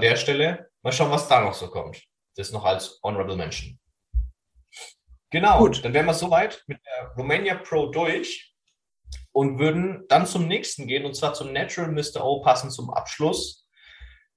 der 0.00 0.16
Stelle. 0.16 0.70
Mal 0.82 0.92
schauen, 0.92 1.10
was 1.10 1.28
da 1.28 1.40
noch 1.40 1.54
so 1.54 1.68
kommt. 1.68 2.02
Das 2.36 2.50
noch 2.50 2.64
als 2.64 3.00
Honorable 3.02 3.36
Mention. 3.36 3.78
Genau, 5.30 5.58
Gut. 5.58 5.84
dann 5.84 5.92
wären 5.92 6.06
wir 6.06 6.14
soweit 6.14 6.62
mit 6.66 6.80
der 6.86 7.08
Romania 7.16 7.56
Pro 7.56 7.86
durch 7.86 8.54
und 9.32 9.58
würden 9.58 10.04
dann 10.08 10.26
zum 10.26 10.46
nächsten 10.46 10.86
gehen, 10.86 11.04
und 11.04 11.14
zwar 11.14 11.34
zum 11.34 11.52
Natural 11.52 11.90
Mr. 11.90 12.24
O, 12.24 12.40
passend 12.40 12.72
zum 12.72 12.90
Abschluss. 12.90 13.68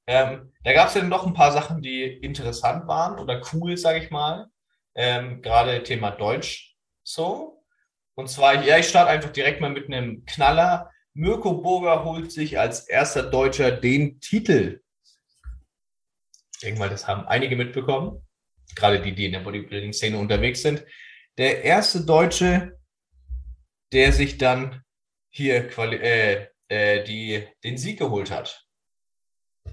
Ähm, 0.08 0.54
da 0.64 0.74
gab 0.74 0.88
es 0.88 0.96
ja 0.96 1.04
noch 1.04 1.26
ein 1.26 1.34
paar 1.34 1.52
Sachen, 1.52 1.82
die 1.82 2.04
interessant 2.04 2.88
waren 2.88 3.20
oder 3.20 3.42
cool, 3.54 3.78
sage 3.78 4.00
ich 4.00 4.10
mal. 4.10 4.48
Ähm, 4.96 5.42
Gerade 5.42 5.84
Thema 5.84 6.12
Deutsch 6.12 6.76
so. 7.04 7.57
Und 8.18 8.30
zwar, 8.30 8.66
ja, 8.66 8.80
ich 8.80 8.88
starte 8.88 9.12
einfach 9.12 9.32
direkt 9.32 9.62
mal 9.62 9.70
mit 9.70 9.86
einem 9.86 10.26
Knaller. 10.26 10.92
Mirko 11.14 11.54
Burger 11.54 12.04
holt 12.04 12.32
sich 12.32 12.58
als 12.60 12.88
erster 12.88 13.22
Deutscher 13.22 13.72
den 13.72 14.20
Titel. 14.20 14.82
Ich 16.54 16.60
denke 16.62 16.80
mal, 16.80 16.90
das 16.90 17.08
haben 17.08 17.28
einige 17.28 17.56
mitbekommen. 17.56 18.26
Gerade 18.76 19.00
die, 19.04 19.14
die 19.14 19.28
in 19.28 19.34
der 19.34 19.42
Bodybuilding-Szene 19.42 20.18
unterwegs 20.18 20.64
sind. 20.64 20.84
Der 21.38 21.64
erste 21.64 22.04
Deutsche, 22.06 22.80
der 23.94 24.12
sich 24.12 24.40
dann 24.40 24.84
hier 25.30 25.68
quali 25.68 25.98
äh, 25.98 26.48
äh, 26.70 27.04
die, 27.04 27.48
den 27.64 27.78
Sieg 27.78 28.00
geholt 28.00 28.32
hat 28.32 28.66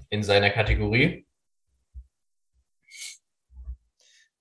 in 0.09 0.21
seiner 0.21 0.51
Kategorie. 0.51 1.25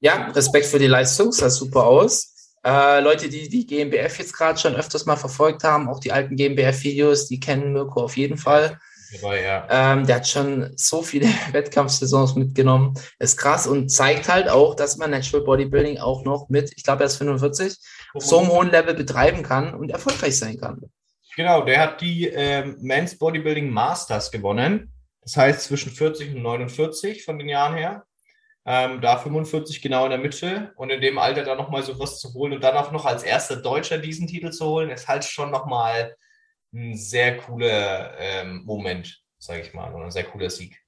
Ja, 0.00 0.30
Respekt 0.32 0.66
für 0.66 0.78
die 0.78 0.88
Leistung, 0.88 1.32
sah 1.32 1.48
super 1.48 1.84
aus. 1.84 2.33
Äh, 2.64 3.00
Leute, 3.00 3.28
die 3.28 3.48
die 3.48 3.66
GmbF 3.66 4.18
jetzt 4.18 4.32
gerade 4.32 4.58
schon 4.58 4.74
öfters 4.74 5.04
mal 5.04 5.16
verfolgt 5.16 5.64
haben, 5.64 5.88
auch 5.88 6.00
die 6.00 6.12
alten 6.12 6.36
GmbF-Videos, 6.36 7.28
die 7.28 7.38
kennen 7.38 7.72
Mirko 7.72 8.02
auf 8.02 8.16
jeden 8.16 8.38
Fall. 8.38 8.78
Dabei, 9.12 9.42
ja. 9.42 9.66
Ähm, 9.70 10.06
der 10.06 10.16
hat 10.16 10.28
schon 10.28 10.72
so 10.76 11.02
viele 11.02 11.26
Wettkampfsaisons 11.52 12.34
mitgenommen. 12.36 12.94
Ist 13.18 13.36
krass 13.36 13.66
und 13.66 13.90
zeigt 13.90 14.28
halt 14.28 14.48
auch, 14.48 14.74
dass 14.74 14.96
man 14.96 15.10
Natural 15.10 15.44
Bodybuilding 15.44 15.98
auch 15.98 16.24
noch 16.24 16.48
mit, 16.48 16.72
ich 16.76 16.84
glaube, 16.84 17.04
er 17.04 17.06
ist 17.06 17.16
45, 17.16 17.76
auf 18.14 18.24
so 18.24 18.38
einem 18.38 18.48
hohen 18.48 18.70
Level 18.70 18.94
betreiben 18.94 19.42
kann 19.42 19.74
und 19.74 19.90
erfolgreich 19.90 20.38
sein 20.38 20.58
kann. 20.58 20.80
Genau, 21.36 21.64
der 21.64 21.80
hat 21.80 22.00
die 22.00 22.28
ähm, 22.28 22.76
Men's 22.80 23.18
Bodybuilding 23.18 23.68
Masters 23.68 24.30
gewonnen. 24.30 24.92
Das 25.22 25.36
heißt 25.36 25.62
zwischen 25.62 25.90
40 25.90 26.34
und 26.34 26.42
49 26.42 27.24
von 27.24 27.38
den 27.38 27.48
Jahren 27.48 27.76
her. 27.76 28.04
Ähm, 28.66 29.00
da 29.02 29.18
45 29.18 29.82
genau 29.82 30.04
in 30.04 30.10
der 30.10 30.18
Mitte 30.18 30.72
und 30.76 30.90
in 30.90 31.00
dem 31.00 31.18
Alter 31.18 31.44
dann 31.44 31.58
nochmal 31.58 31.82
sowas 31.82 32.18
zu 32.18 32.32
holen 32.32 32.54
und 32.54 32.64
dann 32.64 32.76
auch 32.76 32.92
noch 32.92 33.04
als 33.04 33.22
erster 33.22 33.56
Deutscher 33.56 33.98
diesen 33.98 34.26
Titel 34.26 34.50
zu 34.50 34.64
holen, 34.66 34.90
ist 34.90 35.06
halt 35.06 35.24
schon 35.24 35.50
nochmal 35.50 36.16
ein 36.72 36.96
sehr 36.96 37.36
cooler 37.36 38.14
ähm, 38.18 38.62
Moment, 38.64 39.22
sage 39.38 39.60
ich 39.60 39.74
mal, 39.74 39.92
oder 39.92 40.04
ein 40.04 40.10
sehr 40.10 40.24
cooler 40.24 40.48
Sieg. 40.48 40.80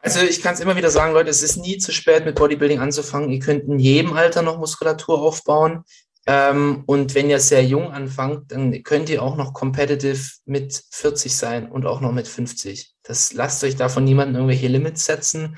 Also 0.00 0.20
ich 0.20 0.42
kann 0.42 0.54
es 0.54 0.60
immer 0.60 0.76
wieder 0.76 0.90
sagen, 0.90 1.12
Leute, 1.12 1.30
es 1.30 1.42
ist 1.42 1.56
nie 1.56 1.78
zu 1.78 1.92
spät 1.92 2.24
mit 2.24 2.36
Bodybuilding 2.36 2.78
anzufangen. 2.78 3.30
Ihr 3.30 3.40
könnt 3.40 3.64
in 3.64 3.78
jedem 3.78 4.12
Alter 4.12 4.42
noch 4.42 4.58
Muskulatur 4.58 5.20
aufbauen. 5.20 5.84
Ähm, 6.26 6.84
und 6.86 7.14
wenn 7.14 7.30
ihr 7.30 7.40
sehr 7.40 7.64
jung 7.64 7.90
anfangt, 7.90 8.52
dann 8.52 8.82
könnt 8.82 9.08
ihr 9.08 9.22
auch 9.22 9.36
noch 9.36 9.54
competitive 9.54 10.20
mit 10.44 10.84
40 10.90 11.36
sein 11.36 11.70
und 11.70 11.86
auch 11.86 12.00
noch 12.00 12.12
mit 12.12 12.28
50. 12.28 12.94
Das 13.02 13.32
lasst 13.32 13.64
euch 13.64 13.76
davon 13.76 14.04
niemanden 14.04 14.34
irgendwelche 14.34 14.68
Limits 14.68 15.06
setzen. 15.06 15.56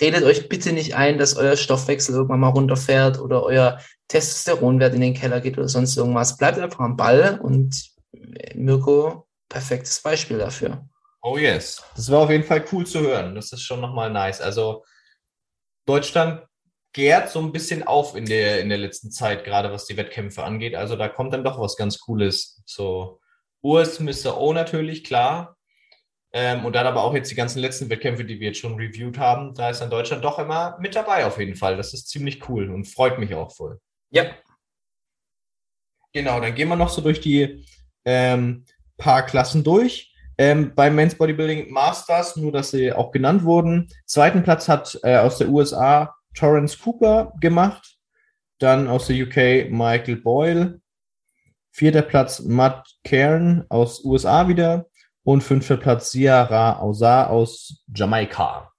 Redet 0.00 0.24
euch 0.24 0.48
bitte 0.48 0.72
nicht 0.72 0.94
ein, 0.94 1.18
dass 1.18 1.36
euer 1.36 1.56
Stoffwechsel 1.56 2.14
irgendwann 2.14 2.40
mal 2.40 2.48
runterfährt 2.48 3.18
oder 3.18 3.42
euer 3.42 3.80
Testosteronwert 4.08 4.94
in 4.94 5.00
den 5.00 5.14
Keller 5.14 5.40
geht 5.40 5.58
oder 5.58 5.68
sonst 5.68 5.96
irgendwas. 5.96 6.36
Bleibt 6.36 6.58
einfach 6.58 6.80
am 6.80 6.96
Ball 6.96 7.38
und 7.42 7.90
Mirko, 8.54 9.26
perfektes 9.48 10.00
Beispiel 10.00 10.38
dafür. 10.38 10.88
Oh 11.22 11.36
yes. 11.36 11.82
Das 11.96 12.10
war 12.10 12.20
auf 12.20 12.30
jeden 12.30 12.44
Fall 12.44 12.64
cool 12.72 12.86
zu 12.86 13.00
hören. 13.00 13.34
Das 13.34 13.52
ist 13.52 13.62
schon 13.62 13.80
nochmal 13.80 14.10
nice. 14.10 14.40
Also 14.40 14.84
Deutschland 15.86 16.42
gärt 16.92 17.30
so 17.30 17.40
ein 17.40 17.52
bisschen 17.52 17.86
auf 17.86 18.16
in 18.16 18.26
der, 18.26 18.60
in 18.60 18.68
der 18.68 18.78
letzten 18.78 19.10
Zeit, 19.10 19.44
gerade 19.44 19.70
was 19.70 19.86
die 19.86 19.96
Wettkämpfe 19.96 20.42
angeht. 20.42 20.74
Also 20.74 20.96
da 20.96 21.08
kommt 21.08 21.32
dann 21.32 21.44
doch 21.44 21.60
was 21.60 21.76
ganz 21.76 21.98
Cooles. 21.98 22.62
So 22.64 23.20
US 23.62 24.00
Mr. 24.00 24.38
O 24.38 24.52
natürlich, 24.52 25.04
klar. 25.04 25.56
Ähm, 26.32 26.64
und 26.64 26.74
dann 26.74 26.86
aber 26.86 27.02
auch 27.02 27.14
jetzt 27.14 27.30
die 27.30 27.34
ganzen 27.34 27.58
letzten 27.58 27.90
Wettkämpfe, 27.90 28.24
die 28.24 28.38
wir 28.38 28.48
jetzt 28.48 28.60
schon 28.60 28.76
reviewed 28.76 29.18
haben. 29.18 29.52
Da 29.54 29.70
ist 29.70 29.80
dann 29.80 29.90
Deutschland 29.90 30.24
doch 30.24 30.38
immer 30.38 30.78
mit 30.80 30.94
dabei 30.94 31.26
auf 31.26 31.38
jeden 31.38 31.56
Fall. 31.56 31.76
Das 31.76 31.92
ist 31.92 32.08
ziemlich 32.08 32.48
cool 32.48 32.70
und 32.70 32.84
freut 32.84 33.18
mich 33.18 33.34
auch 33.34 33.54
voll. 33.54 33.80
Ja. 34.10 34.24
Genau, 36.12 36.40
dann 36.40 36.54
gehen 36.54 36.68
wir 36.68 36.76
noch 36.76 36.88
so 36.88 37.00
durch 37.00 37.20
die 37.20 37.64
ähm, 38.04 38.64
paar 38.96 39.26
Klassen 39.26 39.64
durch. 39.64 40.14
Ähm, 40.38 40.72
beim 40.74 40.94
Men's 40.94 41.16
Bodybuilding 41.16 41.70
Masters, 41.70 42.36
nur 42.36 42.52
dass 42.52 42.70
sie 42.70 42.92
auch 42.92 43.10
genannt 43.10 43.44
wurden. 43.44 43.88
Zweiten 44.06 44.42
Platz 44.42 44.68
hat 44.68 44.98
äh, 45.02 45.18
aus 45.18 45.38
der 45.38 45.48
USA 45.48 46.14
Torrance 46.34 46.78
Cooper 46.78 47.32
gemacht. 47.40 47.98
Dann 48.58 48.88
aus 48.88 49.08
der 49.08 49.16
UK 49.16 49.70
Michael 49.70 50.16
Boyle. 50.16 50.80
Vierter 51.72 52.02
Platz 52.02 52.40
Matt 52.40 52.88
Cairn 53.04 53.64
aus 53.68 54.04
USA 54.04 54.48
wieder. 54.48 54.86
Und 55.22 55.42
fünfter 55.42 55.76
Platz 55.76 56.12
Siara 56.12 56.78
Ausar 56.78 57.30
aus 57.30 57.84
Jamaika. 57.94 58.72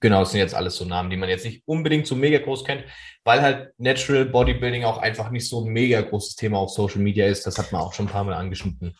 Genau, 0.00 0.20
das 0.20 0.30
sind 0.30 0.40
jetzt 0.40 0.54
alles 0.54 0.76
so 0.76 0.84
Namen, 0.86 1.10
die 1.10 1.16
man 1.16 1.28
jetzt 1.28 1.44
nicht 1.44 1.62
unbedingt 1.66 2.06
so 2.06 2.14
mega 2.14 2.38
groß 2.38 2.64
kennt, 2.64 2.84
weil 3.24 3.42
halt 3.42 3.74
Natural 3.78 4.24
Bodybuilding 4.24 4.84
auch 4.84 4.98
einfach 4.98 5.30
nicht 5.30 5.46
so 5.46 5.62
ein 5.62 5.72
mega 5.72 6.00
großes 6.00 6.36
Thema 6.36 6.58
auf 6.58 6.70
Social 6.70 7.00
Media 7.00 7.26
ist. 7.26 7.46
Das 7.46 7.58
hat 7.58 7.70
man 7.70 7.82
auch 7.82 7.92
schon 7.92 8.06
ein 8.06 8.12
paar 8.12 8.24
Mal 8.24 8.34
angeschnitten. 8.34 8.96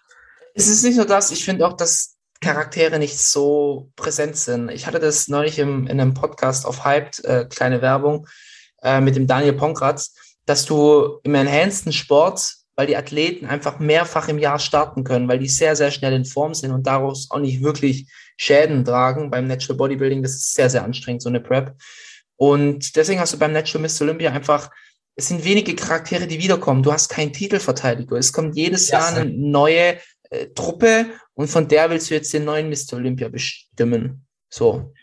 Es 0.54 0.68
ist 0.68 0.84
nicht 0.84 0.96
nur 0.96 1.06
das, 1.06 1.30
ich 1.30 1.44
finde 1.44 1.66
auch, 1.66 1.72
dass 1.72 2.16
Charaktere 2.42 2.98
nicht 2.98 3.18
so 3.18 3.90
präsent 3.96 4.36
sind. 4.36 4.70
Ich 4.70 4.86
hatte 4.86 4.98
das 4.98 5.28
neulich 5.28 5.58
im, 5.58 5.86
in 5.86 6.00
einem 6.00 6.14
Podcast 6.14 6.66
auf 6.66 6.84
Hyped, 6.84 7.24
äh, 7.24 7.46
kleine 7.48 7.80
Werbung, 7.80 8.26
äh, 8.82 9.00
mit 9.00 9.16
dem 9.16 9.26
Daniel 9.26 9.54
Ponkratz, 9.54 10.14
dass 10.44 10.64
du 10.64 11.20
im 11.22 11.34
enhanceden 11.34 11.92
Sport, 11.92 12.56
weil 12.80 12.86
die 12.86 12.96
Athleten 12.96 13.44
einfach 13.44 13.78
mehrfach 13.78 14.28
im 14.28 14.38
Jahr 14.38 14.58
starten 14.58 15.04
können, 15.04 15.28
weil 15.28 15.38
die 15.38 15.50
sehr, 15.50 15.76
sehr 15.76 15.90
schnell 15.90 16.14
in 16.14 16.24
Form 16.24 16.54
sind 16.54 16.72
und 16.72 16.86
daraus 16.86 17.30
auch 17.30 17.38
nicht 17.38 17.62
wirklich 17.62 18.06
Schäden 18.38 18.86
tragen. 18.86 19.30
Beim 19.30 19.46
Natural 19.46 19.76
Bodybuilding, 19.76 20.22
das 20.22 20.32
ist 20.32 20.54
sehr, 20.54 20.70
sehr 20.70 20.82
anstrengend, 20.82 21.20
so 21.20 21.28
eine 21.28 21.40
Prep. 21.40 21.76
Und 22.36 22.96
deswegen 22.96 23.20
hast 23.20 23.34
du 23.34 23.38
beim 23.38 23.52
Natural 23.52 23.82
Miss 23.82 24.00
Olympia 24.00 24.32
einfach, 24.32 24.70
es 25.14 25.28
sind 25.28 25.44
wenige 25.44 25.76
Charaktere, 25.76 26.26
die 26.26 26.38
wiederkommen. 26.42 26.82
Du 26.82 26.90
hast 26.90 27.10
keinen 27.10 27.34
Titelverteidiger. 27.34 28.16
Es 28.16 28.32
kommt 28.32 28.56
jedes 28.56 28.88
Ja, 28.88 29.00
Jahr 29.00 29.14
eine 29.14 29.30
neue 29.30 29.98
äh, 30.30 30.46
Truppe 30.54 31.04
und 31.34 31.48
von 31.48 31.68
der 31.68 31.90
willst 31.90 32.08
du 32.08 32.14
jetzt 32.14 32.32
den 32.32 32.46
neuen 32.46 32.70
Mr. 32.70 32.94
Olympia 32.94 33.28
bestimmen. 33.28 34.24
So. 34.48 34.94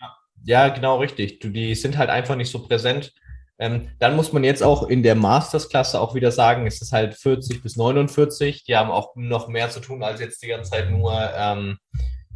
Ja, 0.45 0.69
genau 0.69 0.97
richtig. 0.97 1.41
Du, 1.41 1.49
die 1.49 1.75
sind 1.75 1.95
halt 1.95 2.09
einfach 2.09 2.35
nicht 2.37 2.49
so 2.49 2.63
präsent. 2.63 3.13
Ähm, 3.59 3.89
dann 3.99 4.15
muss 4.15 4.33
man 4.33 4.43
jetzt 4.43 4.61
auch 4.61 4.87
in 4.87 5.01
der 5.01 5.15
Masters-Klasse 5.15 5.99
auch 5.99 6.13
wieder 6.13 6.31
sagen, 6.31 6.67
es 6.67 6.81
ist 6.81 6.91
halt 6.91 7.15
40 7.15 7.63
bis 7.63 7.75
49. 7.75 8.63
Die 8.65 8.75
haben 8.75 8.91
auch 8.91 9.15
noch 9.15 9.47
mehr 9.47 9.69
zu 9.69 9.79
tun, 9.79 10.03
als 10.03 10.19
jetzt 10.19 10.43
die 10.43 10.47
ganze 10.47 10.71
Zeit 10.71 10.91
nur 10.91 11.13
ähm, 11.35 11.77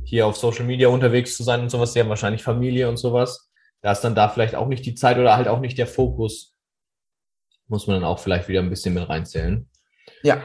hier 0.04 0.26
auf 0.26 0.38
Social 0.38 0.66
Media 0.66 0.88
unterwegs 0.88 1.38
zu 1.38 1.44
sein 1.44 1.62
und 1.62 1.70
sowas. 1.70 1.94
Die 1.94 2.00
haben 2.00 2.10
wahrscheinlich 2.10 2.44
Familie 2.44 2.90
und 2.90 2.98
sowas. 2.98 3.52
Da 3.82 3.92
ist 3.92 4.02
dann 4.02 4.16
da 4.16 4.30
vielleicht 4.30 4.56
auch 4.56 4.68
nicht 4.68 4.86
die 4.86 4.96
Zeit 4.96 5.18
oder 5.18 5.38
halt 5.38 5.48
auch 5.48 5.60
nicht 5.60 5.78
der 5.78 5.88
Fokus. 5.88 6.56
Muss 7.68 7.88
man 7.88 7.98
dann 7.98 8.10
auch 8.10 8.20
vielleicht 8.20 8.48
wieder 8.48 8.60
ein 8.60 8.70
bisschen 8.70 8.94
mit 8.94 9.08
reinzählen. 9.08 9.70
Ja. 10.24 10.42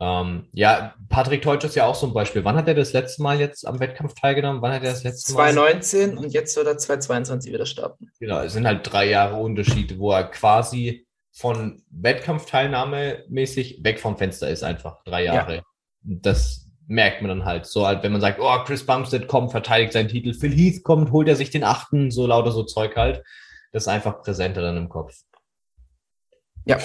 Ähm, 0.00 0.46
ja, 0.52 0.94
Patrick 1.08 1.42
Teutsch 1.42 1.64
ist 1.64 1.74
ja 1.74 1.84
auch 1.86 1.94
so 1.94 2.06
ein 2.06 2.12
Beispiel. 2.12 2.44
Wann 2.44 2.56
hat 2.56 2.68
er 2.68 2.74
das 2.74 2.92
letzte 2.92 3.22
Mal 3.22 3.40
jetzt 3.40 3.66
am 3.66 3.80
Wettkampf 3.80 4.14
teilgenommen? 4.14 4.62
Wann 4.62 4.72
hat 4.72 4.84
er 4.84 4.92
das 4.92 5.02
letzte 5.02 5.32
Mal? 5.32 5.52
2019 5.52 6.16
und 6.18 6.32
jetzt 6.32 6.56
wird 6.56 6.68
er 6.68 6.78
2022 6.78 7.52
wieder 7.52 7.66
starten. 7.66 8.10
Genau, 8.20 8.40
es 8.40 8.52
sind 8.52 8.66
halt 8.66 8.90
drei 8.90 9.08
Jahre 9.08 9.36
Unterschied, 9.36 9.98
wo 9.98 10.12
er 10.12 10.24
quasi 10.24 11.06
von 11.32 11.82
Wettkampfteilnahme 11.90 13.24
mäßig 13.28 13.80
weg 13.82 13.98
vom 13.98 14.16
Fenster 14.16 14.48
ist, 14.48 14.62
einfach 14.62 15.02
drei 15.04 15.24
Ja. 15.24 15.34
Jahre. 15.34 15.62
Das 16.02 16.66
merkt 16.86 17.20
man 17.22 17.28
dann 17.28 17.44
halt. 17.44 17.66
So 17.66 17.86
halt, 17.86 18.02
wenn 18.02 18.12
man 18.12 18.20
sagt, 18.20 18.38
oh, 18.40 18.58
Chris 18.64 18.86
Bumstead 18.86 19.26
kommt, 19.26 19.50
verteidigt 19.50 19.92
seinen 19.92 20.08
Titel, 20.08 20.32
Phil 20.32 20.52
Heath 20.52 20.82
kommt, 20.84 21.10
holt 21.10 21.28
er 21.28 21.36
sich 21.36 21.50
den 21.50 21.64
achten, 21.64 22.10
so 22.10 22.26
lauter 22.26 22.52
so 22.52 22.62
Zeug 22.62 22.96
halt. 22.96 23.22
Das 23.72 23.84
ist 23.84 23.88
einfach 23.88 24.22
präsenter 24.22 24.62
dann 24.62 24.76
im 24.76 24.88
Kopf. 24.88 25.14
Ja. 26.64 26.78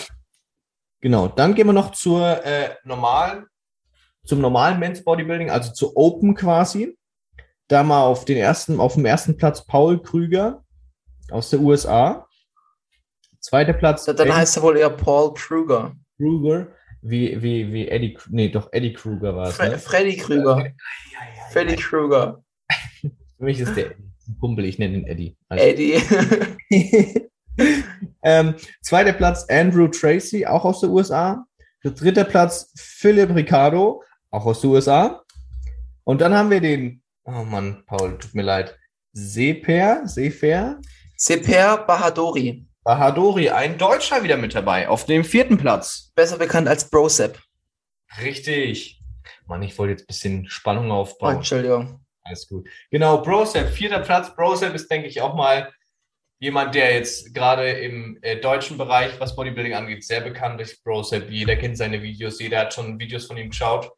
Genau, 1.04 1.28
dann 1.28 1.54
gehen 1.54 1.68
wir 1.68 1.74
noch 1.74 1.92
zur 1.92 2.46
äh, 2.46 2.76
normalen, 2.86 3.46
zum 4.26 4.40
normalen 4.40 4.80
Men's 4.80 5.04
Bodybuilding, 5.04 5.50
also 5.50 5.74
zu 5.74 5.98
Open 5.98 6.34
quasi. 6.34 6.98
Da 7.68 7.84
mal 7.84 8.04
auf 8.04 8.24
den 8.24 8.38
ersten, 8.38 8.80
auf 8.80 8.94
dem 8.94 9.04
ersten 9.04 9.36
Platz 9.36 9.66
Paul 9.66 10.02
Krüger 10.02 10.64
aus 11.30 11.50
der 11.50 11.60
USA. 11.60 12.26
Zweiter 13.42 13.74
Platz 13.74 14.06
Dann 14.06 14.18
Eddie 14.18 14.32
heißt 14.32 14.56
er 14.56 14.64
wohl 14.64 14.78
eher 14.78 14.92
Paul 14.92 15.34
Kruger. 15.34 15.94
Krüger, 16.16 16.70
wie, 17.02 17.42
wie, 17.44 17.74
wie 17.74 17.90
Eddie, 17.90 18.18
nee, 18.30 18.48
doch 18.48 18.72
Eddie 18.72 18.94
Krüger 18.94 19.36
war 19.36 19.50
es. 19.50 19.58
Fre 19.58 19.72
Ne? 19.72 19.80
Freddy 19.80 20.16
Krüger. 20.16 20.72
Freddy 21.52 21.76
Kruger. 21.76 22.42
Für 23.02 23.44
mich 23.44 23.60
ist 23.60 23.76
der 23.76 23.92
Eddie. 23.92 24.04
Kumpel, 24.40 24.64
ich 24.64 24.80
nenne 24.80 25.00
ihn 25.00 25.06
Eddie. 25.06 25.38
Also- 25.50 25.66
Eddie. 25.66 26.02
ähm, 28.24 28.56
zweiter 28.82 29.14
Platz 29.14 29.46
Andrew 29.50 29.88
Tracy, 29.88 30.46
auch 30.46 30.66
aus 30.66 30.82
der 30.82 30.90
USA. 30.90 31.46
Dritter 31.84 32.24
Platz 32.24 32.72
Philip 32.78 33.36
Ricardo, 33.36 34.02
auch 34.32 34.46
aus 34.46 34.62
der 34.62 34.70
USA. 34.70 35.24
Und 36.06 36.22
dann 36.22 36.34
haben 36.34 36.50
wir 36.50 36.62
den, 36.62 37.02
oh 37.26 37.44
Mann, 37.44 37.84
Paul, 37.86 38.18
tut 38.18 38.34
mir 38.34 38.42
leid, 38.44 38.78
Seper, 39.14 40.08
Sefer, 40.08 40.80
Seper 41.18 41.78
Bahadori. 41.86 42.66
Bahadori, 42.84 43.50
ein 43.50 43.78
Deutscher 43.78 44.24
wieder 44.24 44.38
mit 44.38 44.56
dabei, 44.56 44.90
auf 44.90 45.06
dem 45.06 45.24
vierten 45.24 45.58
Platz. 45.58 46.12
Besser 46.16 46.38
bekannt 46.38 46.68
als 46.68 46.90
Brosep. 46.90 47.40
Richtig. 48.22 49.02
Mann, 49.48 49.62
ich 49.62 49.78
wollte 49.78 49.92
jetzt 49.92 50.04
ein 50.04 50.08
bisschen 50.08 50.50
Spannung 50.50 50.92
Oh, 50.92 50.96
aufbauen. 50.96 51.38
Entschuldigung. 51.38 52.00
Alles 52.24 52.48
gut. 52.48 52.68
Genau, 52.92 53.22
Brosep, 53.22 53.70
vierter 53.70 54.00
Platz. 54.00 54.34
Brosep 54.36 54.74
ist, 54.74 54.90
denke 54.90 55.08
ich, 55.08 55.22
auch 55.22 55.36
mal 55.36 55.72
jemand, 56.44 56.76
der 56.76 56.94
jetzt 56.94 57.34
gerade 57.34 57.70
im 57.70 58.18
äh, 58.22 58.36
deutschen 58.36 58.78
Bereich, 58.78 59.18
was 59.18 59.34
Bodybuilding 59.34 59.76
angeht, 59.76 60.04
sehr 60.04 60.20
bekannt 60.20 60.60
ist. 60.60 60.84
Brosep, 60.84 61.30
jeder 61.30 61.56
kennt 61.56 61.78
seine 61.78 62.02
Videos, 62.02 62.38
jeder 62.42 62.60
hat 62.60 62.74
schon 62.74 63.00
Videos 63.00 63.28
von 63.28 63.38
ihm 63.38 63.50
geschaut. 63.50 63.90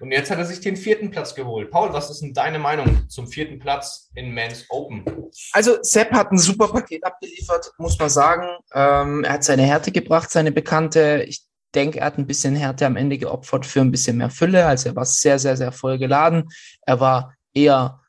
Und 0.00 0.10
jetzt 0.10 0.30
hat 0.30 0.36
er 0.36 0.44
sich 0.44 0.60
den 0.60 0.76
vierten 0.76 1.10
Platz 1.10 1.34
geholt. 1.34 1.70
Paul, 1.70 1.94
was 1.94 2.10
ist 2.10 2.20
denn 2.20 2.34
deine 2.34 2.58
Meinung 2.58 3.08
zum 3.08 3.26
vierten 3.26 3.58
Platz 3.58 4.10
in 4.14 4.34
Men's 4.34 4.66
Open? 4.68 5.02
Also 5.52 5.78
Sepp 5.80 6.12
hat 6.12 6.30
ein 6.30 6.36
super 6.36 6.68
Paket 6.68 7.02
abgeliefert, 7.04 7.72
muss 7.78 7.98
man 7.98 8.10
sagen. 8.10 8.48
Ähm, 8.74 9.24
er 9.24 9.32
hat 9.32 9.44
seine 9.44 9.62
Härte 9.62 9.90
gebracht, 9.90 10.30
seine 10.30 10.52
Bekannte. 10.52 11.24
Ich 11.26 11.46
denke, 11.74 12.00
er 12.00 12.06
hat 12.06 12.18
ein 12.18 12.26
bisschen 12.26 12.54
Härte 12.54 12.84
am 12.84 12.96
Ende 12.96 13.16
geopfert 13.16 13.64
für 13.64 13.80
ein 13.80 13.90
bisschen 13.90 14.18
mehr 14.18 14.30
Fülle. 14.30 14.66
Also 14.66 14.90
er 14.90 14.96
war 14.96 15.06
sehr, 15.06 15.38
sehr, 15.38 15.56
sehr 15.56 15.72
voll 15.72 15.96
geladen. 15.96 16.50
Er 16.82 17.00
war 17.00 17.34
eher 17.54 18.03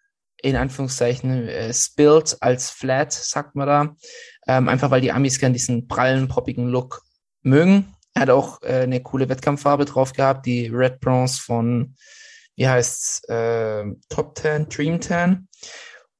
in 0.45 0.55
Anführungszeichen 0.55 1.47
äh, 1.47 1.73
spilled 1.73 2.37
als 2.39 2.69
flat, 2.69 3.11
sagt 3.11 3.55
man 3.55 3.67
da. 3.67 3.95
Ähm, 4.47 4.69
einfach 4.69 4.91
weil 4.91 5.01
die 5.01 5.11
Amis 5.11 5.39
gern 5.39 5.53
diesen 5.53 5.87
prallen, 5.87 6.27
poppigen 6.27 6.67
Look 6.67 7.01
mögen. 7.41 7.95
Er 8.13 8.23
hat 8.23 8.29
auch 8.29 8.61
äh, 8.61 8.83
eine 8.83 9.01
coole 9.01 9.27
Wettkampffarbe 9.27 9.85
drauf 9.85 10.13
gehabt, 10.13 10.45
die 10.45 10.67
Red 10.67 10.99
Bronze 10.99 11.41
von, 11.41 11.95
wie 12.55 12.67
heißt's, 12.67 13.23
äh, 13.23 13.85
Top 14.09 14.37
10, 14.37 14.69
Dream 14.69 15.01
10. 15.01 15.47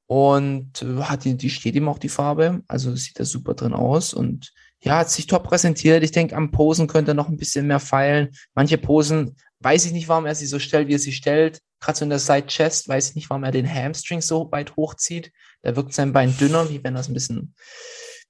Und 0.08 0.84
hat 1.00 1.24
die, 1.24 1.36
die 1.36 1.50
steht 1.50 1.76
ihm 1.76 1.88
auch 1.88 1.98
die 1.98 2.08
Farbe. 2.08 2.62
Also 2.66 2.96
sieht 2.96 3.20
da 3.20 3.24
super 3.24 3.54
drin 3.54 3.74
aus 3.74 4.12
und 4.12 4.52
ja, 4.80 4.98
hat 4.98 5.10
sich 5.10 5.28
top 5.28 5.44
präsentiert. 5.44 6.02
Ich 6.02 6.12
denke, 6.12 6.34
am 6.34 6.50
Posen 6.50 6.88
könnte 6.88 7.12
er 7.12 7.14
noch 7.14 7.28
ein 7.28 7.36
bisschen 7.36 7.68
mehr 7.68 7.80
feilen. 7.80 8.30
Manche 8.54 8.78
Posen, 8.78 9.36
weiß 9.60 9.84
ich 9.86 9.92
nicht, 9.92 10.08
warum 10.08 10.26
er 10.26 10.34
sie 10.34 10.46
so 10.46 10.58
stellt, 10.58 10.88
wie 10.88 10.94
er 10.94 11.00
sie 11.00 11.12
stellt. 11.12 11.60
Gerade 11.80 11.98
so 11.98 12.04
in 12.04 12.10
der 12.10 12.18
Side 12.18 12.46
Chest, 12.46 12.88
weiß 12.88 13.10
ich 13.10 13.14
nicht, 13.16 13.30
warum 13.30 13.44
er 13.44 13.52
den 13.52 13.72
Hamstring 13.72 14.20
so 14.20 14.50
weit 14.50 14.76
hochzieht. 14.76 15.32
Da 15.62 15.76
wirkt 15.76 15.92
sein 15.92 16.12
Bein 16.12 16.36
dünner, 16.36 16.70
wie 16.70 16.82
wenn 16.82 16.96
er 16.96 17.04
ein 17.04 17.14
bisschen, 17.14 17.54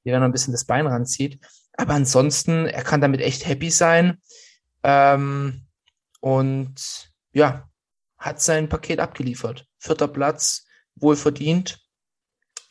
wie 0.03 0.11
wenn 0.11 0.23
er 0.23 0.29
ein 0.29 0.33
bisschen 0.33 0.53
das 0.53 0.65
Bein 0.65 0.87
ranzieht. 0.87 1.41
Aber 1.77 1.95
ansonsten, 1.95 2.67
er 2.67 2.83
kann 2.83 3.01
damit 3.01 3.21
echt 3.21 3.47
happy 3.47 3.71
sein. 3.71 4.21
Ähm, 4.83 5.67
und 6.21 7.13
ja, 7.33 7.69
hat 8.19 8.41
sein 8.41 8.69
Paket 8.69 8.99
abgeliefert. 8.99 9.67
Vierter 9.79 10.09
Platz, 10.09 10.67
wohl 10.97 11.17
verdient. 11.17 11.79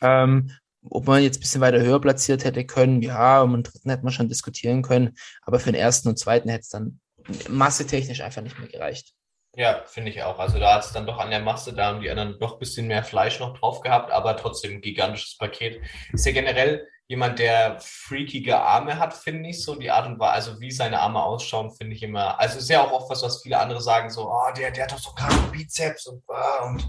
Ähm, 0.00 0.50
ob 0.90 1.06
man 1.06 1.22
jetzt 1.22 1.38
ein 1.38 1.40
bisschen 1.40 1.60
weiter 1.60 1.80
höher 1.80 2.00
platziert 2.00 2.44
hätte 2.44 2.64
können, 2.64 3.02
ja, 3.02 3.40
um 3.42 3.54
einen 3.54 3.62
dritten 3.62 3.90
hätte 3.90 4.04
man 4.04 4.12
schon 4.12 4.28
diskutieren 4.28 4.82
können, 4.82 5.16
aber 5.42 5.58
für 5.58 5.72
den 5.72 5.80
ersten 5.80 6.08
und 6.08 6.18
zweiten 6.18 6.48
hätte 6.48 6.62
es 6.62 6.68
dann 6.68 7.00
massetechnisch 7.48 8.20
einfach 8.20 8.42
nicht 8.42 8.58
mehr 8.58 8.68
gereicht. 8.68 9.14
Ja, 9.56 9.82
finde 9.86 10.10
ich 10.10 10.22
auch. 10.22 10.38
Also 10.38 10.58
da 10.58 10.74
hat 10.74 10.84
es 10.84 10.92
dann 10.92 11.06
doch 11.06 11.18
an 11.18 11.30
der 11.30 11.40
Masse, 11.40 11.72
da 11.72 11.86
haben 11.86 12.02
die 12.02 12.10
anderen 12.10 12.38
doch 12.38 12.52
ein 12.52 12.58
bisschen 12.58 12.88
mehr 12.88 13.02
Fleisch 13.02 13.40
noch 13.40 13.58
drauf 13.58 13.80
gehabt, 13.80 14.12
aber 14.12 14.36
trotzdem 14.36 14.72
ein 14.72 14.80
gigantisches 14.82 15.38
Paket. 15.38 15.80
Ist 16.12 16.26
ja 16.26 16.32
generell 16.32 16.86
jemand, 17.08 17.38
der 17.38 17.78
freakige 17.80 18.58
Arme 18.58 18.98
hat, 18.98 19.14
finde 19.14 19.48
ich 19.48 19.64
so. 19.64 19.74
Die 19.74 19.90
Art 19.90 20.06
und 20.06 20.18
Weise, 20.18 20.50
also 20.50 20.60
wie 20.60 20.70
seine 20.70 21.00
Arme 21.00 21.22
ausschauen, 21.22 21.70
finde 21.70 21.96
ich 21.96 22.02
immer. 22.02 22.38
Also 22.38 22.58
ist 22.58 22.68
ja 22.68 22.82
auch 22.82 22.92
oft 22.92 23.08
was, 23.08 23.22
was 23.22 23.42
viele 23.42 23.58
andere 23.58 23.80
sagen, 23.80 24.10
so, 24.10 24.28
oh, 24.30 24.52
der, 24.54 24.72
der 24.72 24.84
hat 24.84 24.92
doch 24.92 24.98
so 24.98 25.12
kranke 25.12 25.50
Bizeps 25.50 26.06
und, 26.06 26.22
ah, 26.28 26.66
und 26.66 26.86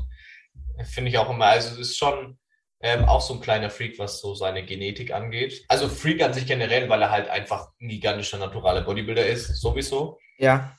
finde 0.87 1.09
ich 1.09 1.17
auch 1.17 1.29
immer. 1.29 1.45
Also 1.45 1.69
es 1.69 1.91
ist 1.91 1.97
schon 1.97 2.37
ähm, 2.81 3.05
auch 3.05 3.21
so 3.21 3.35
ein 3.35 3.41
kleiner 3.41 3.69
Freak, 3.69 3.97
was 3.97 4.19
so 4.19 4.35
seine 4.35 4.65
Genetik 4.65 5.13
angeht. 5.13 5.63
Also 5.69 5.87
Freak 5.87 6.21
an 6.21 6.33
sich 6.33 6.45
generell, 6.45 6.89
weil 6.89 7.01
er 7.01 7.11
halt 7.11 7.29
einfach 7.29 7.69
ein 7.79 7.87
gigantischer 7.87 8.39
naturaler 8.39 8.81
Bodybuilder 8.81 9.25
ist, 9.25 9.55
sowieso. 9.55 10.19
Ja. 10.37 10.76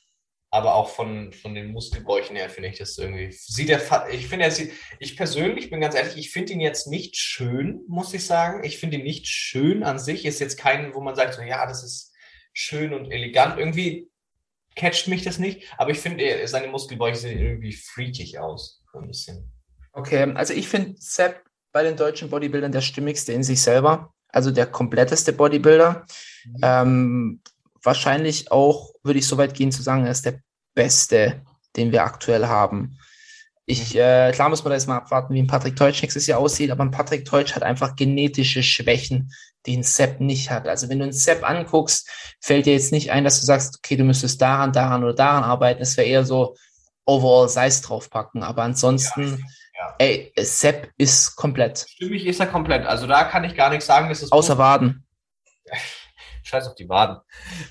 Aber 0.59 0.74
auch 0.74 0.90
von, 0.90 1.32
von 1.32 1.54
den 1.54 1.70
Muskelbäuchen 1.70 2.34
her 2.34 2.50
finde 2.50 2.70
ich 2.70 2.78
das 2.78 2.98
irgendwie. 2.98 3.30
Sieht 3.30 3.70
er, 3.70 3.80
ich 4.11 4.26
finde, 4.26 4.46
er 4.46 4.50
sieht, 4.50 4.72
ich 4.98 5.16
persönlich 5.16 5.70
bin 5.70 5.80
ganz 5.80 5.94
ehrlich, 5.94 6.16
ich 6.16 6.32
finde 6.32 6.52
ihn 6.52 6.61
jetzt 6.61 6.88
nicht 6.88 7.14
schön, 7.16 7.82
muss 7.86 8.12
ich 8.12 8.26
sagen. 8.26 8.64
Ich 8.64 8.78
finde 8.78 8.96
ihn 8.96 9.04
nicht 9.04 9.28
schön 9.28 9.84
an 9.84 10.00
sich. 10.00 10.24
Ist 10.24 10.40
jetzt 10.40 10.59
kein, 10.59 10.94
wo 10.94 11.00
man 11.00 11.14
sagt, 11.14 11.34
so, 11.34 11.42
ja, 11.42 11.64
das 11.64 11.84
ist 11.84 12.12
schön 12.52 12.92
und 12.92 13.12
elegant. 13.12 13.56
Irgendwie 13.56 14.11
catcht 14.74 15.06
mich 15.06 15.22
das 15.22 15.38
nicht. 15.38 15.62
Aber 15.76 15.92
ich 15.92 16.00
finde, 16.00 16.24
seine 16.48 16.66
Muskelbäuche 16.66 17.14
sehen 17.14 17.38
irgendwie 17.38 17.72
freakig 17.72 18.40
aus. 18.40 18.82
Ein 18.94 19.06
bisschen. 19.06 19.52
Okay, 19.92 20.32
also 20.34 20.54
ich 20.54 20.66
finde 20.66 20.96
Sepp 20.98 21.44
bei 21.70 21.84
den 21.84 21.96
deutschen 21.96 22.30
Bodybuildern 22.30 22.72
der 22.72 22.80
stimmigste 22.80 23.32
in 23.32 23.44
sich 23.44 23.62
selber, 23.62 24.12
also 24.28 24.50
der 24.50 24.66
kompletteste 24.66 25.32
Bodybuilder. 25.32 26.04
Mhm. 26.46 26.61
Ähm, 26.62 27.40
wahrscheinlich 27.80 28.50
auch, 28.50 28.92
würde 29.02 29.18
ich 29.18 29.26
so 29.26 29.38
weit 29.38 29.54
gehen 29.54 29.72
zu 29.72 29.82
sagen, 29.82 30.04
er 30.04 30.11
ist 30.11 30.24
der 30.24 30.40
beste, 30.79 31.43
den 31.74 31.91
wir 31.91 32.05
aktuell 32.05 32.47
haben. 32.47 32.97
Ich, 33.66 33.95
mhm. 33.95 34.01
äh, 34.01 34.33
klar 34.33 34.49
muss 34.49 34.62
man 34.62 34.70
da 34.70 34.76
jetzt 34.76 34.87
mal 34.87 34.97
abwarten, 34.97 35.35
wie 35.35 35.43
ein 35.43 35.49
Patrick 35.49 35.74
Teutsch 35.74 36.01
nächstes 36.03 36.29
Jahr 36.29 36.39
aussieht, 36.39 36.70
aber 36.70 36.85
ein 36.85 36.93
Patrick 36.93 37.24
Teutsch 37.24 37.57
hat 37.57 37.64
einfach 37.64 37.97
genetische 37.97 38.62
Schwächen, 38.62 39.33
die 39.66 39.76
ein 39.76 39.83
Sepp 39.83 40.20
nicht 40.20 40.51
hat. 40.51 40.68
Also 40.68 40.89
wenn 40.89 41.01
du 41.01 41.05
einen 41.05 41.12
Sepp 41.12 41.43
anguckst, 41.49 42.09
fällt 42.41 42.66
dir 42.66 42.74
jetzt 42.74 42.93
nicht 42.93 43.11
ein, 43.11 43.24
dass 43.24 43.41
du 43.41 43.47
sagst, 43.47 43.79
okay, 43.79 43.97
du 43.97 44.05
müsstest 44.05 44.41
daran, 44.41 44.72
daran 44.72 45.03
oder 45.03 45.14
daran 45.14 45.43
arbeiten. 45.43 45.83
Es 45.83 45.97
wäre 45.97 46.07
eher 46.07 46.24
so 46.24 46.55
overall 47.05 47.49
Size 47.49 47.83
draufpacken. 47.83 48.45
Aber 48.45 48.62
ansonsten, 48.62 49.45
ja. 49.76 49.95
ey, 49.99 50.33
Sepp 50.37 50.93
ist 50.97 51.35
komplett. 51.35 51.87
Stimmig 51.89 52.24
ist 52.24 52.39
er 52.39 52.47
komplett. 52.47 52.87
Also 52.87 53.09
da 53.09 53.24
kann 53.24 53.43
ich 53.43 53.57
gar 53.57 53.70
nichts 53.70 53.87
sagen. 53.87 54.09
Ist 54.11 54.33
Außer. 54.33 54.59
Waden. 54.59 55.05
Scheiß 56.49 56.66
auf 56.68 56.74
die 56.74 56.88
Waden. 56.88 57.18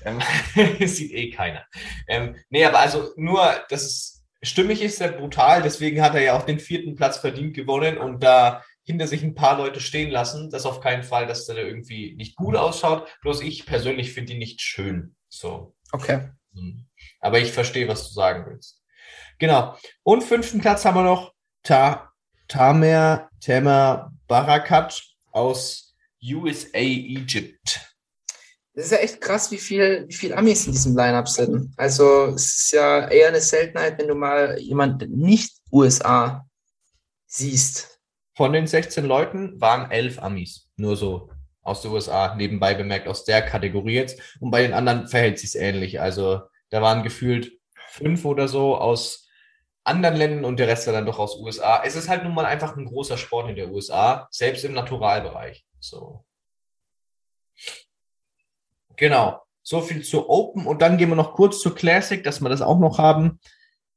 Ähm, 0.04 0.20
sieht 0.86 1.12
eh 1.12 1.30
keiner. 1.30 1.66
Ähm, 2.06 2.36
nee, 2.48 2.64
aber 2.64 2.78
also 2.78 3.12
nur, 3.16 3.64
das 3.68 3.84
ist 3.84 4.24
stimmig 4.42 4.82
ist 4.82 5.00
er 5.00 5.12
brutal, 5.12 5.62
deswegen 5.62 6.00
hat 6.00 6.14
er 6.14 6.22
ja 6.22 6.36
auch 6.36 6.44
den 6.44 6.60
vierten 6.60 6.94
Platz 6.94 7.18
verdient 7.18 7.54
gewonnen 7.54 7.98
und 7.98 8.22
da 8.22 8.62
hinter 8.84 9.06
sich 9.06 9.22
ein 9.22 9.34
paar 9.34 9.58
Leute 9.58 9.80
stehen 9.80 10.10
lassen. 10.10 10.50
Das 10.50 10.64
auf 10.64 10.80
keinen 10.80 11.02
Fall, 11.02 11.26
dass 11.26 11.44
der 11.46 11.56
da 11.56 11.62
irgendwie 11.62 12.14
nicht 12.16 12.36
gut 12.36 12.56
ausschaut. 12.56 13.06
Bloß 13.20 13.42
ich 13.42 13.66
persönlich 13.66 14.12
finde 14.12 14.32
ihn 14.32 14.38
nicht 14.38 14.62
schön. 14.62 15.14
So. 15.28 15.74
Okay. 15.92 16.30
Mhm. 16.52 16.86
Aber 17.20 17.38
ich 17.38 17.52
verstehe, 17.52 17.86
was 17.86 18.08
du 18.08 18.14
sagen 18.14 18.46
willst. 18.48 18.82
Genau. 19.38 19.76
Und 20.02 20.24
fünften 20.24 20.60
Platz 20.60 20.84
haben 20.84 20.96
wir 20.96 21.02
noch 21.02 21.34
Ta 21.62 22.12
Tamer 22.48 23.28
Tamer 23.40 24.10
Barakat 24.26 25.02
aus 25.32 25.94
USA 26.24 26.78
Egypt. 26.78 27.94
Das 28.78 28.86
ist 28.86 28.92
ja 28.92 28.98
echt 28.98 29.20
krass, 29.20 29.50
wie 29.50 29.58
viel, 29.58 30.04
wie 30.06 30.14
viel 30.14 30.32
Amis 30.32 30.66
in 30.66 30.72
diesem 30.72 30.96
Lineup 30.96 31.26
sind. 31.26 31.74
Also 31.76 32.26
es 32.26 32.58
ist 32.58 32.70
ja 32.70 33.08
eher 33.08 33.26
eine 33.26 33.40
Seltenheit, 33.40 33.98
wenn 33.98 34.06
du 34.06 34.14
mal 34.14 34.56
jemand 34.60 35.10
nicht 35.10 35.56
USA 35.72 36.46
siehst. 37.26 38.00
Von 38.36 38.52
den 38.52 38.68
16 38.68 39.04
Leuten 39.04 39.60
waren 39.60 39.90
elf 39.90 40.22
Amis. 40.22 40.70
Nur 40.76 40.96
so 40.96 41.28
aus 41.60 41.82
den 41.82 41.90
USA, 41.90 42.36
nebenbei 42.36 42.74
bemerkt, 42.74 43.08
aus 43.08 43.24
der 43.24 43.42
Kategorie 43.42 43.94
jetzt. 43.94 44.38
Und 44.38 44.52
bei 44.52 44.62
den 44.62 44.74
anderen 44.74 45.08
verhält 45.08 45.40
sich 45.40 45.56
ähnlich. 45.56 46.00
Also 46.00 46.42
da 46.70 46.80
waren 46.80 47.02
gefühlt 47.02 47.50
fünf 47.88 48.24
oder 48.24 48.46
so 48.46 48.76
aus 48.76 49.26
anderen 49.82 50.14
Ländern 50.14 50.44
und 50.44 50.60
der 50.60 50.68
Rest 50.68 50.86
war 50.86 50.94
dann 50.94 51.06
doch 51.06 51.18
aus 51.18 51.36
USA. 51.40 51.82
Es 51.84 51.96
ist 51.96 52.08
halt 52.08 52.22
nun 52.22 52.32
mal 52.32 52.46
einfach 52.46 52.76
ein 52.76 52.86
großer 52.86 53.18
Sport 53.18 53.50
in 53.50 53.56
der 53.56 53.72
USA, 53.72 54.28
selbst 54.30 54.64
im 54.64 54.74
Naturalbereich. 54.74 55.66
So. 55.80 56.24
Genau. 58.98 59.40
So 59.62 59.80
viel 59.80 60.02
zu 60.02 60.28
Open. 60.28 60.66
Und 60.66 60.82
dann 60.82 60.98
gehen 60.98 61.08
wir 61.08 61.16
noch 61.16 61.34
kurz 61.34 61.60
zur 61.60 61.74
Classic, 61.74 62.22
dass 62.22 62.40
wir 62.40 62.48
das 62.48 62.62
auch 62.62 62.78
noch 62.78 62.98
haben. 62.98 63.40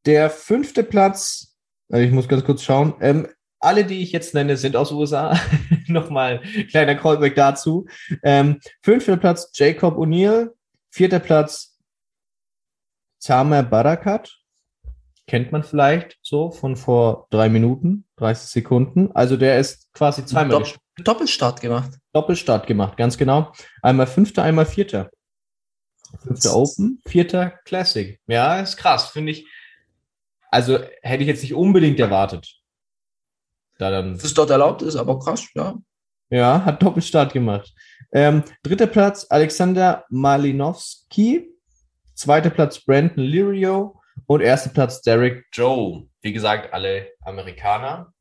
Der 0.05 0.29
fünfte 0.29 0.83
Platz, 0.83 1.55
also 1.89 2.05
ich 2.05 2.11
muss 2.11 2.27
ganz 2.27 2.43
kurz 2.45 2.63
schauen. 2.63 2.93
Ähm, 3.01 3.27
alle, 3.59 3.85
die 3.85 4.01
ich 4.01 4.11
jetzt 4.11 4.33
nenne, 4.33 4.57
sind 4.57 4.75
aus 4.75 4.91
USA. 4.91 5.39
Nochmal 5.87 6.41
kleiner 6.69 6.95
Callback 6.95 7.35
dazu. 7.35 7.85
Ähm, 8.23 8.59
fünfter 8.81 9.17
Platz 9.17 9.51
Jacob 9.53 9.97
O'Neill. 9.97 10.51
Vierter 10.89 11.19
Platz 11.19 11.77
Tamer 13.21 13.63
Barakat. 13.63 14.37
Kennt 15.27 15.51
man 15.51 15.63
vielleicht 15.63 16.17
so 16.21 16.51
von 16.51 16.75
vor 16.75 17.27
drei 17.29 17.47
Minuten, 17.47 18.05
30 18.17 18.49
Sekunden. 18.49 19.11
Also 19.13 19.37
der 19.37 19.59
ist 19.59 19.93
quasi 19.93 20.25
zweimal 20.25 20.59
Dopp 20.59 20.75
Doppelstart 21.03 21.61
gemacht. 21.61 21.91
Doppelstart 22.13 22.67
gemacht, 22.67 22.97
ganz 22.97 23.17
genau. 23.17 23.53
Einmal 23.81 24.07
Fünfter, 24.07 24.43
einmal 24.43 24.65
Vierter. 24.65 25.09
Fünfter 26.23 26.55
Open, 26.55 27.01
Vierter 27.05 27.51
Classic. 27.65 28.19
Ja, 28.27 28.59
ist 28.59 28.77
krass, 28.77 29.09
finde 29.09 29.31
ich. 29.31 29.45
Also 30.49 30.79
hätte 31.01 31.23
ich 31.23 31.27
jetzt 31.27 31.41
nicht 31.41 31.53
unbedingt 31.53 31.99
erwartet. 31.99 32.57
Da 33.77 33.89
dann 33.89 34.17
das 34.17 34.33
dort 34.33 34.49
erlaubt 34.49 34.81
ist, 34.81 34.95
aber 34.95 35.17
krass, 35.19 35.47
ja. 35.55 35.75
Ja, 36.29 36.63
hat 36.63 36.81
Doppelstart 36.81 37.33
gemacht. 37.33 37.73
Ähm, 38.11 38.43
dritter 38.63 38.87
Platz 38.87 39.25
Alexander 39.29 40.05
Malinowski. 40.09 41.49
Zweiter 42.13 42.49
Platz 42.49 42.79
Brandon 42.79 43.23
Lirio. 43.23 43.99
Und 44.27 44.41
erster 44.41 44.69
Platz 44.69 45.01
Derek 45.01 45.45
Joe. 45.51 46.07
Wie 46.21 46.31
gesagt, 46.31 46.73
alle 46.73 47.09
Amerikaner. 47.21 48.13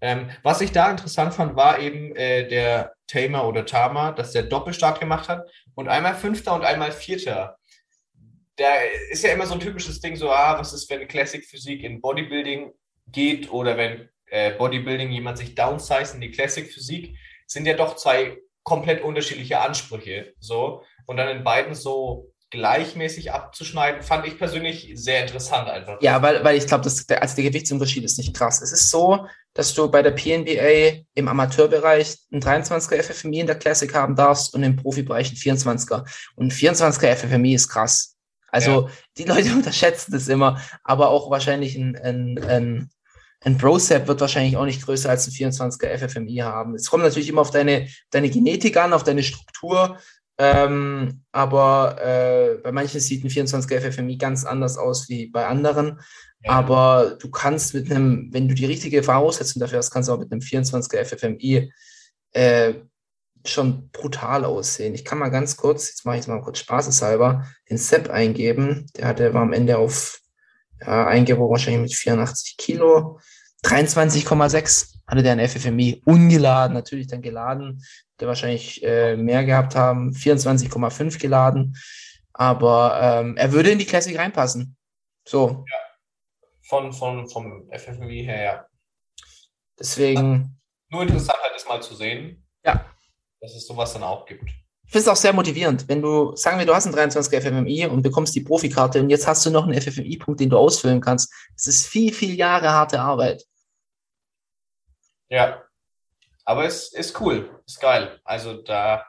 Ähm, 0.00 0.30
was 0.42 0.60
ich 0.60 0.72
da 0.72 0.90
interessant 0.90 1.34
fand, 1.34 1.56
war 1.56 1.78
eben 1.78 2.14
äh, 2.16 2.46
der 2.46 2.94
Tamer 3.06 3.46
oder 3.46 3.64
Tama, 3.64 4.12
dass 4.12 4.32
der 4.32 4.42
Doppelstart 4.42 5.00
gemacht 5.00 5.28
hat 5.28 5.48
und 5.74 5.88
einmal 5.88 6.14
Fünfter 6.14 6.54
und 6.54 6.64
einmal 6.64 6.92
Vierter. 6.92 7.56
Da 8.56 8.66
ist 9.10 9.24
ja 9.24 9.32
immer 9.32 9.46
so 9.46 9.54
ein 9.54 9.60
typisches 9.60 10.00
Ding, 10.00 10.16
so, 10.16 10.30
ah, 10.30 10.58
was 10.58 10.72
ist, 10.72 10.88
wenn 10.90 11.06
Classic 11.08 11.44
Physik 11.44 11.82
in 11.82 12.00
Bodybuilding 12.00 12.72
geht 13.08 13.50
oder 13.50 13.76
wenn 13.76 14.08
äh, 14.26 14.52
Bodybuilding 14.52 15.10
jemand 15.10 15.38
sich 15.38 15.54
downsize 15.54 16.14
in 16.14 16.20
die 16.20 16.30
Classic 16.30 16.70
Physik, 16.70 17.16
sind 17.46 17.66
ja 17.66 17.74
doch 17.74 17.96
zwei 17.96 18.38
komplett 18.62 19.02
unterschiedliche 19.02 19.60
Ansprüche, 19.60 20.34
so. 20.40 20.82
Und 21.06 21.18
dann 21.18 21.28
in 21.28 21.44
beiden 21.44 21.74
so 21.74 22.32
gleichmäßig 22.50 23.32
abzuschneiden, 23.32 24.02
fand 24.02 24.26
ich 24.26 24.38
persönlich 24.38 24.92
sehr 24.94 25.22
interessant 25.22 25.68
einfach. 25.68 26.00
Ja, 26.00 26.22
weil, 26.22 26.44
weil 26.44 26.56
ich 26.56 26.66
glaube, 26.66 26.84
also 26.84 27.04
der 27.08 27.44
Gewichtsunterschied 27.44 28.04
ist 28.04 28.18
nicht 28.18 28.34
krass. 28.34 28.62
Es 28.62 28.72
ist 28.72 28.90
so, 28.90 29.26
dass 29.52 29.74
du 29.74 29.90
bei 29.90 30.02
der 30.02 30.12
PNBA 30.12 31.02
im 31.14 31.28
Amateurbereich 31.28 32.18
einen 32.30 32.42
23er 32.42 33.02
FFMI 33.02 33.40
in 33.40 33.46
der 33.46 33.58
Classic 33.58 33.92
haben 33.94 34.14
darfst 34.14 34.54
und 34.54 34.62
im 34.62 34.76
Profibereich 34.76 35.28
einen 35.28 35.58
24er. 35.58 36.06
Und 36.36 36.46
ein 36.46 36.50
24er 36.52 37.16
FFMI 37.16 37.54
ist 37.54 37.68
krass. 37.68 38.16
Also 38.48 38.88
ja. 38.88 38.94
die 39.18 39.24
Leute 39.24 39.52
unterschätzen 39.54 40.12
das 40.12 40.28
immer, 40.28 40.60
aber 40.84 41.08
auch 41.08 41.30
wahrscheinlich 41.30 41.76
ein, 41.76 41.96
ein, 41.96 42.38
ein, 42.44 42.90
ein 43.40 43.58
Brosep 43.58 44.06
wird 44.06 44.20
wahrscheinlich 44.20 44.56
auch 44.56 44.64
nicht 44.64 44.84
größer 44.84 45.10
als 45.10 45.26
ein 45.26 45.32
24er 45.32 45.98
FFMI 45.98 46.36
haben. 46.36 46.74
Es 46.74 46.88
kommt 46.88 47.02
natürlich 47.02 47.28
immer 47.28 47.40
auf 47.40 47.50
deine, 47.50 47.88
deine 48.10 48.30
Genetik 48.30 48.76
an, 48.76 48.92
auf 48.92 49.04
deine 49.04 49.22
Struktur. 49.22 49.98
Ähm, 50.38 51.22
aber 51.32 51.96
äh, 52.02 52.58
bei 52.62 52.70
manchen 52.72 53.00
sieht 53.00 53.24
ein 53.24 53.30
24er 53.30 53.80
FFMI 53.80 54.18
ganz 54.18 54.44
anders 54.44 54.76
aus 54.76 55.08
wie 55.08 55.28
bei 55.28 55.46
anderen. 55.46 56.00
Ja. 56.44 56.52
Aber 56.52 57.16
du 57.18 57.30
kannst 57.30 57.74
mit 57.74 57.90
einem, 57.90 58.28
wenn 58.32 58.48
du 58.48 58.54
die 58.54 58.66
richtige 58.66 59.02
Voraussetzung 59.02 59.60
dafür 59.60 59.78
hast, 59.78 59.90
kannst 59.90 60.08
du 60.08 60.12
auch 60.12 60.18
mit 60.18 60.30
einem 60.30 60.40
24er 60.40 61.04
FFMI 61.04 61.72
äh, 62.32 62.74
schon 63.46 63.90
brutal 63.90 64.44
aussehen. 64.44 64.94
Ich 64.94 65.04
kann 65.04 65.18
mal 65.18 65.30
ganz 65.30 65.56
kurz, 65.56 65.88
jetzt 65.88 66.04
mache 66.04 66.16
ich 66.16 66.22
es 66.22 66.26
mal 66.26 66.42
kurz 66.42 66.58
spaßeshalber, 66.58 67.46
den 67.70 67.78
Sepp 67.78 68.10
eingeben. 68.10 68.86
Der 68.96 69.06
hatte, 69.08 69.32
war 69.32 69.42
am 69.42 69.52
Ende 69.52 69.78
auf 69.78 70.20
ja, 70.80 71.06
eingewogen 71.06 71.52
wahrscheinlich 71.52 71.82
mit 71.82 71.94
84 71.94 72.56
Kilo. 72.58 73.20
23,6 73.64 74.95
hatte 75.06 75.22
der 75.22 75.32
ein 75.32 75.48
FFMI 75.48 76.02
ungeladen, 76.04 76.74
natürlich 76.74 77.06
dann 77.06 77.22
geladen, 77.22 77.82
der 78.18 78.28
wahrscheinlich 78.28 78.82
äh, 78.84 79.16
mehr 79.16 79.44
gehabt 79.44 79.74
haben, 79.74 80.12
24,5 80.12 81.20
geladen, 81.20 81.76
aber 82.32 82.98
ähm, 83.00 83.36
er 83.36 83.52
würde 83.52 83.70
in 83.70 83.78
die 83.78 83.86
Classic 83.86 84.18
reinpassen. 84.18 84.76
So, 85.24 85.64
Von, 86.62 86.92
von, 86.92 87.28
vom 87.28 87.68
FFMI 87.72 88.24
her, 88.24 88.42
ja. 88.42 88.66
deswegen, 89.78 90.58
Nur 90.88 91.02
interessant 91.02 91.38
halt 91.42 91.56
ist 91.56 91.68
mal 91.68 91.82
zu 91.82 91.94
sehen, 91.94 92.44
ja, 92.64 92.84
dass 93.40 93.54
es 93.54 93.66
sowas 93.66 93.92
dann 93.92 94.02
auch 94.02 94.26
gibt. 94.26 94.44
ich 94.84 94.92
finde 94.92 95.02
es 95.02 95.08
auch 95.08 95.16
sehr 95.16 95.32
motivierend, 95.32 95.88
wenn 95.88 96.02
du, 96.02 96.34
sagen 96.36 96.58
wir, 96.58 96.66
du 96.66 96.74
hast 96.74 96.86
einen 96.86 96.94
23er 96.94 97.40
FFMI 97.40 97.86
und 97.86 98.02
bekommst 98.02 98.34
die 98.34 98.40
Profikarte 98.40 99.00
und 99.00 99.10
jetzt 99.10 99.26
hast 99.26 99.44
du 99.46 99.50
noch 99.50 99.66
einen 99.66 99.80
FFMI-Punkt, 99.80 100.40
den 100.40 100.50
du 100.50 100.58
ausfüllen 100.58 101.00
kannst. 101.00 101.32
Das 101.54 101.66
ist 101.66 101.86
viel, 101.86 102.12
viel 102.12 102.34
Jahre 102.34 102.70
harte 102.70 103.00
Arbeit. 103.00 103.44
Ja. 105.28 105.62
Aber 106.44 106.64
es 106.64 106.92
ist 106.92 107.20
cool, 107.20 107.48
ist 107.66 107.80
geil. 107.80 108.20
Also 108.24 108.62
da 108.62 109.04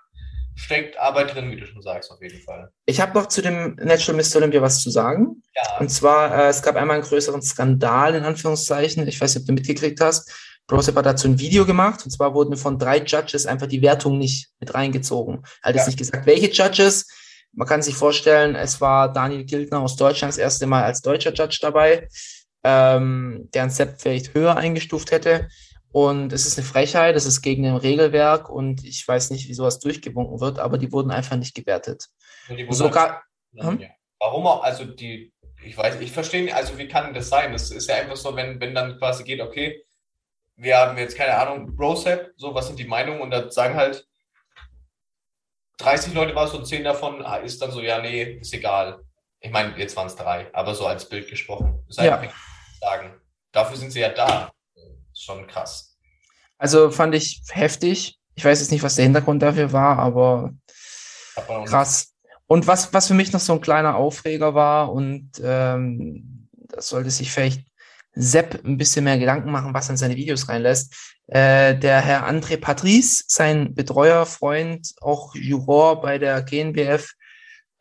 steckt 0.55 0.97
Arbeit 0.97 1.35
drin, 1.35 1.51
wie 1.51 1.59
du 1.59 1.67
schon 1.67 1.83
sagst, 1.83 2.09
auf 2.11 2.19
jeden 2.21 2.41
Fall. 2.41 2.71
Ich 2.87 2.99
habe 2.99 3.13
noch 3.13 3.27
zu 3.27 3.43
dem 3.43 3.75
Natural 3.75 4.19
Mr. 4.19 4.37
Olympia 4.37 4.61
was 4.61 4.81
zu 4.81 4.89
sagen. 4.89 5.43
Ja, 5.55 5.77
Und 5.79 5.89
zwar, 5.89 6.35
äh, 6.35 6.47
es 6.49 6.63
gab 6.63 6.75
einmal 6.75 6.95
einen 6.95 7.05
größeren 7.05 7.43
Skandal, 7.43 8.15
in 8.15 8.23
Anführungszeichen. 8.23 9.07
Ich 9.07 9.21
weiß 9.21 9.35
nicht, 9.35 9.43
ob 9.43 9.47
du 9.47 9.53
mitgekriegt 9.53 10.01
hast. 10.01 10.31
Brosep 10.65 10.95
hat 10.95 11.05
dazu 11.05 11.27
ein 11.27 11.37
Video 11.39 11.63
gemacht. 11.65 12.03
Und 12.03 12.09
zwar 12.11 12.33
wurden 12.33 12.57
von 12.57 12.79
drei 12.79 12.97
Judges 12.97 13.45
einfach 13.45 13.67
die 13.67 13.83
Wertung 13.83 14.17
nicht 14.17 14.49
mit 14.59 14.73
reingezogen. 14.73 15.43
Hat 15.61 15.75
Ja. 15.75 15.81
jetzt 15.81 15.87
nicht 15.87 15.99
gesagt, 15.99 16.25
welche 16.25 16.49
Judges. 16.49 17.05
Man 17.53 17.67
kann 17.67 17.83
sich 17.83 17.95
vorstellen, 17.95 18.55
es 18.55 18.81
war 18.81 19.13
Daniel 19.13 19.45
Gildner 19.45 19.79
aus 19.81 19.95
Deutschland 19.95 20.33
das 20.33 20.37
erste 20.39 20.65
Mal 20.65 20.83
als 20.83 21.01
deutscher 21.01 21.33
Judge 21.33 21.59
dabei, 21.61 22.07
ähm, 22.63 23.47
der 23.53 23.63
ein 23.63 23.69
Sepp 23.69 24.01
vielleicht 24.01 24.33
höher 24.33 24.57
eingestuft 24.57 25.11
hätte. 25.11 25.47
Und 25.91 26.33
es 26.33 26.45
ist 26.45 26.57
eine 26.57 26.67
Frechheit, 26.67 27.15
es 27.15 27.25
ist 27.25 27.41
gegen 27.41 27.65
ein 27.65 27.77
Regelwerk 27.77 28.49
und 28.49 28.83
ich 28.83 29.07
weiß 29.07 29.31
nicht, 29.31 29.47
wie 29.47 29.53
sowas 29.53 29.79
durchgewunken 29.79 30.39
wird, 30.39 30.59
aber 30.59 30.77
die 30.77 30.91
wurden 30.91 31.11
einfach 31.11 31.37
nicht 31.37 31.55
gewertet. 31.55 32.07
Sogar, 32.69 33.23
Hm? 33.55 33.79
ja. 33.79 33.89
Warum 34.19 34.45
auch? 34.47 34.63
Also 34.63 34.85
die, 34.85 35.33
ich 35.63 35.77
weiß, 35.77 35.99
ich 36.01 36.11
verstehe 36.11 36.43
nicht, 36.43 36.55
also 36.55 36.77
wie 36.77 36.87
kann 36.87 37.13
das 37.13 37.29
sein? 37.29 37.53
Das 37.53 37.71
ist 37.71 37.87
ja 37.87 37.95
einfach 37.95 38.15
so, 38.17 38.35
wenn, 38.35 38.59
wenn 38.59 38.75
dann 38.75 38.97
quasi 38.97 39.23
geht, 39.23 39.41
okay, 39.41 39.83
wir 40.55 40.77
haben 40.77 40.97
jetzt 40.97 41.15
keine 41.15 41.35
Ahnung, 41.37 41.75
Brosep, 41.75 42.33
so, 42.35 42.53
was 42.53 42.67
sind 42.67 42.79
die 42.79 42.85
Meinungen? 42.85 43.21
Und 43.21 43.31
dann 43.31 43.51
sagen 43.51 43.75
halt 43.75 44.07
30 45.77 46.13
Leute 46.13 46.35
was 46.35 46.53
und 46.53 46.65
10 46.65 46.83
davon 46.83 47.23
ah, 47.23 47.37
ist 47.37 47.61
dann 47.61 47.71
so, 47.71 47.81
ja, 47.81 48.01
nee, 48.01 48.23
ist 48.41 48.53
egal. 48.53 49.03
Ich 49.39 49.51
meine, 49.51 49.77
jetzt 49.77 49.95
waren 49.95 50.07
es 50.07 50.15
drei, 50.15 50.53
aber 50.53 50.73
so 50.73 50.87
als 50.87 51.07
Bild 51.07 51.29
gesprochen. 51.29 51.83
Das 51.87 51.97
Ja. 51.97 52.21
sagen. 52.81 53.21
Dafür 53.51 53.77
sind 53.77 53.91
sie 53.91 53.99
ja 53.99 54.09
da. 54.09 54.51
Schon 55.17 55.47
krass. 55.47 55.97
Also 56.57 56.91
fand 56.91 57.15
ich 57.15 57.41
heftig. 57.49 58.19
Ich 58.35 58.45
weiß 58.45 58.59
jetzt 58.59 58.71
nicht, 58.71 58.83
was 58.83 58.95
der 58.95 59.05
Hintergrund 59.05 59.41
dafür 59.41 59.71
war, 59.73 59.97
aber 59.97 60.53
auch 61.35 61.65
krass. 61.65 62.13
Und 62.45 62.67
was, 62.67 62.93
was 62.93 63.07
für 63.07 63.13
mich 63.13 63.33
noch 63.33 63.39
so 63.39 63.53
ein 63.53 63.61
kleiner 63.61 63.95
Aufreger 63.95 64.53
war, 64.53 64.93
und 64.93 65.31
ähm, 65.43 66.49
das 66.51 66.89
sollte 66.89 67.09
sich 67.09 67.31
vielleicht 67.31 67.65
Sepp 68.13 68.63
ein 68.65 68.77
bisschen 68.77 69.03
mehr 69.03 69.19
Gedanken 69.19 69.51
machen, 69.51 69.73
was 69.73 69.89
er 69.89 69.91
in 69.91 69.97
seine 69.97 70.15
Videos 70.15 70.49
reinlässt. 70.49 70.93
Äh, 71.27 71.75
der 71.77 72.01
Herr 72.01 72.27
André 72.27 72.57
Patrice, 72.57 73.23
sein 73.27 73.75
Betreuer, 73.75 74.25
Freund, 74.25 74.93
auch 75.01 75.35
Juror 75.35 76.01
bei 76.01 76.17
der 76.17 76.41
GNBF, 76.41 77.13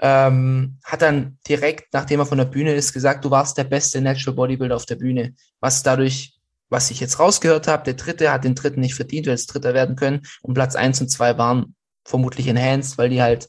ähm, 0.01 0.78
hat 0.84 1.03
dann 1.03 1.39
direkt, 1.49 1.95
nachdem 1.95 2.20
er 2.20 2.26
von 2.26 2.39
der 2.39 2.45
Bühne 2.45 2.74
ist, 2.74 2.93
gesagt, 2.93 3.24
du 3.24 3.30
warst 3.30 3.57
der 3.57 3.64
beste 3.64 4.01
Natural 4.01 4.34
Bodybuilder 4.34 4.76
auf 4.76 4.84
der 4.84 4.97
Bühne. 4.97 5.34
Was 5.61 5.82
dadurch, 5.82 6.36
was 6.69 6.91
ich 6.91 7.01
jetzt 7.01 7.19
rausgehört 7.19 7.69
habe, 7.69 7.85
der 7.85 7.95
Dritte 7.95 8.33
hat 8.33 8.45
den 8.45 8.55
Dritten 8.55 8.81
nicht 8.81 8.95
verdient, 8.95 9.27
weil 9.27 9.35
es 9.35 9.47
Dritter 9.47 9.75
werden 9.75 9.97
können. 9.97 10.27
Und 10.43 10.55
Platz 10.55 10.75
eins 10.75 11.01
und 11.01 11.09
zwei 11.09 11.39
waren 11.39 11.75
vermutlich 12.05 12.47
enhanced, 12.49 12.99
weil 12.99 13.09
die 13.09 13.23
halt, 13.23 13.49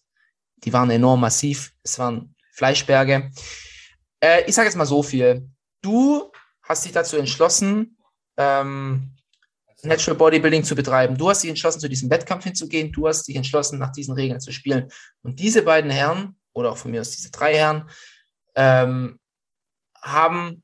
die 0.63 0.74
waren 0.74 0.89
enorm 0.89 1.22
massiv. 1.22 1.72
Es 1.84 1.97
waren 1.99 2.36
Fleischberge. 2.53 3.32
Äh, 4.20 4.43
ich 4.47 4.55
sage 4.55 4.68
jetzt 4.68 4.76
mal 4.76 4.86
so 4.86 5.03
viel. 5.03 5.49
Du 5.82 6.32
hast 6.63 6.86
dich 6.86 6.91
dazu 6.91 7.18
entschlossen, 7.18 7.97
ähm, 8.38 9.11
Natural 9.84 10.18
Bodybuilding 10.18 10.63
zu 10.63 10.76
betreiben. 10.76 11.18
Du 11.18 11.30
hast 11.30 11.43
dich 11.43 11.49
entschlossen, 11.49 11.80
zu 11.80 11.88
diesem 11.88 12.09
Wettkampf 12.09 12.43
hinzugehen. 12.43 12.91
Du 12.91 13.07
hast 13.07 13.28
dich 13.28 13.36
entschlossen, 13.36 13.80
nach 13.80 13.91
diesen 13.91 14.15
Regeln 14.15 14.39
zu 14.39 14.51
spielen. 14.51 14.89
Und 15.22 15.39
diese 15.39 15.61
beiden 15.61 15.91
Herren, 15.91 16.36
oder 16.53 16.72
auch 16.72 16.78
von 16.78 16.91
mir 16.91 17.01
aus 17.01 17.11
diese 17.11 17.32
drei 17.32 17.55
Herren, 17.55 17.89
ähm, 18.55 19.20
haben 20.01 20.63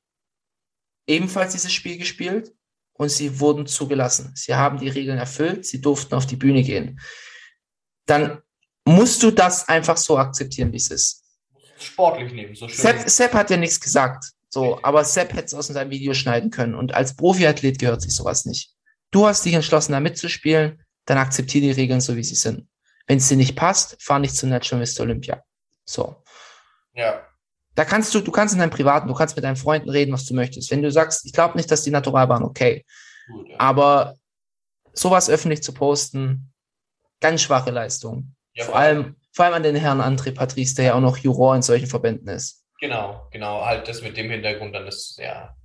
ebenfalls 1.07 1.53
dieses 1.53 1.73
Spiel 1.73 1.97
gespielt 1.97 2.53
und 2.93 3.09
sie 3.09 3.39
wurden 3.39 3.65
zugelassen. 3.65 4.33
Sie 4.35 4.55
haben 4.55 4.77
die 4.79 4.89
Regeln 4.89 5.17
erfüllt, 5.17 5.65
sie 5.65 5.81
durften 5.81 6.15
auf 6.15 6.25
die 6.25 6.35
Bühne 6.35 6.63
gehen. 6.63 6.99
Dann 8.05 8.41
musst 8.85 9.23
du 9.23 9.31
das 9.31 9.67
einfach 9.67 9.97
so 9.97 10.17
akzeptieren, 10.17 10.71
wie 10.71 10.77
es 10.77 10.91
ist. 10.91 11.23
sportlich 11.79 12.33
nehmen, 12.33 12.55
so 12.55 12.67
schön. 12.67 12.77
Sepp, 12.77 13.09
Sepp 13.09 13.33
hat 13.33 13.49
ja 13.49 13.57
nichts 13.57 13.79
gesagt. 13.79 14.25
So, 14.49 14.79
aber 14.83 15.03
Sepp 15.03 15.33
hätte 15.33 15.45
es 15.45 15.53
aus 15.53 15.67
seinem 15.67 15.89
Video 15.89 16.13
schneiden 16.13 16.51
können. 16.51 16.75
Und 16.75 16.93
als 16.93 17.15
Profiathlet 17.15 17.79
gehört 17.79 18.01
sich 18.01 18.15
sowas 18.15 18.45
nicht. 18.45 18.71
Du 19.11 19.25
hast 19.25 19.43
dich 19.45 19.53
entschlossen, 19.53 19.93
da 19.93 19.99
mitzuspielen, 19.99 20.83
dann 21.05 21.17
akzeptiere 21.17 21.65
die 21.65 21.71
Regeln 21.71 22.01
so, 22.01 22.15
wie 22.15 22.23
sie 22.23 22.35
sind. 22.35 22.67
Wenn 23.07 23.17
es 23.17 23.27
dir 23.27 23.37
nicht 23.37 23.55
passt, 23.55 24.01
fahr 24.01 24.19
nicht 24.19 24.35
zu 24.35 24.47
Natural 24.47 24.83
Mr. 24.83 25.01
Olympia. 25.01 25.43
So. 25.85 26.23
Ja, 26.93 27.27
Da 27.75 27.85
kannst 27.85 28.13
du, 28.13 28.19
du 28.19 28.31
kannst 28.31 28.53
in 28.53 28.59
deinem 28.59 28.69
Privaten, 28.69 29.07
du 29.07 29.13
kannst 29.13 29.35
mit 29.35 29.43
deinen 29.43 29.55
Freunden 29.55 29.89
reden, 29.89 30.13
was 30.13 30.25
du 30.25 30.33
möchtest. 30.33 30.69
Wenn 30.71 30.81
du 30.81 30.91
sagst, 30.91 31.25
ich 31.25 31.33
glaube 31.33 31.57
nicht, 31.57 31.71
dass 31.71 31.83
die 31.83 31.91
Naturalbahn 31.91 32.43
okay, 32.43 32.85
gut. 33.27 33.49
Ja. 33.49 33.59
aber 33.59 34.15
sowas 34.93 35.29
öffentlich 35.29 35.63
zu 35.63 35.73
posten, 35.73 36.53
ganz 37.19 37.41
schwache 37.41 37.71
Leistung. 37.71 38.35
Ja, 38.53 38.65
vor 38.65 38.75
allem, 38.75 39.15
vor 39.31 39.45
allem 39.45 39.55
an 39.55 39.63
den 39.63 39.75
Herrn 39.75 40.01
André 40.01 40.35
Patrice, 40.35 40.75
der 40.75 40.85
ja 40.85 40.93
auch 40.93 40.99
noch 40.99 41.17
Juror 41.17 41.55
in 41.55 41.63
solchen 41.63 41.87
Verbänden 41.87 42.27
ist. 42.27 42.63
Genau, 42.79 43.27
genau, 43.31 43.65
halt 43.65 43.87
das 43.87 44.01
mit 44.01 44.17
dem 44.17 44.29
Hintergrund, 44.29 44.75
dann 44.75 44.85
ist, 44.85 45.17
ja. 45.17 45.55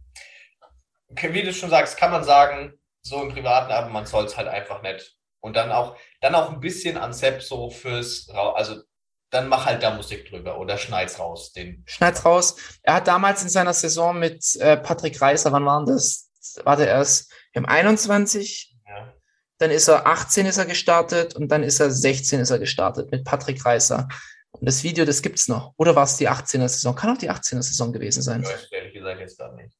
Wie 1.10 1.42
du 1.42 1.52
schon 1.52 1.70
sagst, 1.70 1.96
kann 1.96 2.10
man 2.10 2.24
sagen, 2.24 2.78
so 3.02 3.22
im 3.22 3.30
Privaten, 3.30 3.72
aber 3.72 3.88
man 3.88 4.06
soll 4.06 4.24
es 4.24 4.36
halt 4.36 4.48
einfach 4.48 4.82
nicht. 4.82 5.16
Und 5.40 5.56
dann 5.56 5.70
auch, 5.70 5.96
dann 6.20 6.34
auch 6.34 6.50
ein 6.50 6.60
bisschen 6.60 6.96
an 6.96 7.12
Sepp 7.12 7.42
so 7.42 7.70
fürs, 7.70 8.28
also 8.30 8.82
dann 9.30 9.48
mach 9.48 9.66
halt 9.66 9.82
da 9.82 9.94
Musik 9.94 10.28
drüber 10.28 10.58
oder 10.58 10.78
schneid's 10.78 11.18
raus. 11.18 11.52
Den, 11.52 11.84
Schneid's 11.86 12.24
raus. 12.24 12.56
Er 12.82 12.94
hat 12.94 13.08
damals 13.08 13.42
in 13.42 13.48
seiner 13.48 13.74
Saison 13.74 14.18
mit 14.18 14.56
äh, 14.56 14.76
Patrick 14.76 15.20
Reiser, 15.20 15.52
wann 15.52 15.66
waren 15.66 15.86
das? 15.86 16.30
Warte 16.64 16.84
erst, 16.84 17.32
im 17.52 17.66
21, 17.66 18.76
ja. 18.86 19.12
dann 19.58 19.70
ist 19.70 19.88
er 19.88 20.06
18 20.06 20.46
ist 20.46 20.56
er 20.56 20.66
gestartet 20.66 21.34
und 21.34 21.48
dann 21.48 21.62
ist 21.62 21.80
er 21.80 21.90
16 21.90 22.40
ist 22.40 22.50
er 22.50 22.58
gestartet 22.58 23.10
mit 23.10 23.24
Patrick 23.24 23.64
Reiser. 23.64 24.08
Und 24.52 24.66
das 24.66 24.82
Video, 24.82 25.04
das 25.04 25.20
gibt's 25.20 25.46
noch. 25.48 25.74
Oder 25.76 25.94
war 25.94 26.04
es 26.04 26.16
die 26.16 26.28
18er 26.28 26.68
Saison? 26.68 26.94
Kann 26.94 27.14
auch 27.14 27.18
die 27.18 27.30
18er 27.30 27.62
Saison 27.62 27.92
gewesen 27.92 28.22
sein. 28.22 28.42
Ich 28.42 28.48
weiß 28.48 28.72
ehrlich 28.72 28.94
gesagt 28.94 29.20
jetzt 29.20 29.38
gar 29.38 29.54
nicht. 29.54 29.76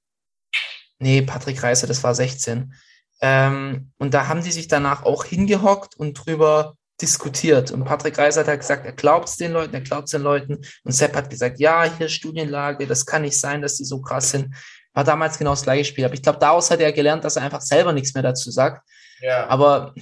Nee, 0.99 1.23
Patrick 1.23 1.63
Reiser, 1.63 1.87
das 1.87 2.03
war 2.05 2.15
16. 2.15 2.75
Ähm, 3.21 3.93
und 3.99 4.15
da 4.15 4.29
haben 4.29 4.43
die 4.43 4.53
sich 4.53 4.69
danach 4.69 5.05
auch 5.05 5.25
hingehockt 5.25 5.97
und 5.97 6.15
drüber 6.15 6.77
diskutiert. 7.01 7.71
Und 7.71 7.85
Patrick 7.85 8.19
Reiser 8.19 8.45
hat 8.47 8.61
gesagt, 8.61 8.85
er 8.85 8.93
glaubt 8.93 9.29
es 9.29 9.37
den 9.37 9.53
Leuten, 9.53 9.75
er 9.75 9.81
glaubt 9.81 10.07
es 10.07 10.13
den 10.13 10.23
Leuten. 10.23 10.59
Und 10.85 10.93
Sepp 10.93 11.15
hat 11.15 11.31
gesagt, 11.31 11.61
ja, 11.61 11.85
hier 11.85 12.09
Studienlage, 12.09 12.87
das 12.87 13.07
kann 13.07 13.23
nicht 13.23 13.39
sein, 13.39 13.63
dass 13.63 13.77
die 13.77 13.85
so 13.85 14.01
krass 14.01 14.31
sind. 14.31 14.55
War 14.95 15.05
damals 15.05 15.39
genau 15.39 15.51
das 15.51 15.63
gleiche 15.63 15.85
Spiel. 15.85 16.05
Aber 16.05 16.15
ich 16.15 16.23
glaube, 16.23 16.39
daraus 16.39 16.71
hat 16.71 16.81
er 16.81 16.93
gelernt, 16.93 17.25
dass 17.25 17.37
er 17.37 17.43
einfach 17.43 17.61
selber 17.61 17.93
nichts 17.93 18.15
mehr 18.15 18.23
dazu 18.23 18.51
sagt. 18.51 18.83
Ja, 19.21 19.47
Aber 19.47 19.95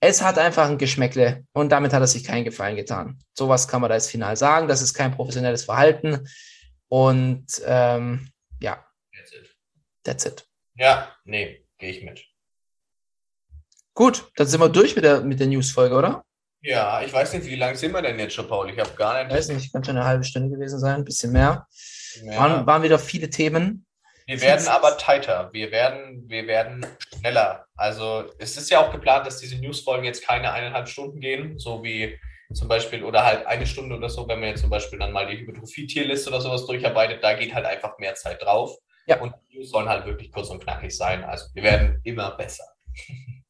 es 0.00 0.22
hat 0.22 0.38
einfach 0.38 0.68
ein 0.68 0.78
Geschmäckle 0.78 1.44
und 1.52 1.70
damit 1.70 1.92
hat 1.92 2.00
er 2.00 2.06
sich 2.06 2.24
keinen 2.24 2.44
Gefallen 2.44 2.76
getan. 2.76 3.18
Sowas 3.36 3.66
kann 3.66 3.80
man 3.80 3.88
da 3.88 3.96
jetzt 3.96 4.10
final 4.10 4.36
sagen. 4.36 4.68
Das 4.68 4.82
ist 4.82 4.94
kein 4.94 5.12
professionelles 5.12 5.64
Verhalten. 5.64 6.28
Und 6.88 7.46
ähm, 7.66 8.30
ja, 8.60 8.84
that's 9.12 9.32
it. 9.32 9.56
that's 10.04 10.24
it. 10.24 10.48
ja, 10.76 11.12
nee, 11.24 11.66
gehe 11.78 11.90
ich 11.90 12.04
mit. 12.04 12.24
Gut, 13.98 14.30
dann 14.36 14.46
sind 14.46 14.60
wir 14.60 14.68
durch 14.68 14.94
mit 14.94 15.04
der, 15.04 15.22
mit 15.22 15.40
der 15.40 15.48
News-Folge, 15.48 15.92
oder? 15.96 16.22
Ja, 16.60 17.02
ich 17.02 17.12
weiß 17.12 17.32
nicht, 17.32 17.46
wie 17.46 17.56
lange 17.56 17.76
sind 17.76 17.90
wir 17.90 18.00
denn 18.00 18.16
jetzt 18.20 18.32
schon, 18.32 18.46
Paul? 18.46 18.70
Ich 18.70 18.78
habe 18.78 18.90
gar 18.90 19.24
nicht. 19.24 19.34
Weiß 19.34 19.48
nicht, 19.48 19.72
kann 19.72 19.82
schon 19.82 19.96
eine 19.96 20.06
halbe 20.06 20.22
Stunde 20.22 20.50
gewesen 20.50 20.78
sein, 20.78 21.00
ein 21.00 21.04
bisschen 21.04 21.32
mehr. 21.32 21.66
mehr. 22.22 22.38
Waren, 22.38 22.64
waren 22.64 22.84
wieder 22.84 23.00
viele 23.00 23.28
Themen. 23.28 23.84
Wir 24.26 24.40
werden 24.40 24.68
aber 24.68 24.96
tighter. 24.98 25.50
Wir 25.52 25.72
werden, 25.72 26.22
wir 26.28 26.46
werden 26.46 26.86
schneller. 27.12 27.66
Also 27.74 28.26
es 28.38 28.56
ist 28.56 28.70
ja 28.70 28.78
auch 28.78 28.92
geplant, 28.92 29.26
dass 29.26 29.38
diese 29.38 29.56
Newsfolgen 29.56 30.04
jetzt 30.04 30.24
keine 30.24 30.52
eineinhalb 30.52 30.88
Stunden 30.88 31.18
gehen, 31.18 31.58
so 31.58 31.82
wie 31.82 32.16
zum 32.54 32.68
Beispiel, 32.68 33.02
oder 33.02 33.24
halt 33.24 33.46
eine 33.46 33.66
Stunde 33.66 33.96
oder 33.96 34.08
so, 34.08 34.28
wenn 34.28 34.38
man 34.38 34.50
jetzt 34.50 34.60
zum 34.60 34.70
Beispiel 34.70 35.00
dann 35.00 35.10
mal 35.10 35.26
die 35.26 35.38
Hypertrophie-Tierliste 35.38 36.30
oder 36.30 36.40
sowas 36.40 36.64
durcharbeitet, 36.66 37.24
da 37.24 37.32
geht 37.32 37.52
halt 37.52 37.66
einfach 37.66 37.98
mehr 37.98 38.14
Zeit 38.14 38.40
drauf. 38.42 38.76
Ja. 39.08 39.20
Und 39.20 39.34
die 39.50 39.58
News 39.58 39.70
sollen 39.70 39.88
halt 39.88 40.06
wirklich 40.06 40.30
kurz 40.30 40.50
und 40.50 40.62
knackig 40.62 40.96
sein. 40.96 41.24
Also 41.24 41.46
wir 41.54 41.64
werden 41.64 42.00
immer 42.04 42.30
besser. 42.36 42.62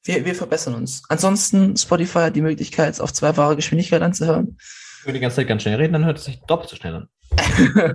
Wir, 0.08 0.24
wir 0.24 0.34
verbessern 0.34 0.74
uns. 0.74 1.02
Ansonsten, 1.10 1.76
Spotify 1.76 2.20
hat 2.20 2.36
die 2.36 2.40
Möglichkeit, 2.40 2.94
es 2.94 3.00
auf 3.00 3.12
zweifache 3.12 3.56
Geschwindigkeit 3.56 4.00
anzuhören. 4.00 4.56
Wenn 5.04 5.12
wir 5.12 5.12
die 5.12 5.20
ganze 5.20 5.36
Zeit 5.36 5.48
ganz 5.48 5.60
schnell 5.62 5.76
reden, 5.76 5.92
dann 5.92 6.06
hört 6.06 6.16
es 6.16 6.24
sich 6.24 6.40
doppelt 6.46 6.70
so 6.70 6.76
schnell 6.76 6.94
an. 6.94 7.08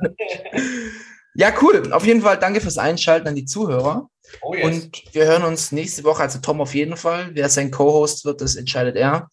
Ja, 1.36 1.52
cool. 1.64 1.92
Auf 1.92 2.06
jeden 2.06 2.22
Fall 2.22 2.38
danke 2.38 2.62
fürs 2.62 2.78
Einschalten 2.78 3.28
an 3.28 3.34
die 3.34 3.46
Zuhörer. 3.46 4.08
Oh 4.44 4.54
yes. 4.54 4.66
Und 4.66 5.16
wir 5.16 5.26
hören 5.26 5.42
uns 5.42 5.72
nächste 5.72 6.04
Woche, 6.04 6.22
also 6.22 6.38
Tom 6.38 6.62
auf 6.62 6.76
jeden 6.76 6.96
Fall. 6.96 7.32
Wer 7.34 7.50
sein 7.50 7.72
Co-Host 7.72 8.24
wird, 8.24 8.40
das 8.40 8.56
entscheidet 8.56 8.96
er. 8.96 9.32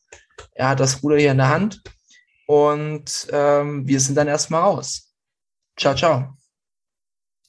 Er 0.54 0.70
hat 0.70 0.80
das 0.80 1.02
Ruder 1.02 1.18
hier 1.18 1.32
in 1.32 1.36
der 1.36 1.50
Hand. 1.50 1.82
Und 2.46 3.26
ähm, 3.32 3.86
wir 3.86 4.00
sind 4.00 4.14
dann 4.14 4.28
erstmal 4.28 4.62
raus. 4.62 5.12
Ciao, 5.76 5.94
ciao. 5.94 6.39